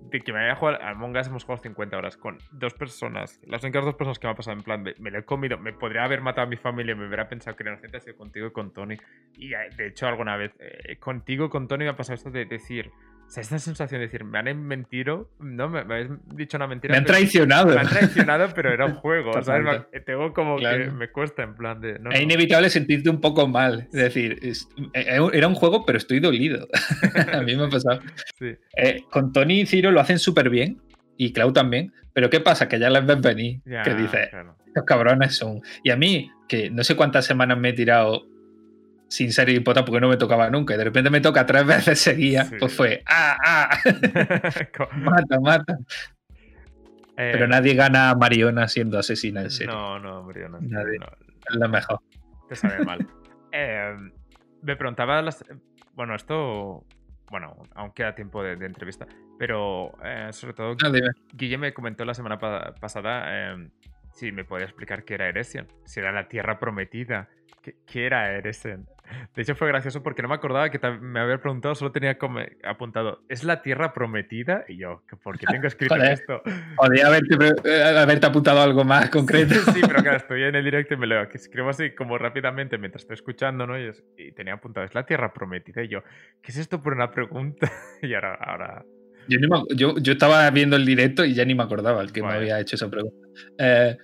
[0.01, 3.39] de que me haya jugado a Among Us hemos jugado 50 horas con dos personas.
[3.45, 5.73] Las únicas dos personas que me ha pasado en plan me lo he comido, me
[5.73, 8.47] podría haber matado a mi familia, me hubiera pensado que era inocente, ha sido contigo
[8.47, 8.97] y con Tony.
[9.33, 12.31] Y eh, de hecho, alguna vez, eh, contigo y con Tony me ha pasado esto
[12.31, 12.91] de decir
[13.27, 16.93] o sea, esta sensación de decir, me han mentido, no, me, habéis dicho una mentira.
[16.93, 17.73] Me han traicionado.
[17.73, 19.43] Me han traicionado, pero era un juego.
[19.43, 19.81] ¿sabes?
[20.05, 21.99] Tengo como que me cuesta en plan de.
[22.11, 23.89] es inevitable sentirte un poco mal.
[23.91, 24.53] Es decir, eh,
[24.93, 26.69] eh, era un juego, pero estoy dolido.
[27.33, 27.99] a mí me ha pasado.
[28.39, 28.55] Sí.
[28.77, 30.81] Eh, con Tony y Ciro lo hacen súper bien,
[31.17, 31.91] y Cloud también.
[32.13, 32.69] Pero ¿qué pasa?
[32.69, 33.61] Que ya les ven venir.
[33.83, 34.29] que dice,
[34.67, 35.59] estos cabrones son.
[35.83, 38.25] Y a mí, que no sé cuántas semanas me he tirado
[39.09, 40.73] sin ser hipota porque no me tocaba nunca.
[40.73, 43.77] Y de repente me toca tres veces seguía, pues fue ¡ah, ah!
[44.97, 45.77] mata, mata.
[47.15, 49.73] Pero eh, nadie gana a Mariona siendo asesina en serio.
[49.73, 50.59] No, no, Mariona.
[50.61, 50.99] Nadie.
[51.49, 51.99] Es la mejor.
[52.47, 53.07] Te sabe mal.
[53.51, 54.11] Em,
[54.61, 55.43] me preguntaba las.
[55.93, 56.85] Bueno, esto.
[57.31, 59.07] Bueno, aún queda tiempo de, entrevista.
[59.39, 60.91] Pero eh, sobre todo, no,
[61.33, 63.71] Guille me comentó la semana pasada em,
[64.13, 65.67] si me podía explicar qué era Eresian.
[65.85, 67.29] Si era la tierra prometida.
[67.85, 68.85] ¿Qué, era Eresen?
[69.35, 72.39] De hecho, fue gracioso porque no me acordaba que me había preguntado, solo tenía como
[72.63, 74.65] apuntado, ¿es la tierra prometida?
[74.67, 76.41] Y yo, ¿por qué tengo escrito esto?
[76.75, 79.55] Podría eh, haberte, apuntado algo más concreto.
[79.73, 83.03] sí, pero claro, estoy en el directo y me que escribo así como rápidamente mientras
[83.03, 83.79] estoy escuchando, ¿no?
[83.79, 83.91] Y,
[84.33, 85.83] tenía apuntado, ¿es la tierra prometida?
[85.83, 86.03] Y yo,
[86.41, 87.71] ¿qué es esto por una pregunta?
[88.01, 88.35] y ahora...
[88.35, 88.85] ahora...
[89.29, 92.61] Yo, yo, estaba viendo el directo y ya ni me acordaba el que me había
[92.61, 93.27] hecho esa pregunta.
[93.57, 93.97] Eh,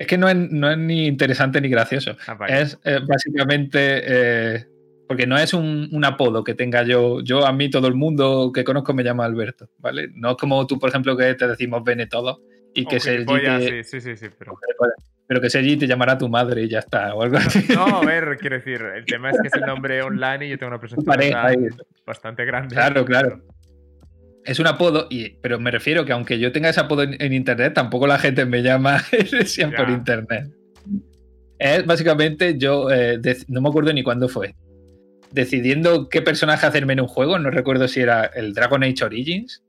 [0.00, 2.16] es que no es, ni interesante ni gracioso.
[2.26, 4.00] Ah, es básicamente.
[4.02, 4.64] Eh,
[5.06, 7.20] Porque no es un, apodo que tenga yo.
[7.20, 10.08] Yo, a mí, todo el mundo que conozco me llama Alberto, ¿vale?
[10.14, 12.40] No es como tú, por ejemplo, que te decimos Bene todo
[12.72, 13.84] y que Sergi te...
[13.84, 14.54] Sí, sí, sí, pero...
[15.26, 17.66] pero que Sergi te llamará tu madre y ya está, o algo así.
[17.74, 20.58] No, a ver, quiero decir, el tema es que es el nombre online y yo
[20.58, 21.12] tengo una presencia
[22.06, 22.74] bastante grande.
[22.74, 23.42] Claro, claro.
[24.44, 27.74] Es un apodo, y, pero me refiero que aunque yo tenga ese apodo en, internet,
[27.74, 29.00] tampoco la gente me llama
[29.44, 30.50] siempre por internet.
[31.58, 34.54] Es básicamente yo, eh, no me acuerdo ni cuándo fue,
[35.30, 37.38] decidiendo qué personaje hacerme en un juego.
[37.38, 39.62] No recuerdo si era el Dragon Age Origins.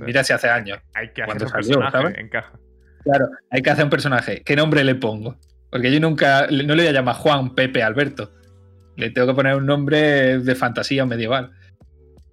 [0.00, 0.78] Mira si hace años.
[0.94, 2.58] Hay que hacer un personaje, encaja.
[3.04, 4.42] Claro, hay que hacer un personaje.
[4.44, 5.36] ¿Qué nombre le pongo?
[5.70, 8.32] Porque yo nunca, no le voy a llamar Juan, Pepe, Alberto.
[8.96, 11.52] Le tengo que poner un nombre de fantasía medieval.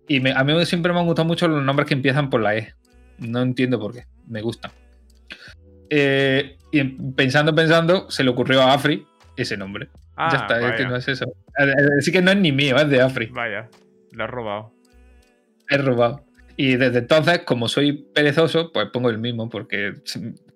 [0.07, 2.73] Y a mí siempre me han gustado mucho los nombres que empiezan por la E.
[3.17, 4.05] No entiendo por qué.
[4.27, 4.71] Me gustan.
[5.89, 9.05] Eh, y pensando, pensando, se le ocurrió a Afri
[9.35, 9.89] ese nombre.
[10.15, 11.25] Ah, ya está, es que no es eso.
[11.99, 13.27] Así que no es ni mío, es de Afri.
[13.27, 13.69] Vaya,
[14.11, 14.73] lo has robado.
[15.69, 16.25] He robado.
[16.55, 19.93] Y desde entonces, como soy perezoso, pues pongo el mismo, porque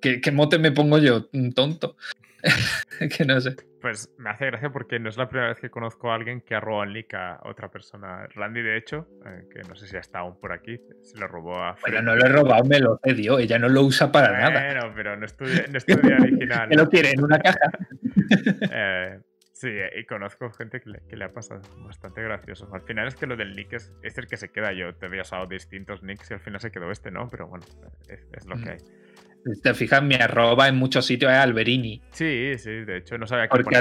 [0.02, 1.30] ¿qué, mote me pongo yo?
[1.34, 1.95] Un tonto.
[3.18, 3.56] que no sé.
[3.82, 6.53] Pues me hace gracia porque no es la primera vez que conozco a alguien que
[6.53, 8.28] ha robado el nick a otra persona.
[8.36, 11.56] Randy, de hecho, eh, que no sé si está aún por aquí, se lo robó
[11.58, 11.76] a.
[11.84, 13.40] Pero no lo he robado, me lo cedió.
[13.40, 14.52] Ella no lo usa para nada.
[14.52, 16.70] Bueno, pero no estudia, no estudia original.
[16.70, 17.72] ¿Qué lo quiere en una caja?
[18.72, 19.20] eh,
[19.62, 22.68] Sí, y conozco gente que le, ha pasado bastante gracioso.
[22.74, 24.74] Al final es que lo del nick es, el que se queda.
[24.74, 27.30] Yo te había usado distintos nicks y al final se quedó este, ¿no?
[27.30, 27.64] Pero bueno,
[28.08, 29.10] es, lo que mm.
[29.45, 29.61] Hay.
[29.61, 32.01] Te fijas, mi arroba en muchos sitios es Alberini.
[32.11, 33.76] Sí, sí, de hecho no sabía qué Porque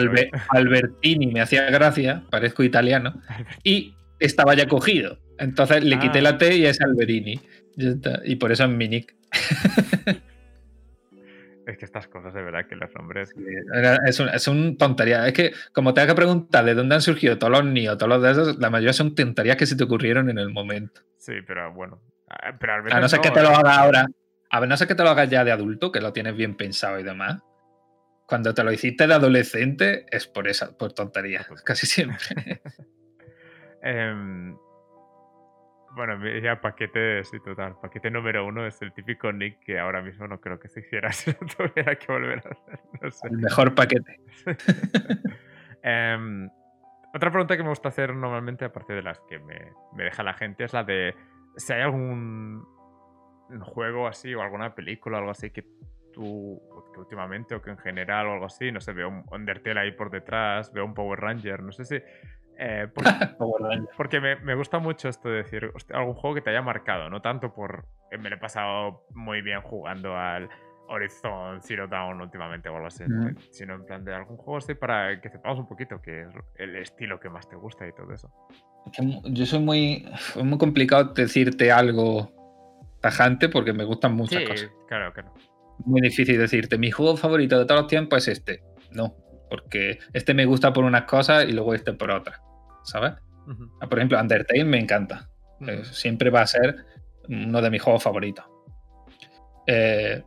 [0.48, 3.20] Albertini me hacía gracia, parezco italiano,
[3.62, 5.18] y estaba ya cogido.
[5.38, 6.22] Entonces le quité ah.
[6.22, 7.40] la T y es Alberini.
[8.24, 9.14] Y por eso es mi nick.
[11.66, 13.32] Es que estas cosas de verdad que los nombres.
[14.06, 15.26] Es, un, es un tontería.
[15.28, 18.22] Es que, como te que preguntar de dónde han surgido todos los niños, todos los
[18.22, 21.02] de esos, la mayoría son tonterías que se te ocurrieron en el momento.
[21.18, 22.00] Sí, pero bueno.
[22.28, 23.54] Ah, pero a no ser que te lo ¿eh?
[23.54, 24.06] haga ahora.
[24.50, 26.56] A ver, no sé que te lo hagas ya de adulto, que lo tienes bien
[26.56, 27.42] pensado y demás.
[28.26, 32.60] Cuando te lo hiciste de adolescente, es por esa, por tontería, casi siempre.
[33.82, 34.54] eh,
[35.92, 37.76] bueno, ya paquete, sí, total.
[37.80, 41.12] Paquete número uno es el típico nick que ahora mismo no creo que se hiciera
[41.12, 43.30] si no tuviera que volver a hacer.
[43.30, 44.20] El mejor paquete.
[45.82, 46.48] Em,
[47.14, 49.72] otra pregunta que me gusta hacer normalmente, aparte de las que me,
[50.04, 51.14] deja la gente, es la de
[51.56, 52.64] si hay algún
[53.58, 55.64] juego así o alguna película o algo así que
[56.12, 56.60] tú,
[56.92, 59.92] que últimamente o que en general o algo así, no sé, veo un Undertale ahí
[59.92, 61.96] por detrás, veo un Power Ranger, no sé si
[62.62, 62.88] eh,
[63.96, 67.54] porque, me, gusta mucho esto de decir, algún juego que te haya marcado, no tanto
[67.54, 70.48] por que me lo he pasado muy bien jugando al
[70.88, 73.04] Horizon Zero Dawn últimamente o algo así,
[73.50, 76.76] sino en plan de algún juego así para que sepamos un poquito que es el
[76.76, 78.30] estilo que más te gusta y todo eso.
[79.24, 80.12] Yo soy muy,
[80.42, 82.30] muy complicado decirte algo
[83.00, 84.70] tajante porque me gustan muchas cosas.
[84.88, 85.12] Claro.
[85.84, 88.62] Muy difícil decirte, mi juego favorito de todos los tiempos es este.
[88.92, 89.16] No,
[89.48, 92.40] porque este me gusta por unas cosas y luego este por otras.
[92.84, 93.12] ¿sabes?
[93.80, 95.28] Ah, por ejemplo, Undertale me encanta.
[95.66, 96.76] Eh, siempre va a ser
[97.28, 98.44] uno de mis juegos favoritos.
[99.66, 100.22] Eh,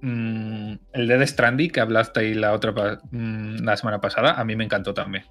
[0.00, 2.72] mm, el de The Stranding, que hablaste la otra
[3.10, 5.24] mm, la semana pasada, a mí me encantó también.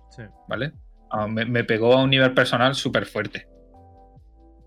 [0.47, 0.73] ¿Vale?
[1.11, 3.47] Ah, me, pegó a un nivel personal súper fuerte.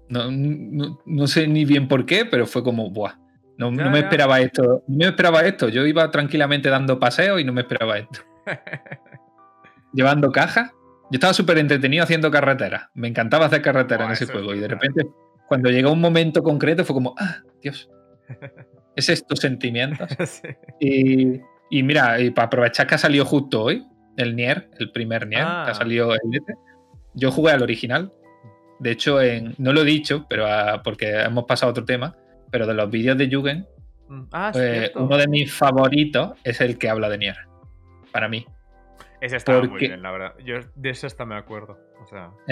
[0.09, 3.15] No, sé ni bien por qué, pero fue como, ¡buah!
[3.59, 4.85] No, me esperaba esto.
[4.87, 5.69] No me esperaba esto.
[5.69, 8.21] Yo iba tranquilamente dando paseos y no me esperaba esto.
[9.95, 10.73] Llevando cajas
[11.11, 12.91] yo estaba súper entretenido haciendo carretera.
[12.95, 14.55] Me encantaba hacer carretera en ese juego.
[14.55, 15.07] Y de repente,
[15.47, 17.89] cuando llegó un momento concreto, fue como, ah, Dios.
[18.97, 20.09] Es estos sentimientos.
[20.81, 25.43] y, mira, y para aprovechar que ha salido justo hoy, el Nier, el primer Nier,
[25.43, 25.75] que ha ah.
[25.75, 26.21] salido el
[27.13, 28.11] yo jugué al original.
[28.79, 30.47] De hecho, en, no lo he dicho, pero
[30.83, 32.17] porque hemos pasado a otro tema,
[32.51, 33.67] pero de los vídeos de Jugend,
[34.09, 34.23] mm.
[34.33, 37.37] ah, pues, uno de mis favoritos es el que habla de Nier.
[38.13, 38.47] Para mí.
[39.21, 40.35] Ese estaba muy bien, la verdad.
[40.45, 41.79] Yo de eso hasta me acuerdo.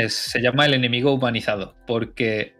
[0.09, 2.55] se llama El enemigo humanizado, porque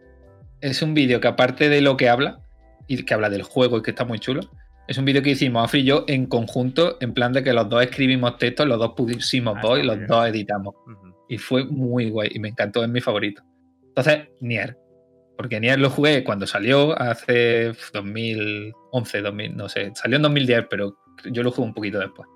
[0.61, 2.41] es un vídeo que aparte de lo que habla,
[2.87, 4.43] y que habla del juego y que está muy chulo,
[4.87, 7.69] es un vídeo que hicimos Afri y yo en conjunto, en plan de que los
[7.69, 10.75] dos escribimos textos, los dos pusimos ah, voz y los dos editamos.
[11.29, 13.43] Y fue muy guay y me encantó, es mi favorito.
[13.97, 14.77] Entonces, Nier.
[15.37, 20.97] Porque Nier lo jugué cuando salió hace 2011, 2000, no sé, salió en 2010, pero
[21.25, 22.29] yo lo jugué un poquito después.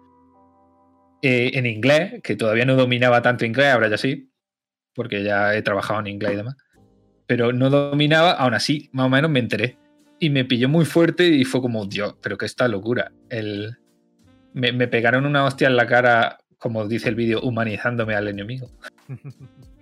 [1.22, 4.30] Eh, en inglés, que todavía no dominaba tanto inglés, ahora ya sí,
[4.94, 6.56] porque ya he trabajado en inglés y demás.
[7.26, 9.78] Pero no dominaba, aún así, más o menos me enteré.
[10.20, 13.12] Y me pilló muy fuerte y fue como, Dios, pero que esta locura.
[13.28, 13.76] El...
[14.54, 18.70] Me, pegaron una hostia en la cara, como dice el vídeo, humanizándome al enemigo.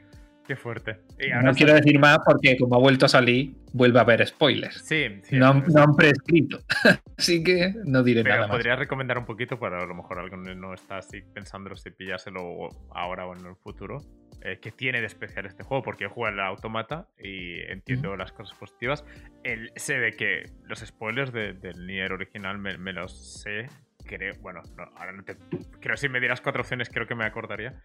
[0.47, 1.01] Qué fuerte.
[1.43, 4.77] no quiero decir más porque como ha vuelto a salir, vuelve a haber spoilers.
[4.85, 6.61] Sí, no, han, prescrito.
[7.19, 8.51] así que no diré nada más.
[8.51, 12.69] podría recomendar un poquito para a lo mejor alguien no está así pensándolo si pillárselo
[12.95, 14.03] ahora o en el futuro.
[14.43, 18.57] Eh, que tiene de especial este juego, porque yo juego automata y entiendo las cosas
[18.57, 19.05] positivas.
[19.43, 23.69] El, sé de que los spoilers del Nier original me, los sé.
[24.05, 24.63] Creo, bueno,
[24.95, 25.37] ahora no te.
[25.81, 27.83] Creo si me dieras cuatro opciones, creo que me acordaría.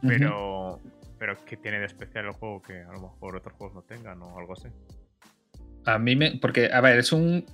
[0.00, 0.80] Pero,
[1.18, 4.22] pero ¿qué tiene de especial el juego que a lo mejor otros juegos no tengan
[4.22, 4.68] o algo así?
[5.84, 6.32] A mí me.
[6.36, 7.44] Porque, a ver, es un,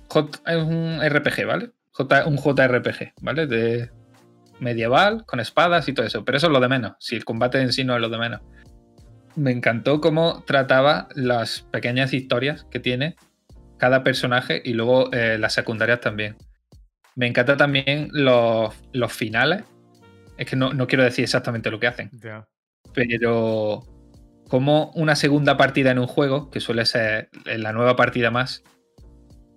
[0.45, 1.71] es un RPG, ¿vale?
[1.91, 3.47] J, un JRPG, ¿vale?
[3.47, 3.89] De
[4.59, 6.25] medieval, con espadas y todo eso.
[6.25, 6.93] Pero eso es lo de menos.
[6.99, 8.41] Si el combate en sí no es lo de menos.
[9.35, 13.15] Me encantó cómo trataba las pequeñas historias que tiene
[13.77, 16.35] cada personaje y luego eh, las secundarias también.
[17.15, 19.63] Me encanta también los, los finales.
[20.37, 22.09] Es que no, no, quiero decir exactamente lo que hacen.
[22.93, 23.83] Pero
[24.47, 28.63] como una segunda partida en un juego, que suele ser la nueva partida más,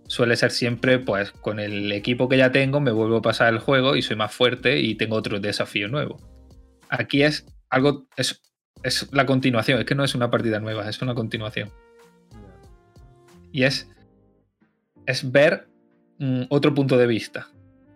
[0.08, 3.60] suele ser siempre, pues, con el equipo que ya tengo, me vuelvo a pasar el
[3.60, 6.18] juego y soy más fuerte y tengo otro desafío nuevo.
[6.88, 8.40] Aquí es algo, es,
[8.82, 11.70] es la continuación, es que no es una partida nueva, es una continuación.
[13.52, 13.90] Y es,
[15.06, 15.68] es ver
[16.18, 17.48] mm, otro punto de vista,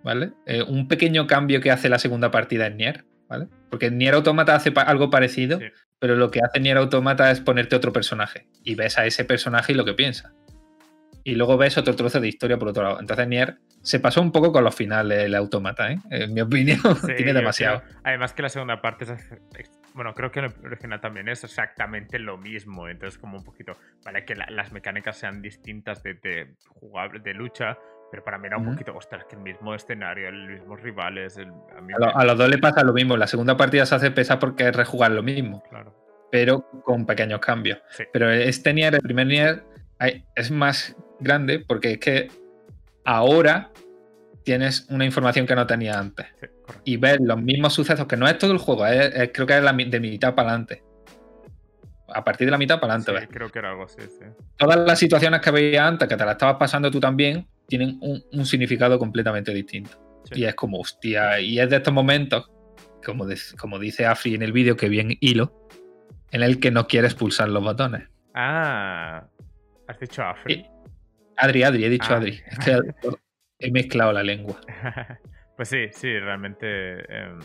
[0.04, 0.32] ¿vale?
[0.46, 3.48] Eh, un pequeño cambio que hace la segunda partida en Nier, ¿vale?
[3.72, 5.58] Porque Nier Automata hace algo parecido,
[5.98, 9.72] pero lo que hace Nier Automata es ponerte otro personaje y ves a ese personaje
[9.72, 10.34] y lo que piensa.
[11.24, 13.00] Y luego ves otro trozo de historia por otro lado.
[13.00, 15.98] Entonces Nier se pasó un poco con los finales el Automata, ¿eh?
[16.10, 16.80] En mi opinión,
[17.16, 17.82] tiene demasiado.
[18.04, 22.36] Además que la segunda parte es bueno, creo que el original también es exactamente lo
[22.36, 22.88] mismo.
[22.88, 23.78] Entonces, como un poquito.
[24.04, 27.78] Vale, que las mecánicas sean distintas de, de, jugable, de lucha,
[28.12, 31.38] pero para mí era un poquito, ostras, que el mismo escenario, los mismos rivales.
[31.38, 33.16] a, los dos le pasa lo mismo.
[33.16, 35.62] La segunda partida se hace pesa porque es rejugar lo mismo.
[35.70, 35.94] Claro.
[36.30, 37.78] Pero con pequeños cambios.
[38.12, 39.64] Pero este Nier, el primer Nier,
[40.34, 42.30] es más grande porque es que
[43.06, 43.70] ahora
[44.44, 46.26] tienes una información que no tenía antes.
[46.84, 48.84] y ves los mismos sucesos, que no es todo el juego,
[49.32, 50.82] creo que es de mitad para adelante.
[52.08, 54.26] A partir de la mitad para adelante, Creo que era algo así, sí.
[54.58, 58.46] Todas las situaciones que veías antes, que te las estabas pasando tú también, tienen un,
[58.46, 59.98] significado completamente distinto.
[60.34, 62.50] Y es como, hostia, y es de estos momentos,
[63.04, 63.26] como,
[63.58, 65.68] como dice Afri en el vídeo, que bien hilo,
[66.30, 68.08] en el que no quieres pulsar los botones.
[68.34, 69.26] Ah,
[69.86, 70.66] has dicho Afri.
[71.36, 72.16] Adri, Adri, he dicho ah.
[72.16, 72.40] Adri.
[72.46, 72.78] Es que
[73.58, 74.60] he mezclado la lengua.
[75.56, 77.00] pues sí, sí, realmente.
[77.14, 77.38] Em,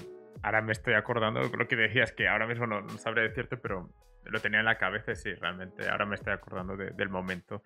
[0.44, 3.89] ahora me estoy acordando, lo que decías, que ahora mismo no, no, sabré decirte, pero
[4.23, 5.89] lo tenía en la cabeza, sí, realmente.
[5.89, 7.64] Ahora me estoy acordando del momento.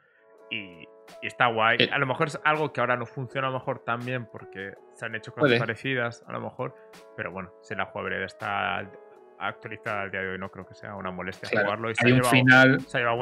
[0.52, 0.88] Y,
[1.22, 1.78] está guay.
[1.80, 1.90] Eh.
[1.92, 4.74] A lo mejor es algo que ahora no funciona a lo mejor tan bien porque
[4.94, 6.76] se han hecho cosas parecidas, a lo mejor.
[7.18, 8.90] Pero bueno, si la jugabilidad está
[9.40, 11.90] actualizada al día de hoy, no creo que sea una molestia jugarlo.
[11.90, 12.78] Y hay, un final,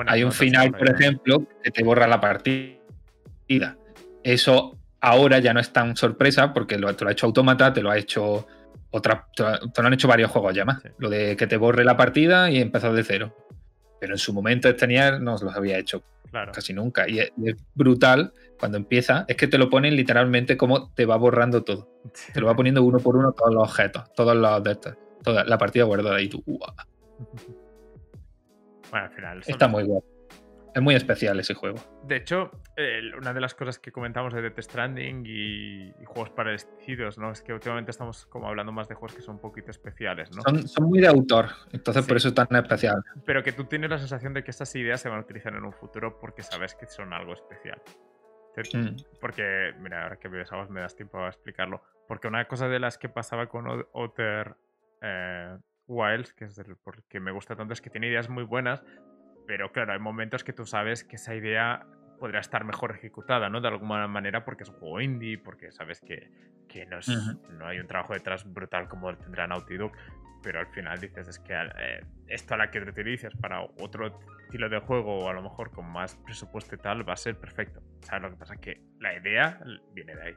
[0.07, 3.77] hay un final, por ejemplo, que te borra la partida.
[4.23, 7.81] Eso ahora ya no es tan sorpresa porque lo, te lo ha hecho Automata, te
[7.81, 8.47] lo ha hecho
[8.91, 10.81] otra, te lo han hecho varios juegos ya más.
[10.97, 13.35] Lo de que te borre la partida y empezar de cero.
[13.99, 16.03] Pero en su momento este Nier no los había hecho
[16.53, 17.09] casi nunca.
[17.09, 17.31] Y es,
[17.73, 21.89] brutal cuando empieza, es que te lo ponen literalmente como te va borrando todo.
[22.33, 24.95] Te lo va poniendo uno por uno todos los objetos, todos los de estos.
[25.23, 26.41] Toda la partida guardada y tú.
[26.45, 26.65] Bueno,
[28.91, 29.43] al final.
[29.45, 30.03] Está muy bueno.
[30.73, 31.77] Es muy especial ese juego.
[32.03, 32.51] De hecho,
[33.17, 37.31] una de las cosas que comentamos de Death Stranding y, juegos parecidos, ¿no?
[37.31, 40.41] Es que últimamente estamos como hablando más de juegos que son un poquito especiales, ¿no?
[40.67, 43.03] Son, muy de autor, entonces por eso es tan especial.
[43.25, 45.63] Pero que tú tienes la sensación de que estas ideas se van a utilizar en
[45.63, 47.81] un futuro porque sabes que son algo especial.
[48.73, 48.95] Mm.
[49.19, 51.81] Porque, mira, ahora que ves a me das tiempo a explicarlo.
[52.07, 54.55] Porque una cosa de las que pasaba con Outer
[55.01, 58.83] eh, Wilds, que es el, porque me gusta tanto, es que tiene ideas muy buenas,
[59.49, 61.83] pero claro, hay momentos que tú sabes que esa idea
[62.19, 63.61] podría estar mejor ejecutada, ¿no?
[63.61, 66.29] De alguna manera porque es un juego indie, porque sabes que,
[66.67, 66.99] que no,
[67.57, 69.91] no, hay un trabajo detrás brutal como tendrá Naughty Dog,
[70.43, 74.19] pero al final dices es que eh, esto a la que te utilices para otro
[74.43, 77.35] estilo de juego o a lo mejor con más presupuesto y tal va a ser
[77.35, 77.81] perfecto.
[78.01, 78.55] ¿Sabes lo que pasa?
[78.57, 79.59] Que la idea
[79.93, 80.35] viene de ahí.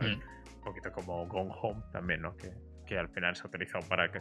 [0.00, 0.20] Mm.
[0.58, 2.36] Un poquito como Gone Home también, ¿no?
[2.36, 2.52] Que,
[2.86, 4.20] que al final se ha utilizado para que,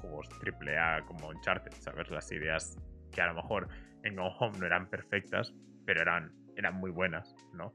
[0.00, 2.10] juegos AAA como Uncharted, ¿sabes?
[2.10, 2.76] Las ideas
[3.10, 3.68] que a lo mejor
[4.02, 5.52] en Go Home no eran perfectas,
[5.84, 7.74] pero eran, eran muy buenas, ¿no?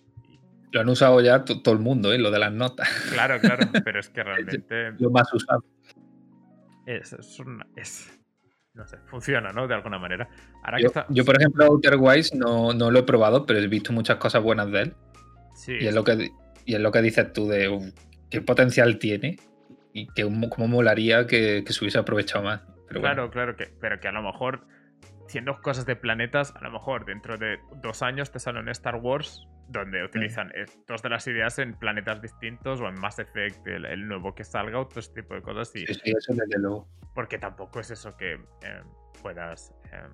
[0.72, 2.18] Lo han usado ya todo el mundo, ¿eh?
[2.18, 2.90] Lo de las notas.
[3.12, 4.92] Claro, claro, pero es que realmente...
[5.00, 5.64] Lo más usado.
[6.86, 8.20] Es, es,
[8.74, 9.68] no sé, funciona, ¿no?
[9.68, 10.28] De alguna manera.
[11.10, 14.44] yo, por ejemplo, Outer Wise no, no, lo he probado, pero he visto muchas cosas
[14.44, 14.94] buenas de él.
[15.56, 15.78] Sí.
[15.80, 16.30] Y es lo que,
[16.66, 17.94] y es lo que dices tú de
[18.30, 19.38] qué potencial tiene
[19.94, 22.62] y que cómo molaría que, que se hubiese aprovechado más.
[22.90, 24.68] claro, claro, que, pero que a lo mejor,
[25.28, 28.96] siendo cosas de planetas, a lo mejor dentro de dos años te sale un Star
[28.96, 30.52] Wars donde utilizan
[30.88, 34.80] dos de las ideas en planetas distintos o en Mass Effect, el, nuevo que salga,
[34.80, 35.76] otro tipo de cosas.
[35.76, 36.88] Y, sí, eso desde luego.
[37.14, 38.82] Porque tampoco es eso que eh,
[39.22, 39.74] puedas.
[39.92, 40.08] Eh,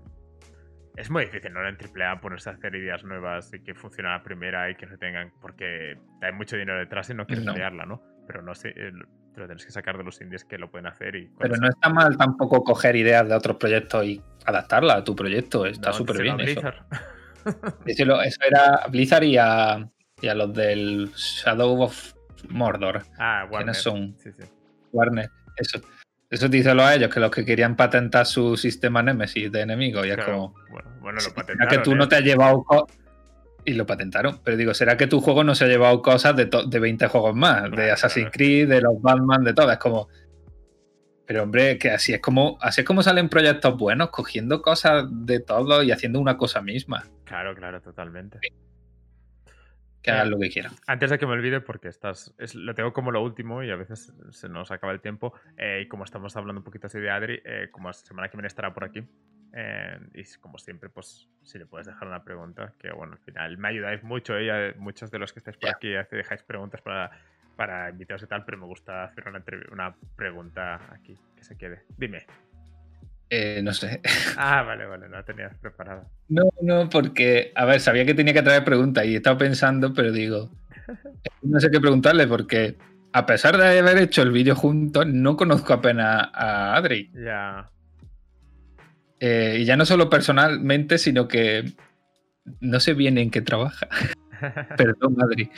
[0.95, 1.67] es muy difícil, ¿no?
[1.67, 4.97] En AAA ponerse a hacer ideas nuevas y que funcione la primera y que no
[4.97, 5.33] tengan.
[5.41, 7.85] Porque hay mucho dinero detrás y no quieres no.
[7.85, 8.01] ¿no?
[8.27, 8.73] Pero no sé,
[9.33, 11.15] te lo tienes que sacar de los indies que lo pueden hacer.
[11.15, 15.15] y Pero no está mal tampoco coger ideas de otros proyectos y adaptarlas a tu
[15.15, 15.65] proyecto.
[15.65, 16.39] Está súper bien.
[16.39, 16.61] Eso.
[17.85, 19.87] eso, era Blizzard y a,
[20.21, 22.13] y a, los del Shadow of
[22.49, 23.03] Mordor.
[23.17, 23.75] Ah, Warner.
[23.75, 24.15] son?
[24.17, 24.43] Sí, sí.
[24.91, 25.29] Warner.
[25.55, 25.81] Eso.
[26.29, 30.07] Eso díselo a ellos, que los que querían patentar su sistema Nemesis de enemigos.
[30.07, 30.55] Y es como.
[30.69, 31.69] Bueno, bueno, lo patentaron.
[31.69, 32.65] que tú no te has llevado.
[33.65, 34.39] Y lo patentaron.
[34.43, 37.35] Pero digo, ¿será que tu juego no se ha llevado cosas de, de 20 juegos
[37.35, 37.71] más?
[37.71, 39.71] de Assassin's Creed, de los Batman, de todo.
[39.71, 40.07] Es como.
[41.25, 42.57] Pero hombre, que así es como.
[42.61, 47.05] Así es como salen proyectos buenos, cogiendo cosas de todo y haciendo una cosa misma.
[47.25, 48.39] Claro, claro, totalmente
[50.01, 50.73] que hagan lo que quieran.
[50.87, 54.13] Antes de que me olvide, porque estás, lo tengo como lo último y a veces
[54.31, 57.41] se nos acaba el tiempo, eh, y como estamos hablando un poquito así de Adri,
[57.45, 59.03] eh, como la semana que viene estará por aquí,
[59.53, 63.57] eh, y como siempre, pues si le puedes dejar una pregunta, que bueno, al final
[63.57, 67.11] me ayudáis mucho, ella, muchos de los que estáis por aquí dejáis preguntas para,
[67.55, 71.83] para invitados y tal, pero me gusta hacer una, una pregunta aquí, que se quede.
[71.97, 72.25] Dime.
[73.29, 74.01] Eh, no sé.
[74.37, 76.07] Ah, vale, vale, no la tenías preparada.
[76.29, 79.93] No, no, porque, a ver, sabía que tenía que traer preguntas y he estado pensando,
[79.93, 80.49] pero digo,
[81.41, 82.77] no sé qué preguntarle porque
[83.13, 87.11] a pesar de haber hecho el vídeo juntos, no conozco apenas a Adri.
[87.13, 87.69] Ya.
[89.21, 91.63] Eh, y ya no solo personalmente, sino que
[92.59, 93.87] no sé bien en qué trabaja.
[94.77, 95.51] Perdón, Adri.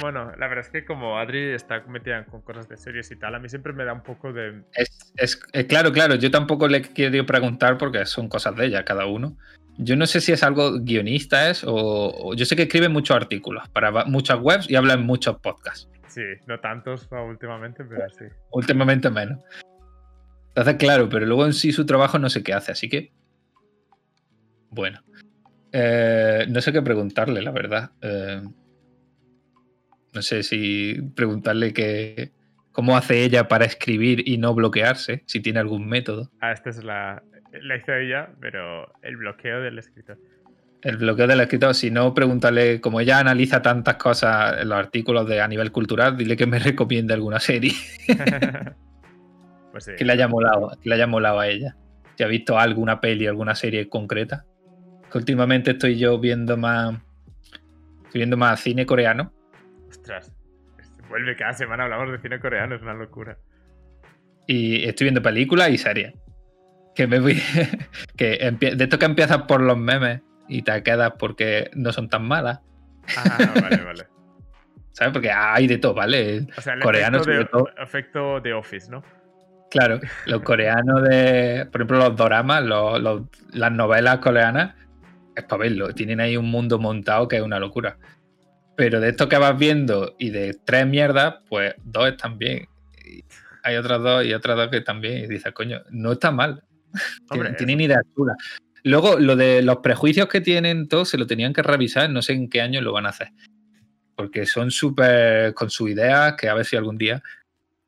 [0.00, 3.34] bueno, la verdad es que como Adri está metida con cosas de series y tal,
[3.34, 4.62] a mí siempre me da un poco de...
[4.74, 9.06] Es, eh, claro, claro, yo tampoco le quiero preguntar porque son cosas de ella, cada
[9.06, 9.36] uno.
[9.78, 13.68] Yo no sé si es algo guionista es o, yo sé que escribe muchos artículos
[13.70, 15.90] para muchas webs y habla en muchos podcasts.
[16.06, 18.24] Sí, no tantos últimamente, pero sí.
[18.52, 19.40] Últimamente menos.
[20.56, 23.12] Entonces, claro, pero luego en sí su trabajo no sé qué hace, así que...
[24.70, 25.02] Bueno.
[25.70, 27.90] Eh, no sé qué preguntarle, la verdad.
[28.00, 28.40] Eh,
[30.14, 32.32] no sé si preguntarle que,
[32.72, 36.30] cómo hace ella para escribir y no bloquearse, si tiene algún método.
[36.40, 37.22] Ah, esta es la.
[37.52, 40.18] La ella, pero el bloqueo del escritor.
[40.82, 45.28] El bloqueo del escritor, si no, preguntarle, como ella analiza tantas cosas en los artículos
[45.28, 47.72] de a nivel cultural, dile que me recomiende alguna serie.
[49.84, 51.76] pues Que le haya molado, que le haya molado a ella.
[52.16, 54.44] Si ha visto alguna peli, alguna serie concreta
[55.16, 56.94] últimamente estoy yo viendo más.
[58.04, 59.32] Estoy viendo más cine coreano.
[59.88, 60.32] Ostras.
[61.08, 63.38] Vuelve cada semana hablamos de cine coreano, es una locura.
[64.46, 66.14] Y estoy viendo películas y series.
[66.94, 67.40] Que me voy.
[68.16, 72.26] que de esto que empiezas por los memes y te quedas porque no son tan
[72.26, 72.60] malas.
[73.16, 74.06] Ah, vale, vale.
[74.92, 75.12] ¿Sabes?
[75.12, 76.46] Porque hay de todo, ¿vale?
[76.56, 79.02] O sea, el efecto, de, efecto de Office, ¿no?
[79.70, 82.64] Claro, los coreanos de, por ejemplo, los doramas,
[83.52, 84.74] las novelas coreanas,
[85.34, 85.92] es para verlo.
[85.92, 87.98] Tienen ahí un mundo montado que es una locura.
[88.76, 92.68] Pero de esto que vas viendo y de tres mierdas, pues dos están bien.
[93.62, 95.24] hay otras dos y otras dos que también.
[95.24, 96.62] Y dices, coño, no está mal.
[97.58, 98.36] tienen ideas chulas.
[98.84, 102.08] Luego, lo de los prejuicios que tienen todos, se lo tenían que revisar.
[102.08, 103.32] No sé en qué año lo van a hacer.
[104.14, 107.22] Porque son súper con sus ideas, que a ver si algún día.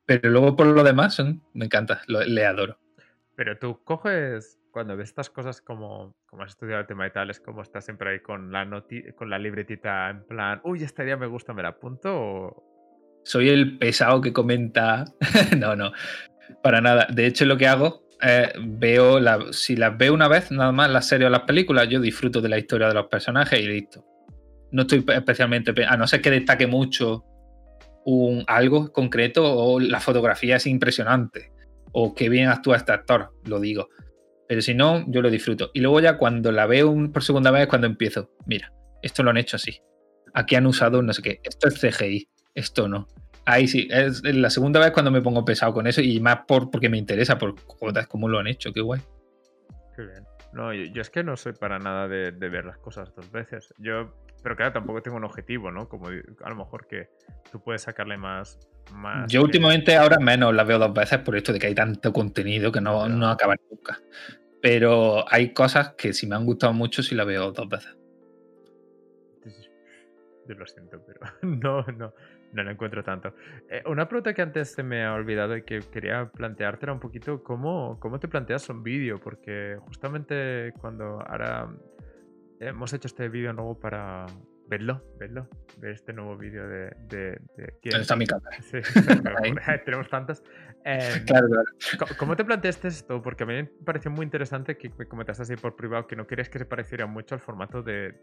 [0.09, 2.01] Pero luego, por lo demás, son, me encanta.
[2.07, 2.79] le adoro.
[3.35, 7.29] Pero tú coges cuando ves estas cosas como, como has estudiado el tema y tal,
[7.29, 8.67] es como estás siempre ahí con la,
[9.15, 12.63] con la libretita en plan, uy, este día me gusta, me la apunto.
[13.23, 15.05] Soy el pesado que comenta.
[15.59, 15.91] no, no,
[16.63, 17.05] para nada.
[17.13, 18.07] De hecho, lo que hago,
[18.63, 21.99] veo, la, si las veo una vez, nada más las series o las películas, yo
[21.99, 24.03] disfruto de la historia de los personajes y listo.
[24.71, 27.25] No estoy especialmente, a no ser que destaque mucho
[28.05, 31.51] un, algo concreto o la fotografía es impresionante
[31.91, 33.89] o qué bien actúa este actor, lo digo
[34.49, 35.69] pero si no, yo lo disfruto.
[35.75, 38.73] Y luego ya cuando la veo por segunda vez, cuando empiezo, mira,
[39.03, 39.79] esto lo han hecho así.
[40.33, 41.39] Aquí han usado no sé qué.
[41.43, 43.07] Esto es CGI, esto no.
[43.45, 46.71] Ahí sí, es la segunda vez cuando me pongo pesado con eso y más por,
[46.71, 47.53] porque me interesa, por
[48.07, 49.01] cómo lo han hecho, qué guay.
[49.95, 50.23] Qué bien.
[50.51, 53.71] No, yo, es que no soy para nada de, ver las cosas dos veces.
[53.77, 55.87] Yo, pero claro, tampoco tengo un objetivo, ¿no?
[55.87, 57.09] Como a lo mejor que
[57.51, 58.59] tú puedes sacarle más.
[58.93, 62.13] más yo últimamente ahora menos la veo dos veces por esto de que hay tanto
[62.13, 63.99] contenido que no, no acaba nunca.
[64.61, 67.95] Pero hay cosas que si me han gustado mucho si la veo dos veces.
[70.47, 72.13] Yo lo siento, pero no, no.
[72.51, 73.35] No lo encuentro tanto.
[73.69, 76.99] Eh, una pregunta que antes se me ha olvidado y que quería plantearte era un
[76.99, 81.69] poquito cómo, cómo te planteas un vídeo, porque justamente cuando ahora
[82.59, 84.25] hemos hecho este vídeo nuevo para,
[84.69, 85.49] Vedlo, vedlo,
[85.79, 87.39] ve este nuevo vídeo de, de,
[87.81, 88.55] Está mi cámara.
[88.61, 88.77] Sí,
[89.85, 90.43] tenemos tantas.
[90.85, 92.15] Em, claro, claro.
[92.19, 93.19] ¿Cómo te planteaste esto?
[93.19, 96.27] Porque a mí me pareció muy interesante que me comentaste así por privado que no
[96.27, 98.13] querías que se pareciera mucho al formato de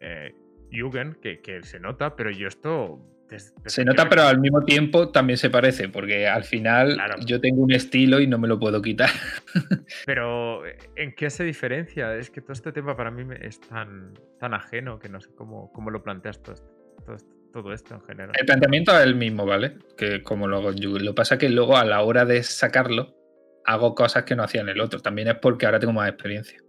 [0.00, 0.34] eh,
[0.70, 3.00] Jugend, que, que se nota, pero yo esto
[3.38, 7.72] se nota, pero al mismo tiempo también se parece, porque al final yo tengo un
[7.72, 9.10] estilo y no me lo puedo quitar.
[10.06, 10.62] Pero,
[10.96, 12.14] ¿en qué se diferencia?
[12.16, 15.72] Es que todo este tema para mí es tan, tan ajeno que no sé cómo,
[15.72, 18.32] cómo lo planteas todo esto, todo, esto en general.
[18.38, 19.78] El planteamiento es el mismo, ¿vale?
[19.96, 20.90] Que como lo hago yo.
[20.98, 23.16] Lo que pasa es que luego a la hora de sacarlo,
[23.64, 25.00] hago cosas que no hacía en el otro.
[25.00, 26.60] También es porque ahora tengo más experiencia.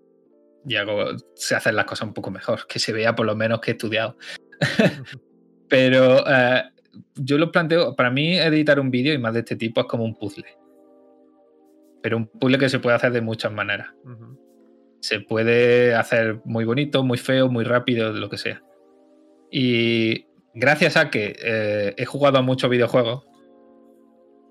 [0.65, 3.61] Y hago, se hacen las cosas un poco mejor, que se vea por lo menos
[3.61, 4.17] que he estudiado.
[5.72, 6.64] Pero eh,
[7.15, 10.03] yo lo planteo, para mí editar un vídeo y más de este tipo es como
[10.03, 10.57] un puzzle.
[12.03, 13.88] Pero un puzzle que se puede hacer de muchas maneras.
[14.99, 18.61] Se puede hacer muy bonito, muy feo, muy rápido, lo que sea.
[19.49, 23.26] Y gracias a que eh, he jugado a muchos videojuegos,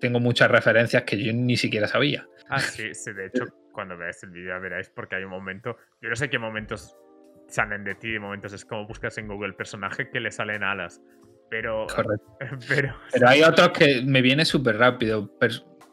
[0.01, 2.27] tengo muchas referencias que yo ni siquiera sabía.
[2.49, 6.09] Ah, sí, sí, de hecho, cuando veáis el vídeo veréis porque hay un momento, yo
[6.09, 6.97] no sé qué momentos
[7.51, 8.53] salen de ti de momentos.
[8.53, 11.01] Es como buscas en Google personaje que le salen alas.
[11.51, 11.87] Pero.
[12.69, 15.31] Pero, pero hay otros que me viene súper rápido.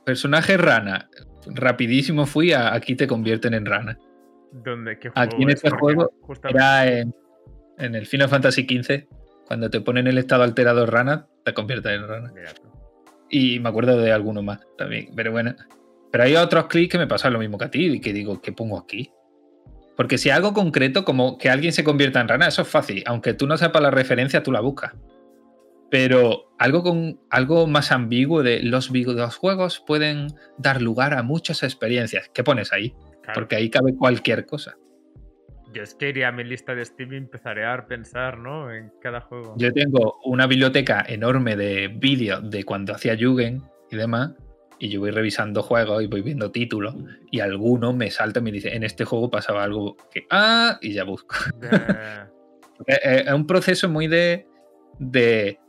[0.05, 1.09] personaje rana.
[1.47, 3.97] Rapidísimo fui a aquí te convierten en rana.
[4.51, 4.97] ¿Dónde?
[5.15, 6.11] aquí en este juego
[6.47, 7.13] era en,
[7.77, 9.07] el Final Fantasy XV.
[9.47, 12.33] Cuando te ponen el estado alterado rana, te convierten en rana.
[13.29, 15.09] Y me acuerdo de alguno más también.
[15.15, 15.55] Pero bueno.
[16.11, 18.41] Pero hay otros clics que me pasan lo mismo que a ti y que digo,
[18.41, 19.11] ¿qué pongo aquí?
[19.97, 23.03] Porque si algo concreto, como que alguien se convierta en rana, eso es fácil.
[23.07, 24.93] Aunque tú no sepas la referencia, tú la buscas.
[25.89, 30.27] Pero algo, con, algo más ambiguo de los videojuegos pueden
[30.59, 32.29] dar lugar a muchas experiencias.
[32.31, 32.93] ¿Qué pones ahí?
[33.33, 34.77] Porque ahí cabe cualquier cosa.
[35.73, 38.71] Yo es que iría a mi lista de Steam y empezaré a pensar, ¿no?
[38.71, 39.55] En cada juego.
[39.57, 44.33] Yo tengo una biblioteca enorme de vídeos de cuando hacía Jugend y demás
[44.79, 46.95] y yo voy revisando juegos y voy viendo títulos
[47.31, 50.93] y alguno me salta y me dice, en este juego pasaba algo que, ah, y
[50.93, 51.35] ya busco.
[52.85, 54.47] es, un proceso muy de,
[54.99, 55.59] de,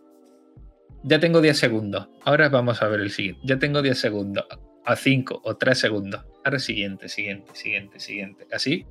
[1.04, 4.46] ya tengo 10 segundos, ahora vamos a ver el siguiente, ya tengo 10 segundos,
[4.84, 8.86] a 5 o 3 segundos, ahora siguiente, siguiente, siguiente, siguiente, así,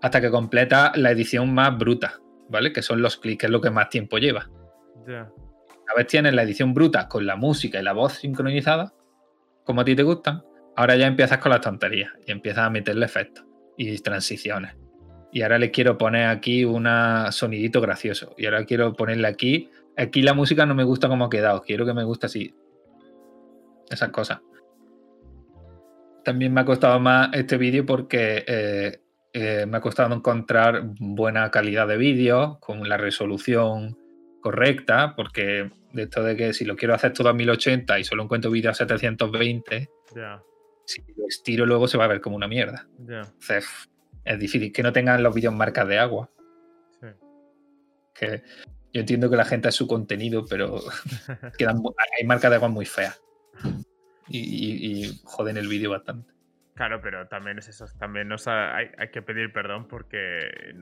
[0.00, 2.72] hasta que completa la edición más bruta, ¿vale?
[2.72, 4.48] Que son los clics, que es lo que más tiempo lleva.
[5.08, 8.92] A ver, tienes la edición bruta con la música y la voz sincronizada
[9.68, 10.42] como a ti te gustan,
[10.76, 13.44] ahora ya empiezas con las tonterías y empiezas a meterle efectos
[13.76, 14.74] y transiciones.
[15.30, 16.88] Y ahora le quiero poner aquí un
[17.32, 18.34] sonidito gracioso.
[18.38, 19.68] Y ahora quiero ponerle aquí.
[19.94, 21.60] Aquí la música no me gusta como ha quedado.
[21.60, 22.54] Quiero que me guste así.
[23.90, 24.40] Esas cosas.
[26.24, 29.02] También me ha costado más este vídeo porque eh,
[29.34, 33.98] eh, me ha costado encontrar buena calidad de vídeo con la resolución
[34.40, 38.24] correcta, porque de esto de que si lo quiero hacer todo a 1080 y solo
[38.24, 39.90] encuentro vídeo a 720,
[40.84, 42.88] si lo estiro luego se va a ver como una mierda.
[44.24, 46.30] es difícil que no tengan los vídeos marcas de agua.
[48.14, 48.42] Que
[48.92, 50.80] yo entiendo que la gente es su contenido, pero
[51.58, 51.82] quedan,
[52.18, 53.20] hay marcas de agua muy feas.
[54.28, 56.32] Y, joden el vídeo bastante.
[56.78, 57.86] Claro, pero también es eso.
[57.98, 60.72] También nos hay, que pedir perdón porque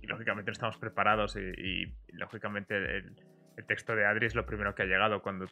[0.00, 3.14] lógicamente no estamos preparados y, lógicamente el,
[3.66, 5.20] texto de Adri es lo primero que ha llegado.
[5.20, 5.44] Cuando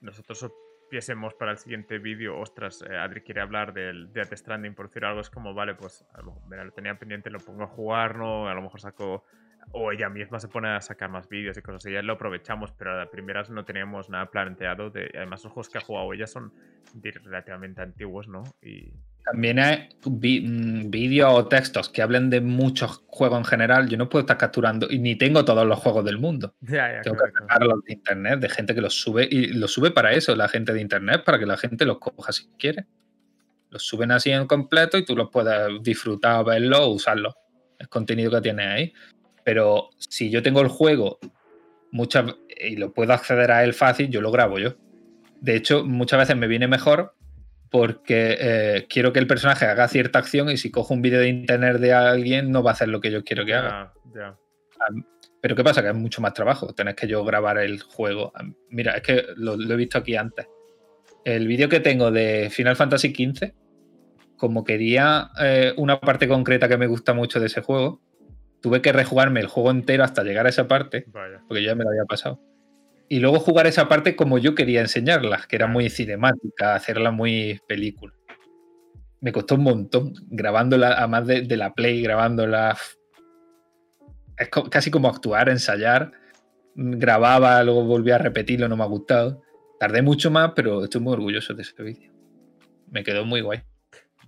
[0.00, 0.50] nosotros
[0.90, 5.04] viésemos para el siguiente vídeo, ostras, eh, Adri quiere hablar del Death Stranding, por decir
[5.04, 6.40] algo, es como, vale, pues a lo,
[6.74, 8.48] tenía pendiente, lo pongo a jugar, ¿no?
[8.48, 9.26] A lo mejor saco
[9.72, 12.72] o ella misma se pone a sacar más vídeos y cosas y ya lo aprovechamos,
[12.72, 14.88] pero a las primeras no teníamos nada planteado.
[14.88, 16.54] De, además, los juegos que ha jugado ella son
[17.22, 18.44] relativamente antiguos, ¿no?
[18.62, 18.94] Y...
[19.26, 23.88] También hay mm, vídeos o textos que hablen de muchos juegos en general.
[23.88, 26.54] Yo no puedo estar capturando y ni tengo todos los juegos del mundo.
[27.02, 30.36] tengo que sacarlos de internet, de gente que los sube y los sube para eso,
[30.36, 32.86] la gente de internet, para que la gente los coja si quiere.
[33.70, 37.34] Los suben así en completo y tú los puedas disfrutar, verlo o usarlo.
[37.80, 38.92] Es contenido que tienes ahí.
[39.42, 41.18] Pero si yo tengo el juego
[41.90, 44.76] muchas, y lo puedo acceder a él fácil, yo lo grabo yo.
[45.40, 47.15] De hecho, muchas veces me viene mejor
[47.70, 51.28] porque eh, quiero que el personaje haga cierta acción y si cojo un vídeo de
[51.28, 53.92] internet de alguien no va a hacer lo que yo quiero que haga.
[55.40, 55.82] Pero ¿qué pasa?
[55.82, 56.74] Que es mucho más trabajo.
[56.74, 58.32] Tenés que yo grabar el juego.
[58.70, 60.46] Mira, es que lo, he visto aquí antes.
[61.24, 63.52] El vídeo que tengo de Final Fantasy XV,
[64.36, 68.00] como quería eh, una parte concreta que me gusta mucho de ese juego,
[68.60, 71.06] tuve que rejugarme el juego entero hasta llegar a esa parte,
[71.46, 72.40] porque ya me lo había pasado.
[73.08, 77.60] Y luego jugar esa parte como yo quería enseñarlas, que era muy cinemática, hacerla muy
[77.68, 78.14] película.
[79.20, 82.76] Me costó un montón grabándola, además de, de la play, grabándola.
[84.36, 86.12] Es casi como actuar, ensayar.
[86.74, 89.42] Grababa, luego volvía a repetirlo, no me ha gustado.
[89.80, 92.12] Tardé mucho más, pero estoy muy orgulloso de ese vídeo.
[92.90, 93.62] Me quedó muy guay.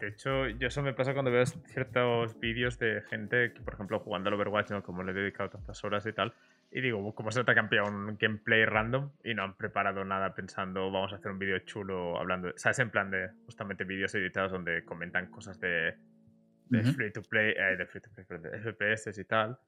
[0.01, 3.99] De hecho, yo eso me pasa cuando veo ciertos vídeos de gente que, por ejemplo,
[3.99, 6.33] jugando al Overwatch, como le he dedicado tantas horas y tal,
[6.71, 10.91] y digo, como se ha cambiado un gameplay random y no han preparado nada pensando,
[10.91, 12.79] vamos a hacer un vídeo chulo hablando, ¿sabes?
[12.81, 15.97] En plan de justamente vídeos editados donde comentan cosas de,
[16.95, 19.59] free to play, eh, de free to play, de FPS y tal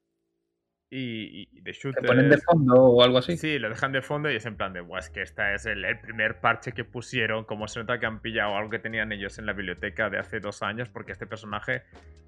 [0.93, 2.01] y, de shooters.
[2.01, 3.37] ¿Te ponen de fondo o algo así?
[3.37, 5.85] Sí, lo dejan de fondo y es en plan de, es que este es el,
[5.99, 9.45] primer parche que pusieron, como se nota que han pillado algo que tenían ellos en
[9.45, 11.83] la biblioteca de hace dos años, porque este personaje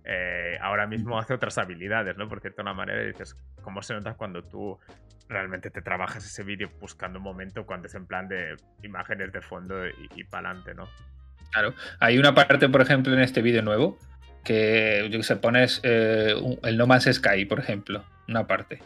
[0.05, 2.29] eh, ahora mismo hace otras habilidades, ¿no?
[2.29, 4.79] Por cierto, una manera, y dices, ¿cómo se nota cuando tú
[5.27, 9.41] realmente te trabajas ese vídeo buscando un momento cuando es en plan de imágenes de
[9.41, 10.87] fondo y, y para adelante, ¿no?
[11.51, 13.99] Claro, hay una parte, por ejemplo, en este vídeo nuevo,
[14.43, 16.33] que yo que sé, pones eh,
[16.63, 18.79] el No Man's Sky, por ejemplo, una parte.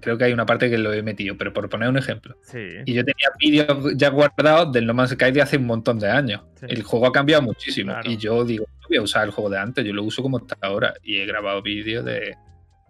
[0.00, 2.36] creo que hay una parte que lo he metido, pero por poner un ejemplo.
[2.84, 6.10] Y yo tenía vídeos ya guardados del No Man's Sky de hace un montón de
[6.10, 6.42] años.
[6.62, 7.94] El juego ha cambiado muchísimo.
[8.04, 10.38] Y yo digo, no voy a usar el juego de antes, yo lo uso como
[10.38, 10.94] está ahora.
[11.02, 12.36] Y he grabado vídeos de,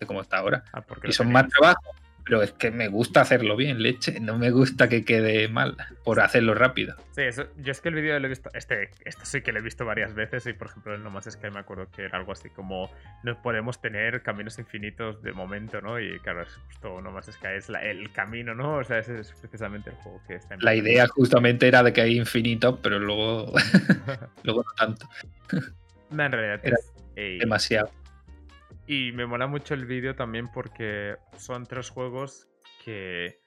[0.01, 0.65] de cómo está ahora.
[0.73, 1.85] Ah, y son más trabajos,
[2.25, 4.19] pero es que me gusta hacerlo bien, leche.
[4.19, 6.97] No me gusta que quede mal por hacerlo rápido.
[7.11, 8.49] Sí, eso, yo es que el vídeo lo he visto.
[8.55, 10.47] Este, esto sí que lo he visto varias veces.
[10.47, 12.91] Y por ejemplo, en No Más Sky me acuerdo que era algo así como:
[13.23, 16.01] No podemos tener caminos infinitos de momento, ¿no?
[16.01, 18.79] Y claro, es justo No Más Sky es el camino, ¿no?
[18.79, 21.93] O sea, ese es precisamente el juego que está en La idea justamente era de
[21.93, 23.53] que hay infinitos, pero luego,
[24.45, 25.09] luego no tanto.
[26.11, 26.77] No, en realidad era
[27.15, 27.91] demasiado.
[28.87, 32.49] Y me mola mucho el vídeo también porque son tres juegos
[32.85, 33.41] que,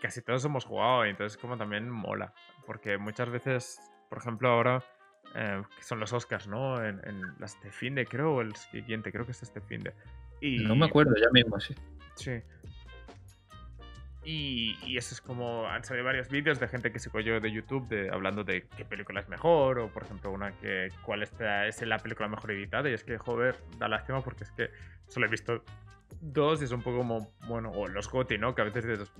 [0.00, 2.32] casi todos hemos jugado y entonces como también mola.
[2.66, 4.84] Porque muchas veces, por ejemplo ahora,
[5.34, 6.82] eh, que son los Oscars, ¿no?
[6.84, 7.00] En,
[7.38, 9.92] las de fin de creo, o el siguiente, creo que es este fin de.
[10.40, 11.74] Y, no me acuerdo ya mismo, sí.
[12.14, 12.40] Sí.
[14.24, 15.66] Y, eso es como.
[15.66, 18.84] Han salido varios vídeos de gente que sigo yo de YouTube de, hablando de qué
[18.84, 20.88] película es mejor, o por ejemplo, una que.
[21.02, 21.32] cuál es
[21.82, 22.88] la película mejor editada.
[22.88, 24.70] Y es que, joder, da lástima porque es que
[25.08, 25.62] solo he visto
[26.20, 27.32] dos y es un poco como.
[27.46, 28.54] Bueno, o los GOTI, ¿no?
[28.54, 29.12] Que a veces dices.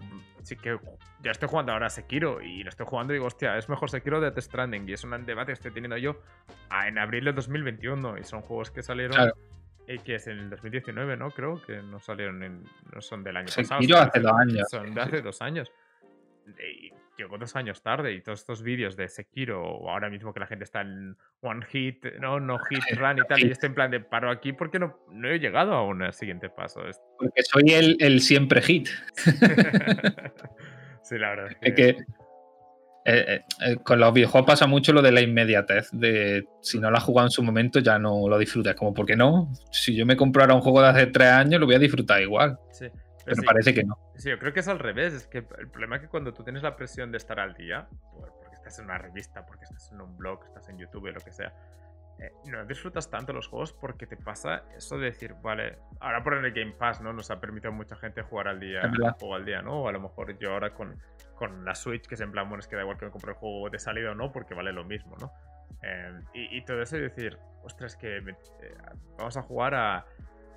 [0.43, 0.79] Sí que
[1.23, 4.21] ya estoy jugando ahora Sekiro y lo estoy jugando y digo, hostia, es mejor Sekiro
[4.21, 4.89] de Death Stranding.
[4.89, 6.21] Y es un debate que estoy teniendo yo
[6.87, 8.19] en abril de 2021.
[8.19, 9.33] Y son juegos que salieron.
[9.87, 11.31] Y que es en el 2019, ¿no?
[11.31, 12.65] Creo que no salieron en.
[12.93, 13.81] No son del año pasado.
[13.81, 14.69] Sekiro hace dos años.
[14.71, 15.73] Son de hace dos años.
[16.59, 20.41] Y llegó dos años tarde y todos estos vídeos de Sekiro, o ahora mismo que
[20.41, 23.75] la gente está en One Hit, no, no Hit Run y tal, y estoy en
[23.75, 26.83] plan de paro aquí porque no, no he llegado a un siguiente paso.
[27.19, 28.89] Porque soy el, el siempre hit.
[31.03, 31.57] sí, la verdad.
[31.61, 31.97] Es que eh,
[33.07, 36.97] eh, eh, con los videojuegos pasa mucho lo de la inmediatez, de si no lo
[36.97, 38.75] has jugado en su momento ya no lo disfrutas.
[38.75, 39.53] Como, ¿por qué no?
[39.71, 42.23] Si yo me compro ahora un juego de hace tres años, lo voy a disfrutar
[42.23, 42.59] igual.
[42.73, 42.87] Sí.
[43.27, 43.97] Pero, parece que no.
[44.17, 45.15] Sí, yo creo que es al revés.
[45.15, 47.89] Es que el problema es que cuando tú tienes la presión de estar al día,
[48.13, 51.33] porque estás en una revista, porque estás en un blog, estás en YouTube, lo que
[51.33, 51.53] sea,
[52.47, 56.53] no disfrutas tanto los juegos porque te pasa eso de decir, vale, ahora por el
[56.53, 57.13] Game Pass, ¿no?
[57.13, 59.83] Nos ha permitido a mucha gente jugar al día, juego al día, ¿no?
[59.83, 60.97] O a lo mejor yo ahora con
[61.35, 63.33] con la Switch, que es en plan, bueno, es que da igual que me compre
[63.33, 65.33] el juego de salida o no, porque vale lo mismo, ¿no?
[65.83, 68.77] Em, y, todo eso y decir, ostras, que eh,
[69.19, 70.07] vamos a jugar a,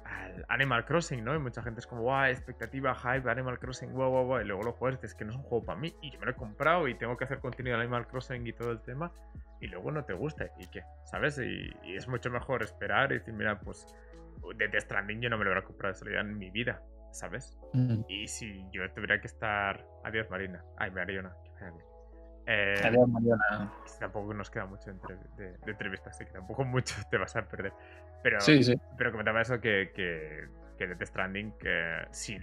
[0.05, 1.35] al Animal Crossing, ¿no?
[1.35, 4.63] Y mucha gente es como, guau, expectativa, hype, Animal Crossing, guau, guau, guau, y luego
[4.63, 6.35] lo juegas es que no es un juego para mí, y yo me lo he
[6.35, 9.11] comprado y tengo que hacer contenido de Animal Crossing y todo el tema,
[9.59, 10.83] y luego no te gusta, ¿y qué?
[11.05, 11.39] ¿Sabes?
[11.39, 13.87] Y, es mucho mejor esperar y decir, mira, pues
[14.55, 16.81] de Stranding yo no me lo voy a comprar de salida en mi vida,
[17.11, 17.57] ¿sabes?
[17.73, 18.01] Mm.
[18.07, 19.85] Y si yo tuviera que estar.
[20.03, 20.63] Adiós, Marina.
[20.77, 21.35] Ay, Mariona.
[22.45, 23.73] Eh, Adiós, Mariona.
[23.99, 24.91] Tampoco nos queda mucho
[25.38, 27.73] de, entrevistas, así que tampoco mucho te vas a perder.
[28.23, 28.75] Pero, sí, sí.
[28.97, 30.47] pero comentaba eso que, que,
[30.77, 32.38] que Death Stranding, que si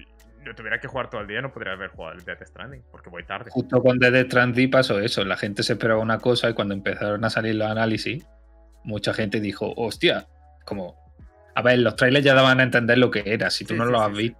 [0.44, 3.10] lo tuviera que jugar todo el día, no podría haber jugado el Death Stranding, porque
[3.10, 3.50] voy tarde.
[3.50, 5.24] Justo con Death Stranding pasó eso.
[5.24, 8.26] La gente se esperaba una cosa y cuando empezaron a salir los análisis,
[8.84, 10.26] mucha gente dijo, hostia,
[10.64, 11.02] como.
[11.54, 13.50] A ver, los trailers ya daban a entender lo que era.
[13.50, 14.38] Si tú no lo has visto,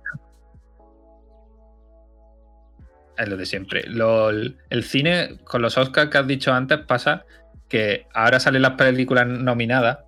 [3.16, 3.84] es lo de siempre.
[3.84, 7.24] el cine, con los Oscars que has dicho antes, pasa
[7.68, 9.98] que ahora salen las películas nominadas,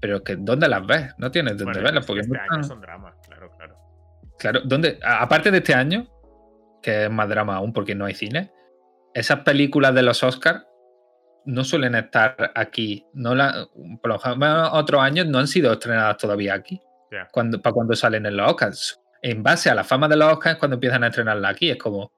[0.00, 1.14] pero que ¿dónde las ves?
[1.18, 2.06] No tienes dónde verlas.
[2.06, 3.76] Porque este año son dramas, claro, claro.
[4.38, 4.98] Claro, ¿dónde?
[5.02, 6.08] aparte de este año,
[6.82, 8.52] que es más drama aún porque no hay cine,
[9.14, 10.64] esas películas de los Oscars
[11.48, 13.04] no suelen estar aquí.
[13.14, 13.66] No la,
[14.02, 16.80] por lo menos otros años no han sido estrenadas todavía aquí.
[17.32, 19.00] Cuando, para cuando salen en los Oscars.
[19.22, 22.12] En base a la fama de los Oscars, cuando empiezan a estrenarla aquí, es como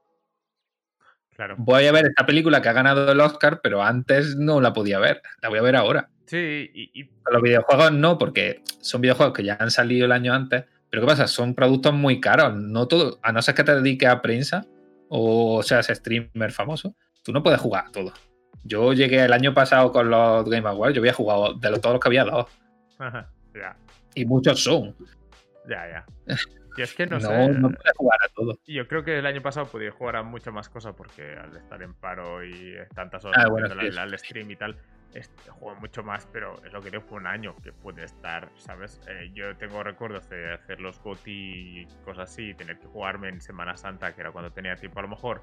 [1.57, 4.99] voy a ver esta película que ha ganado el Oscar, pero antes no la podía
[4.99, 5.23] ver.
[5.41, 6.11] La voy a ver ahora.
[6.27, 10.65] Sí, y, Los videojuegos no, porque son videojuegos que ya han salido el año antes.
[10.91, 11.29] Pero ¿qué pasa?
[11.29, 12.55] Son productos muy caros.
[12.57, 14.67] No todo, a no ser que te dediques a prensa
[15.09, 18.13] o seas streamer famoso, tú no puedes jugar todo.
[18.65, 22.01] Yo llegué el año pasado con los Game Awards, yo había jugado de todos los
[22.01, 22.49] que había dado.
[23.55, 23.77] ya.
[24.15, 24.95] Y muchos son.
[25.69, 26.07] Ya, ya.
[26.77, 27.49] Y es que no, no sé.
[27.49, 28.59] No puedes jugar a todo.
[28.67, 31.83] Yo creo que el año pasado podía jugar a muchas más cosas porque al estar
[31.83, 34.77] en paro y tantas horas ah, bueno, al, stream y tal,
[35.59, 39.01] juego mucho más, pero es lo que digo, fue un año que puede estar, ¿sabes?
[39.09, 41.31] Eh, yo tengo recuerdos de hacer los GOTI
[41.81, 45.01] y cosas así, y tener que jugarme en Semana Santa, que era cuando tenía tiempo
[45.01, 45.43] a lo mejor,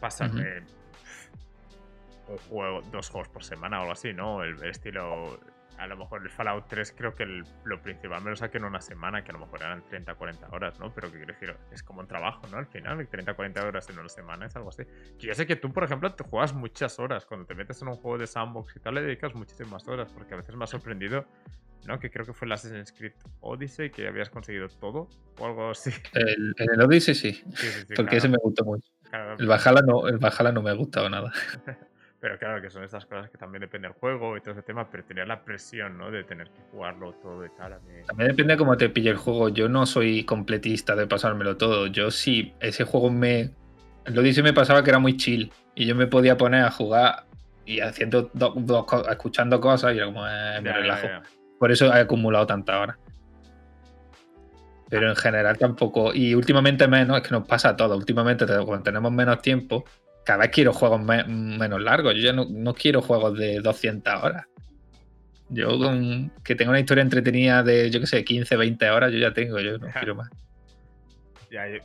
[0.00, 0.66] pasarme un
[2.48, 4.42] juego, dos juegos por semana o algo así, ¿no?
[4.42, 5.38] El, estilo
[5.78, 8.80] a lo mejor el Fallout 3 creo que lo principal me lo saqué en una
[8.80, 10.92] semana, que a lo mejor eran 30, 40 horas, ¿no?
[10.94, 12.58] Pero que quiero decir, es como un trabajo, ¿no?
[12.58, 14.84] Al final, 30, 40 horas en una semana es algo así.
[15.18, 17.26] Que yo sé que tú, por ejemplo, te juegas muchas horas.
[17.26, 20.34] Cuando te metes en un juego de sandbox y tal, le dedicas muchísimas horas, porque
[20.34, 21.26] a veces me ha sorprendido,
[21.86, 21.98] ¿no?
[21.98, 25.08] Que creo que fue el Assassin's Creed Odyssey que habías conseguido todo
[25.38, 25.90] o algo así.
[26.14, 27.44] El, el Odyssey sí,
[27.94, 28.90] porque ese me gustó mucho.
[29.38, 31.32] el, Valhalla no, el Valhalla no me ha gustado nada.
[32.26, 34.90] Pero claro, que son estas cosas que también depende del juego y todo ese tema,
[34.90, 36.10] pero tenía la presión, ¿no?
[36.10, 37.78] De tener que jugarlo todo y tal.
[38.04, 39.48] También depende de cómo te pille el juego.
[39.48, 41.86] Yo no soy completista de pasármelo todo.
[41.86, 43.50] Yo sí, ese juego me...
[44.06, 47.26] Lo dice me pasaba que era muy chill y yo me podía poner a jugar
[47.64, 48.32] y haciendo
[49.08, 51.06] escuchando cosas y era como eh, me relajo.
[51.60, 52.98] Por eso he acumulado tanta hora.
[54.88, 56.12] Pero en general tampoco.
[56.12, 57.96] Y últimamente menos, es que nos pasa todo.
[57.96, 59.84] Últimamente, cuando tenemos menos tiempo,
[60.26, 62.14] cada vez quiero juegos menos largos.
[62.16, 64.46] Yo ya no, quiero juegos de 200 horas.
[65.48, 69.18] Yo con que tenga una historia entretenida de, yo qué sé, 15, 20 horas, yo
[69.18, 70.28] ya tengo, yo no quiero más.
[71.48, 71.78] Ya, yo,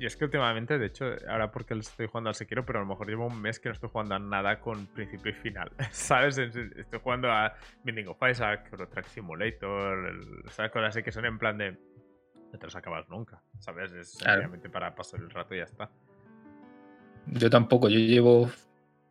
[0.00, 3.08] es que últimamente, de hecho, ahora porque estoy jugando al Sekiro, pero a lo mejor
[3.08, 5.72] llevo un mes que no estoy jugando a nada con principio y final.
[5.90, 6.36] ¿Sabes?
[6.36, 7.54] Estoy jugando a
[7.84, 10.20] Binding of Isaac, Track Simulator,
[10.50, 10.70] ¿sabes?
[10.70, 11.72] Cosas así que son en plan de.
[12.52, 13.92] No te los acabas nunca, ¿sabes?
[13.92, 15.90] Es sencillamente para pasar el rato y ya está.
[17.32, 18.50] Yo tampoco, yo llevo.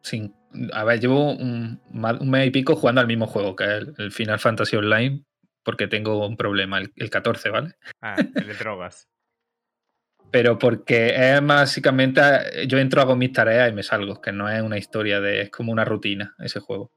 [0.01, 0.33] Sin,
[0.73, 4.39] a ver, llevo un, mes y pico jugando al mismo juego, que es el, Final
[4.39, 5.23] Fantasy Online,
[5.63, 7.75] porque tengo un problema, el, 14, ¿vale?
[8.01, 9.07] Ah, el de drogas.
[10.31, 12.21] Pero porque es básicamente.
[12.67, 15.41] Yo entro, hago mis tareas y me salgo, que no es una historia de.
[15.41, 16.91] Es como una rutina ese juego.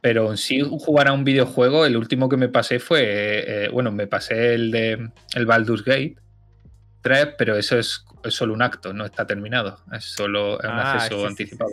[0.00, 3.64] Pero si jugar a un videojuego, el último que me pasé fue.
[3.64, 5.10] Eh, bueno, me pasé el de.
[5.34, 6.16] El Baldur's Gate
[7.02, 10.94] 3, pero eso es es solo un acto, no está terminado, es solo un ah,
[10.94, 11.70] acceso anticipado.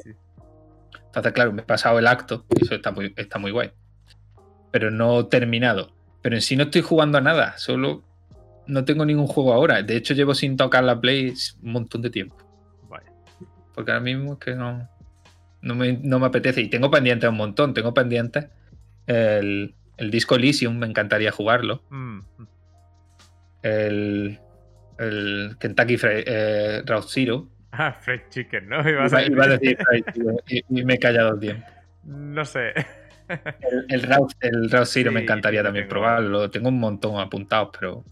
[1.06, 3.72] Entonces, claro, me he pasado el acto y eso está muy, está muy guay.
[4.72, 5.94] Pero no terminado.
[6.22, 8.04] Pero en sí no estoy jugando a nada, solo
[8.68, 9.82] no tengo ningún juego ahora.
[9.84, 12.38] De hecho, llevo sin tocar la Play un montón de tiempo.
[13.74, 14.90] Porque ahora mismo es que no,
[15.62, 16.62] no, me, apetece.
[16.62, 17.74] Y tengo pendientes un montón.
[17.74, 18.48] Tengo pendientes
[19.06, 21.84] el, el disco Elysium, me encantaría jugarlo.
[21.90, 22.20] Mm.
[23.64, 24.40] El,
[24.98, 27.48] el Kentucky Fried eh, Zero.
[27.72, 28.88] Ah, Fried Chicken, ¿no?
[28.90, 30.38] Iba a, iba a decir Fried Chicken
[30.78, 31.64] y, me he callado bien.
[32.04, 32.74] No sé.
[33.90, 36.50] El, el, el Zero me encantaría también probarlo.
[36.52, 38.06] Tengo un montón apuntados, pero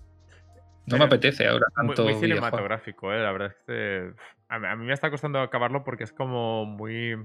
[0.88, 2.04] no me apetece ahora tanto.
[2.04, 3.20] Muy, cinematográfico, ¿eh?
[3.20, 4.14] La verdad es que
[4.50, 7.16] a mí me está costando acabarlo porque es como muy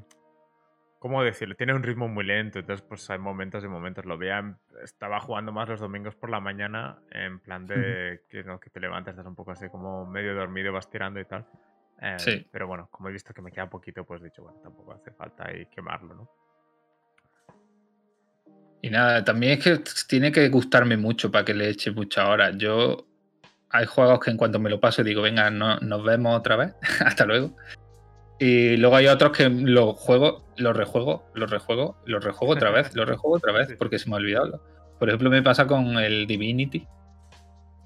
[0.98, 1.54] ¿Cómo decirlo?
[1.54, 4.04] Tiene un ritmo muy lento, entonces pues hay momentos y momentos.
[4.04, 8.58] Lo veía, estaba jugando más los domingos por la mañana, en plan de que, ¿no?
[8.58, 11.46] que te levantas, estás un poco así como medio dormido, vas tirando y tal.
[12.00, 12.46] Eh, sí.
[12.50, 15.12] Pero bueno, como he visto que me queda poquito, pues he dicho, bueno, tampoco hace
[15.12, 16.30] falta ahí quemarlo, ¿no?
[18.82, 22.50] Y nada, también es que tiene que gustarme mucho para que le eche mucha hora.
[22.56, 23.06] Yo
[23.70, 26.74] hay juegos que en cuanto me lo paso digo, venga, no, nos vemos otra vez,
[27.04, 27.56] hasta luego.
[28.38, 32.94] Y luego hay otros que los juego, los rejuego, los rejuego, los rejuego otra vez,
[32.94, 34.62] los rejuego otra vez, porque se me ha olvidado.
[34.98, 36.86] Por ejemplo, me pasa con el Divinity,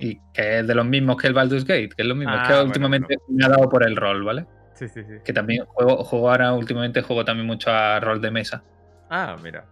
[0.03, 2.35] y que es de los mismos que el Baldur's Gate, que es lo mismo.
[2.35, 4.47] es que ah, últimamente me ha dado por el rol, ¿vale?
[4.75, 5.13] Sí, sí, sí.
[5.25, 8.65] Que también juego, juego ahora, últimamente juego también mucho a rol de mesa.
[9.09, 9.65] Ah, mira.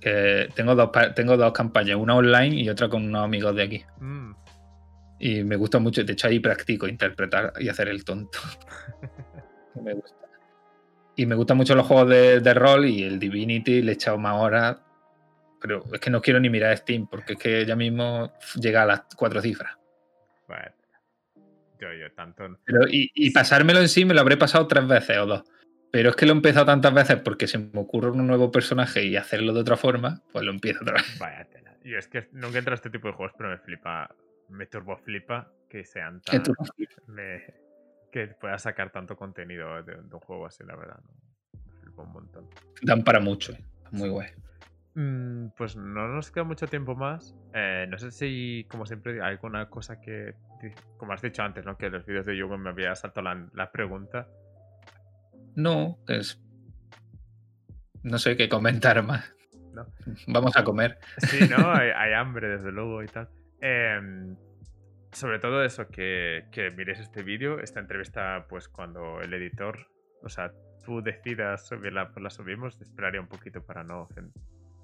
[0.00, 3.84] Que tengo dos, tengo dos campañas, una online y otra con unos amigos de aquí.
[4.00, 4.32] Mm.
[5.18, 8.38] Y me gusta mucho, de hecho ahí practico interpretar y hacer el tonto.
[9.82, 10.26] me gusta.
[11.16, 14.34] Y me gustan mucho los juegos de, rol y el Divinity le he echado más
[14.34, 14.76] horas.
[15.60, 18.86] Pero es que no quiero ni mirar Steam porque es que ya mismo llega a
[18.86, 19.76] las cuatro cifras.
[20.46, 20.70] Bueno,
[21.80, 22.58] yo, yo tanto.
[22.90, 25.44] y, pasármelo en sí me lo habré pasado tres veces o dos.
[25.90, 29.04] Pero es que lo he empezado tantas veces porque se me ocurre un nuevo personaje
[29.04, 31.18] y hacerlo de otra forma, pues lo empiezo otra vez.
[31.18, 31.74] Vaya tela.
[31.82, 34.14] Y es que nunca entra este tipo de juegos, pero me flipa,
[34.50, 36.42] me turbo flipa que sean tan.
[37.06, 37.44] Me,
[38.16, 41.00] que pueda sacar tanto contenido de, un juego así, la verdad.
[41.96, 42.48] Un montón.
[42.82, 43.64] Dan para mucho, eh.
[43.90, 44.28] muy guay.
[44.94, 47.34] Mm, pues no nos queda mucho tiempo más.
[47.52, 50.34] Eh, no sé si, como siempre, hay alguna cosa que,
[50.96, 51.76] como has dicho antes, ¿no?
[51.76, 54.28] Que los vídeos de Yugo me había saltado la, la pregunta.
[55.54, 56.42] No, es...
[58.02, 59.34] No sé qué comentar más.
[60.26, 60.98] Vamos a comer.
[61.18, 61.70] Sí, ¿no?
[61.70, 63.28] Hay, hambre, desde luego, y tal.
[63.60, 64.36] Em,
[65.12, 69.86] sobre todo eso, que, que mires este vídeo, esta entrevista, pues cuando el editor,
[70.22, 70.52] o sea,
[70.84, 74.08] tú decidas subirla, pues la subimos, esperaría un poquito para no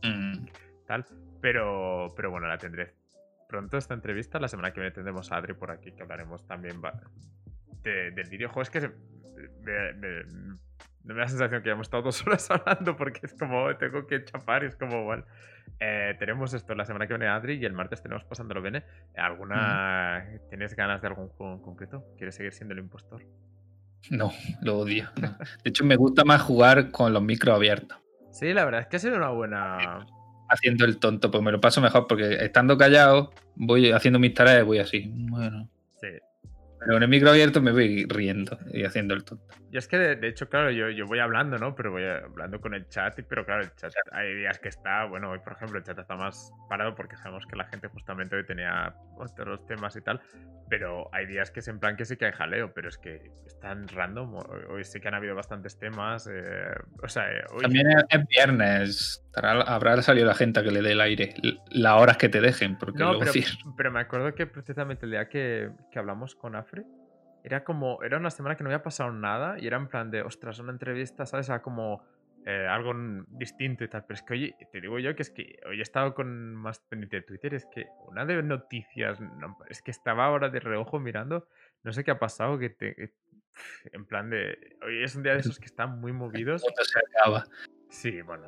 [0.03, 0.47] mm.
[0.87, 1.07] tal.
[1.41, 2.95] Pero, pero bueno, la tendré
[3.49, 4.41] pronto esta entrevista.
[4.41, 6.81] La semana que viene tendremos a Adri por aquí, que hablaremos también
[7.83, 8.63] del videojuego.
[8.63, 8.81] Es que
[9.61, 10.23] me, me
[11.05, 14.25] da la sensación que ya hemos estado dos horas hablando porque es como, tengo que
[14.25, 15.25] chapar y es como, bueno.
[15.81, 18.85] Eh, tenemos esto la semana que viene Adri y el martes tenemos pasándolo bene.
[19.17, 20.25] ¿Alguna.
[20.49, 22.05] ¿Tienes ganas de algún juego en concreto?
[22.17, 23.25] ¿Quieres seguir siendo el impostor?
[24.11, 25.09] No, lo odio.
[25.17, 27.99] De hecho, me gusta más jugar con los micros abiertos.
[28.31, 30.07] Sí, la verdad es que ha sido una buena.
[30.49, 34.61] Haciendo el tonto, pues me lo paso mejor porque estando callado, voy haciendo mis tareas
[34.61, 35.11] y voy así.
[35.15, 35.69] Bueno.
[36.01, 36.09] Sí,
[36.85, 39.55] pero en el micro abierto me voy riendo y haciendo el tonto.
[39.71, 41.75] Y es que, de, hecho, claro, yo, yo, voy hablando, ¿no?
[41.75, 45.31] Pero voy hablando con el chat, pero claro, el chat hay días que está, bueno,
[45.31, 48.45] hoy por ejemplo el chat está más parado porque sabemos que la gente justamente hoy
[48.45, 50.21] tenía otros temas y tal,
[50.69, 53.31] pero hay días que es en plan que sí que hay jaleo, pero es que
[53.47, 54.39] están random,
[54.69, 57.63] hoy, sí que han habido bastantes temas, eh, o sea, eh, hoy...
[57.63, 61.35] También es viernes, habrá salido la gente a que le dé el aire,
[61.71, 63.33] las horas que te dejen, porque no, pero,
[63.77, 66.87] pero, me acuerdo que precisamente el día que, que hablamos con Afri,
[67.45, 70.23] era como, era una semana que no había pasado nada y era en plan de,
[70.23, 71.49] ostras, una entrevista, ¿sabes?
[71.49, 72.05] Era como
[72.47, 72.93] eh, algo
[73.29, 74.05] distinto y tal.
[74.07, 76.81] Pero es que, oye, te digo yo que es que hoy he estado con más
[76.81, 79.19] pendiente de Twitter, es que una de noticias,
[79.69, 81.49] es que estaba ahora de reojo mirando,
[81.83, 83.15] no sé qué ha pasado, que te...
[83.93, 84.79] En plan de.
[84.83, 86.63] Hoy es un día de esos que están muy movidos.
[86.63, 87.45] se acaba.
[87.93, 88.47] Sí, bueno,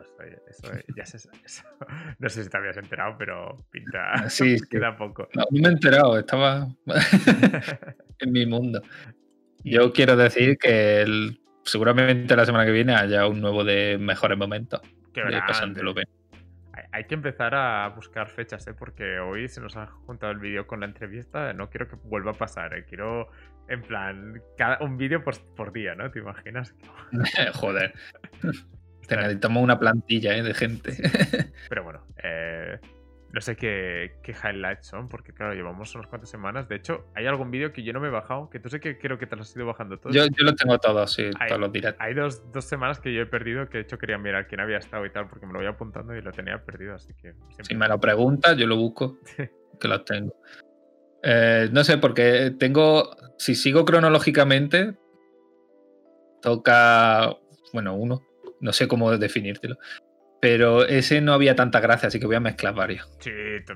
[0.48, 1.64] eso, ya se, eso,
[2.18, 4.14] no sé si te habías enterado, pero pinta.
[4.14, 5.28] Ah, sí, queda poco.
[5.34, 6.66] No, me he enterado, estaba
[8.20, 8.80] en mi mundo.
[9.62, 11.04] Yo quiero decir que
[11.62, 14.80] seguramente la semana que viene haya un nuevo de mejores momentos.
[15.12, 15.20] Qué
[16.90, 18.72] Hay que empezar a buscar fechas, ¿eh?
[18.72, 21.52] porque hoy se nos ha juntado el vídeo con la entrevista.
[21.52, 22.86] No quiero que vuelva a pasar, ¿eh?
[22.88, 23.28] quiero,
[23.68, 26.10] en plan, cada, un vídeo por, por día, ¿no?
[26.10, 26.74] ¿Te imaginas?
[27.54, 27.94] Joder.
[29.10, 30.42] Necesitamos una plantilla ¿eh?
[30.42, 30.96] de gente.
[31.68, 32.78] Pero bueno, eh,
[33.34, 36.68] no sé qué, highlights son, porque claro, llevamos unas cuantas semanas.
[36.68, 38.96] De hecho, hay algún vídeo que yo no me he bajado, que tú sé que
[38.96, 40.14] creo que te lo has ido bajando todos.
[40.14, 42.00] Yo, yo lo tengo todo, sí, todos los directos.
[42.00, 45.04] Hay dos, semanas que yo he perdido, que de hecho quería mirar quién había estado
[45.04, 47.34] y tal, porque me lo voy apuntando y lo tenía perdido, así que...
[47.62, 49.18] Si me lo preguntas, yo lo busco,
[49.80, 50.36] que los tengo.
[51.24, 54.94] Eh, no sé, porque tengo, si sigo cronológicamente,
[56.40, 57.34] toca,
[57.72, 58.22] bueno, uno,
[58.64, 59.76] no sé cómo definírtelo.
[60.40, 63.08] Pero ese no había tanta gracia, así que voy a mezclar varios.
[63.20, 63.30] Sí,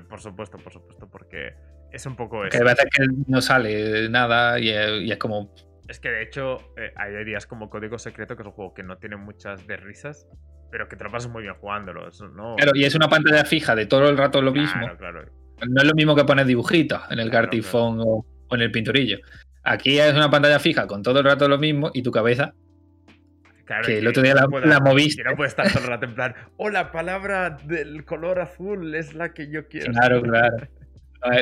[0.07, 1.53] por supuesto, por supuesto, porque
[1.91, 2.51] es un poco eso.
[2.51, 5.53] Que a veces que no sale nada y es, como.
[5.87, 8.83] Es que de hecho eh, hay días como Código Secreto, que es un juego que
[8.83, 10.27] no tiene muchas de risas,
[10.71, 12.09] pero que te lo pasas muy bien jugándolo.
[12.35, 12.55] ¿no?
[12.55, 14.87] Claro, y es una pantalla fija de todo el rato lo mismo.
[14.97, 15.25] Claro.
[15.67, 19.17] No es lo mismo que poner dibujitos en el claro, o, o, en el pinturillo.
[19.63, 22.53] Aquí es una pantalla fija con todo el rato lo mismo y tu cabeza
[23.85, 25.23] que el otro día la, moviste.
[25.23, 28.95] Que no puede estar todo el rato en plan, oh, la palabra del color azul
[28.95, 29.91] es la que yo quiero.
[29.93, 30.67] Claro, claro.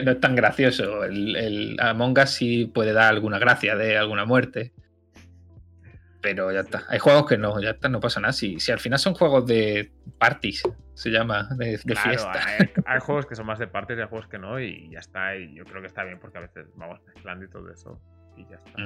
[0.05, 1.03] No es, tan gracioso.
[1.03, 4.73] El, el, Among Us sí puede dar alguna gracia de alguna muerte.
[6.21, 6.83] Pero ya está.
[6.89, 8.33] Hay juegos que no, ya está, no pasa nada.
[8.33, 10.63] Si, si al final son juegos de parties,
[10.95, 12.33] se llama, de, fiesta.
[12.85, 15.35] Hay, juegos que son más de parties y hay juegos que no, y ya está.
[15.35, 18.01] Y yo creo que está bien porque a veces vamos mezclando y todo eso.
[18.35, 18.81] Y ya está.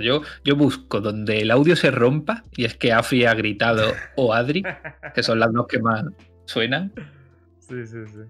[0.00, 4.34] Yo, yo busco donde el audio se rompa y es que Afi ha gritado o
[4.34, 4.64] Adri,
[5.14, 6.04] que son las dos que más
[6.44, 6.92] suenan.
[7.60, 8.20] Sí, sí, sí.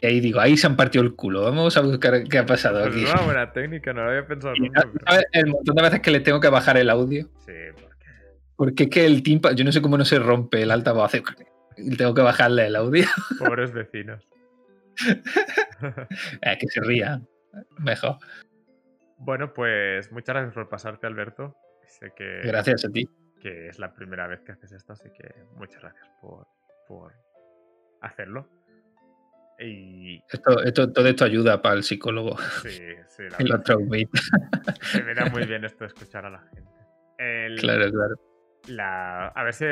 [0.00, 1.42] Y ahí digo, ahí se han partido el culo.
[1.42, 3.04] Vamos a buscar qué ha pasado pues aquí.
[3.04, 4.88] Es una buena técnica, no lo había pensado nunca.
[5.32, 7.28] El montón de veces que le tengo que bajar el audio.
[7.44, 8.06] Sí, porque.
[8.54, 11.12] Porque es que el timpa, yo no sé cómo no se rompe el altavoz.
[11.76, 13.06] Y tengo que bajarle el audio.
[13.38, 14.24] Pobres vecinos.
[15.00, 17.26] es que se rían.
[17.78, 18.18] Mejor.
[19.18, 21.56] Bueno, pues muchas gracias por pasarte, Alberto.
[21.86, 23.08] Sé que, gracias a ti.
[23.40, 26.46] Que es la primera vez que haces esto, así que muchas gracias por,
[26.86, 27.12] por
[28.00, 28.48] hacerlo.
[29.58, 30.22] Y...
[30.30, 32.36] Esto, esto, todo esto ayuda para el psicólogo.
[32.62, 32.78] Sí,
[33.08, 33.24] sí.
[33.28, 33.62] La
[34.82, 37.60] Se me da muy bien esto de escuchar a la gente.
[37.60, 38.14] claro, claro.
[38.68, 39.64] La, a ver si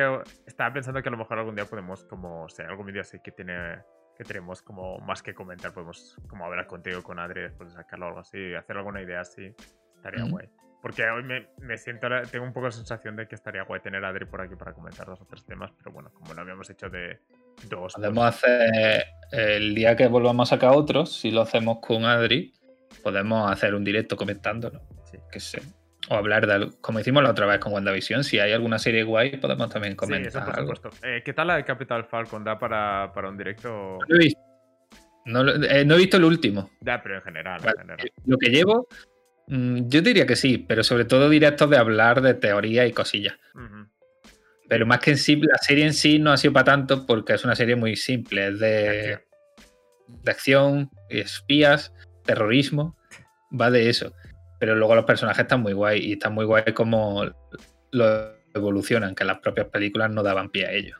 [0.46, 3.18] estaba pensando que a lo mejor algún día podemos, como, o sea, algún vídeo así
[3.22, 3.78] que tiene
[4.16, 8.06] que tenemos como más que comentar, podemos como hablar contigo, con Adri, después de sacarlo
[8.06, 9.52] o algo así, hacer alguna idea así,
[9.96, 10.48] estaría guay.
[10.82, 14.04] Porque hoy me, me, siento, tengo un poco la sensación de que estaría guay tener
[14.04, 16.70] a Adri por aquí para comentar dos o tres temas, pero bueno, como no habíamos
[16.70, 17.18] hecho de
[17.68, 17.94] dos.
[17.94, 22.54] Podemos hacer el día que volvamos a sacar otros, si lo hacemos con Adri,
[23.02, 24.80] podemos hacer un directo comentándolo.
[25.10, 25.18] Sí.
[25.30, 25.60] Que sé.
[26.08, 29.02] O hablar de algo, como hicimos la otra vez con WandaVision, si hay alguna serie
[29.02, 30.30] guay, podemos también comentar.
[30.30, 30.90] Sí, eso por supuesto.
[31.02, 32.44] Eh, ¿Qué tal la de Capital Falcon?
[32.44, 33.98] ¿Da para, para un directo?
[34.08, 34.40] No he visto.
[35.24, 36.70] No, eh, no, he visto el último.
[36.80, 37.60] Ya, pero en general.
[37.64, 38.10] en general.
[38.24, 38.86] Lo que llevo,
[39.48, 43.34] Mm, yo diría que sí, pero sobre todo directos de hablar de teoría y cosillas.
[44.68, 47.34] Pero más que en sí, la serie en sí no ha sido para tanto porque
[47.34, 49.20] es una serie muy simple, es de,
[50.08, 51.92] de acción, espías,
[52.24, 52.96] terrorismo,
[53.58, 54.12] va de eso.
[54.58, 57.24] Pero luego los personajes están muy guay y están muy guay como
[57.92, 60.96] lo evolucionan, que las propias películas no daban pie a ello.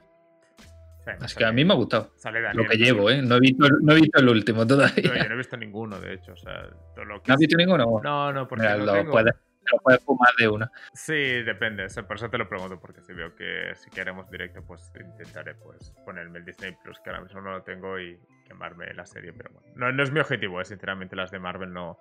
[1.20, 2.12] Así que a mí me ha gustado.
[2.54, 3.22] lo que llevo, ¿eh?
[3.22, 5.08] No he, visto, no he visto el último todavía.
[5.08, 6.32] No, yo no he visto ninguno, de hecho.
[6.32, 8.00] O sea, ¿No has visto ninguno?
[8.02, 9.12] No, no, porque no lo, tengo.
[9.12, 9.34] Puedes,
[9.72, 10.70] lo puedes fumar de uno.
[10.94, 11.86] Sí, depende.
[12.06, 15.92] por eso te lo pregunto, porque si veo que si queremos directo, pues intentaré pues
[16.04, 19.32] ponerme el Disney Plus, que ahora mismo no lo tengo, y quemarme la serie.
[19.32, 20.64] Pero bueno, no, no es mi objetivo, ¿eh?
[20.64, 21.14] sinceramente.
[21.14, 21.98] Las de Marvel no,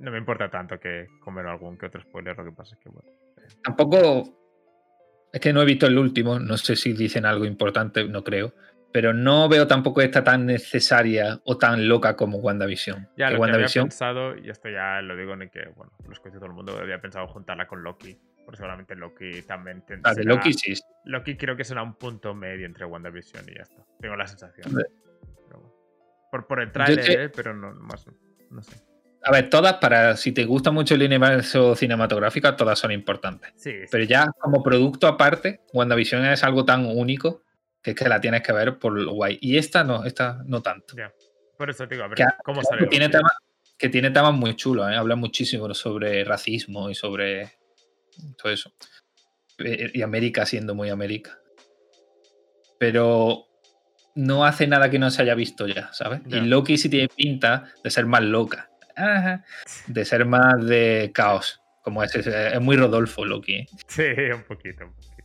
[0.00, 2.36] no me importa tanto que comer algún que otro spoiler.
[2.36, 3.10] Lo que pasa es que, bueno.
[3.62, 4.38] Tampoco
[5.32, 8.54] es que no he visto el último, no sé si dicen algo importante, no creo.
[8.90, 13.10] Pero no veo tampoco esta tan necesaria o tan loca como WandaVision.
[13.16, 16.30] Ya, lo que había pensado, y esto ya lo digo en que, bueno, los que
[16.30, 18.18] todo el mundo había pensado juntarla con Loki.
[18.46, 20.12] Porque seguramente Loki también tendrá.
[20.12, 20.72] Ah, de Loki sí.
[21.04, 23.84] Loki creo que será un punto medio entre WandaVision y ya está.
[24.00, 24.72] Tengo la sensación.
[26.30, 28.06] por, por el trailer, eh, pero no, más,
[28.50, 28.87] no sé.
[29.28, 33.52] A ver, todas, para si te gusta mucho el universo cinematográfico, todas son importantes.
[33.56, 37.42] Sí, Pero ya como producto aparte, WandaVision es algo tan único
[37.82, 39.36] que es que la tienes que ver por lo guay.
[39.42, 40.94] Y esta no, esta no tanto.
[41.58, 42.84] Por eso te digo, a ver, ¿cómo sale?
[42.84, 43.32] Que tiene, temas,
[43.76, 44.94] que tiene temas muy chulos, ¿eh?
[44.94, 47.52] habla muchísimo sobre racismo y sobre
[48.38, 48.72] todo eso.
[49.58, 51.38] Eh, y América siendo muy América.
[52.78, 53.44] Pero
[54.14, 56.22] no hace nada que no se haya visto ya, ¿sabes?
[56.28, 58.70] Y Loki sí tiene pinta de ser más loca
[59.86, 61.62] de ser más de caos.
[61.82, 63.66] Como es, es, muy Rodolfo Loki.
[63.88, 64.02] Sí,
[64.34, 65.18] un poquito, un poquito.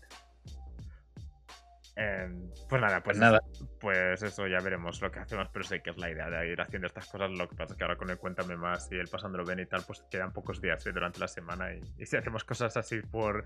[1.96, 3.40] Em, pues nada, pues, pues nada.
[3.80, 6.60] Pues eso ya veremos lo que hacemos, pero sé que es la idea de ir
[6.60, 7.32] haciendo estas cosas.
[7.32, 9.66] Lo que pasa es que ahora con el Cuéntame Más y el Pasándolo Bien y
[9.66, 10.92] tal, pues quedan pocos días ¿eh?
[10.92, 11.74] durante la semana.
[11.74, 13.44] Y, si hacemos cosas así por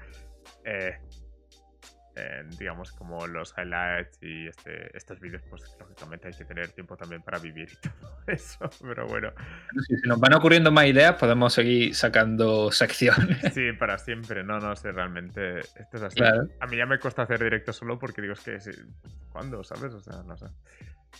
[0.63, 0.99] eh,
[2.57, 7.21] digamos, como los highlights y este, estos vídeos, pues lógicamente hay que tener tiempo también
[7.21, 9.31] para vivir y todo eso, pero bueno.
[9.87, 13.53] Si, nos van ocurriendo más ideas, podemos seguir sacando secciones.
[13.53, 16.19] Sí, para siempre, no, no sé, realmente esto es así.
[16.21, 18.57] A mí ya me cuesta hacer directo solo porque digo, es que,
[19.31, 19.63] ¿cuándo?
[19.63, 19.93] ¿Sabes?
[19.93, 20.47] O sea, no sé.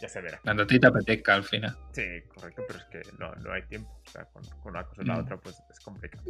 [0.02, 0.40] Ya se verá.
[0.44, 1.76] Cuando a ti te apetezca al final.
[1.92, 3.90] Sí, correcto, pero es que no, no hay tiempo.
[4.06, 5.20] O sea, con, una cosa y la mm.
[5.20, 6.24] otra, pues es complicado.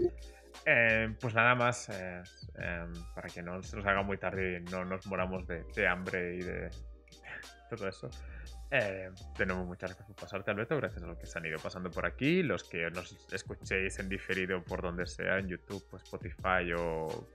[0.66, 2.22] Eh, pues nada más, eh,
[2.56, 6.36] em, para que no se nos haga muy tarde y no nos moramos de, hambre
[6.36, 6.70] y de
[7.70, 8.10] todo eso.
[8.70, 10.76] Eh, de nuevo, muchas gracias por pasarte, Alberto.
[10.76, 12.44] Gracias a los que se han ido pasando por aquí.
[12.44, 17.30] Los que nos escuchéis en diferido por donde sea, en YouTube, pues Spotify o.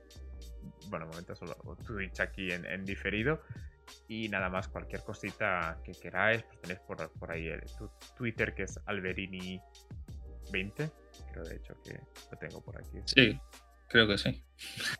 [0.89, 1.55] Bueno, momentos solo
[1.85, 3.41] Twitch aquí en, diferido.
[4.07, 7.63] Y nada más, cualquier cosita que queráis, pues tenéis por, por ahí el
[8.15, 10.91] Twitter que es Alberini20
[11.33, 11.99] Creo de hecho que
[12.31, 12.99] lo tengo por aquí.
[13.05, 13.39] Sí,
[13.89, 14.43] creo que sí.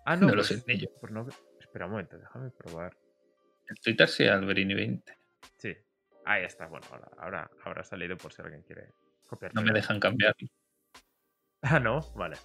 [0.06, 0.78] Ah, no, no lo pues, sé.
[0.78, 0.88] Yo.
[1.00, 1.28] Pues no,
[1.60, 2.98] espera un momento, déjame probar.
[3.68, 5.04] El Twitter sí, Alberini20.
[5.58, 5.78] Sí,
[6.26, 6.68] ahí está.
[6.68, 8.90] Bueno, ahora, ahora habrá salido por si alguien quiere
[9.28, 9.54] copiar.
[9.54, 10.36] No me dejan cambiar.
[11.66, 12.36] Ah, no, vale.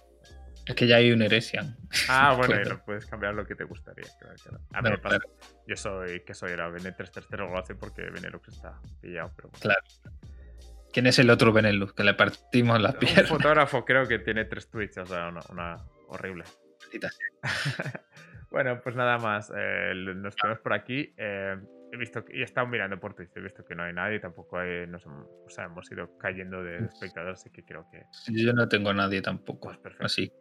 [0.65, 1.75] Es que ya hay un Heresian.
[2.07, 4.05] Ah, bueno, y lo puedes cambiar lo que te gustaría.
[4.71, 5.19] A mí me pasa.
[5.67, 6.51] Yo soy, que soy?
[6.53, 9.33] Era Bene333, lo hace porque Benelux está pillado.
[9.35, 9.81] Pero Claro.
[10.91, 11.93] ¿Quién es el otro Benelux?
[11.93, 13.31] Que le partimos las piernas.
[13.31, 16.43] Un fotógrafo creo que tiene tres tweets, o sea, una, horrible.
[18.51, 19.51] bueno, pues nada más.
[19.55, 21.13] Eh, nos tenemos por aquí.
[21.17, 21.57] Eh,
[21.91, 24.57] he visto y he estado mirando por Twitch, he visto que no hay nadie, tampoco
[24.57, 28.03] hay, nos, o sea, hemos ido cayendo de espectadores, así que creo que.
[28.31, 29.71] Yo no tengo a nadie tampoco.
[29.81, 30.31] Pues Así.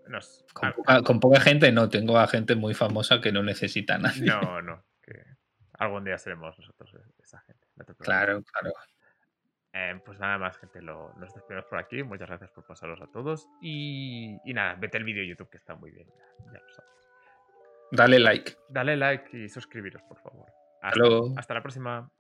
[1.05, 4.27] con, poca, gente no, tengo a gente muy famosa que no necesita a nadie.
[4.27, 4.85] No, no.
[5.03, 5.23] Que
[5.79, 6.91] algún día seremos nosotros
[7.23, 7.67] esa gente.
[7.99, 8.75] claro, claro.
[9.79, 12.03] Eh, pues nada más, gente, lo, nos despedimos por aquí.
[12.03, 13.49] Muchas gracias por pasaros a todos.
[13.63, 16.09] Y, nada, vete el vídeo de YouTube que está muy bien.
[16.47, 16.91] Ya, lo sabes.
[17.93, 18.57] Dale like.
[18.69, 20.47] Dale like y suscribiros, por favor.
[20.83, 22.11] Hasta, hasta la próxima.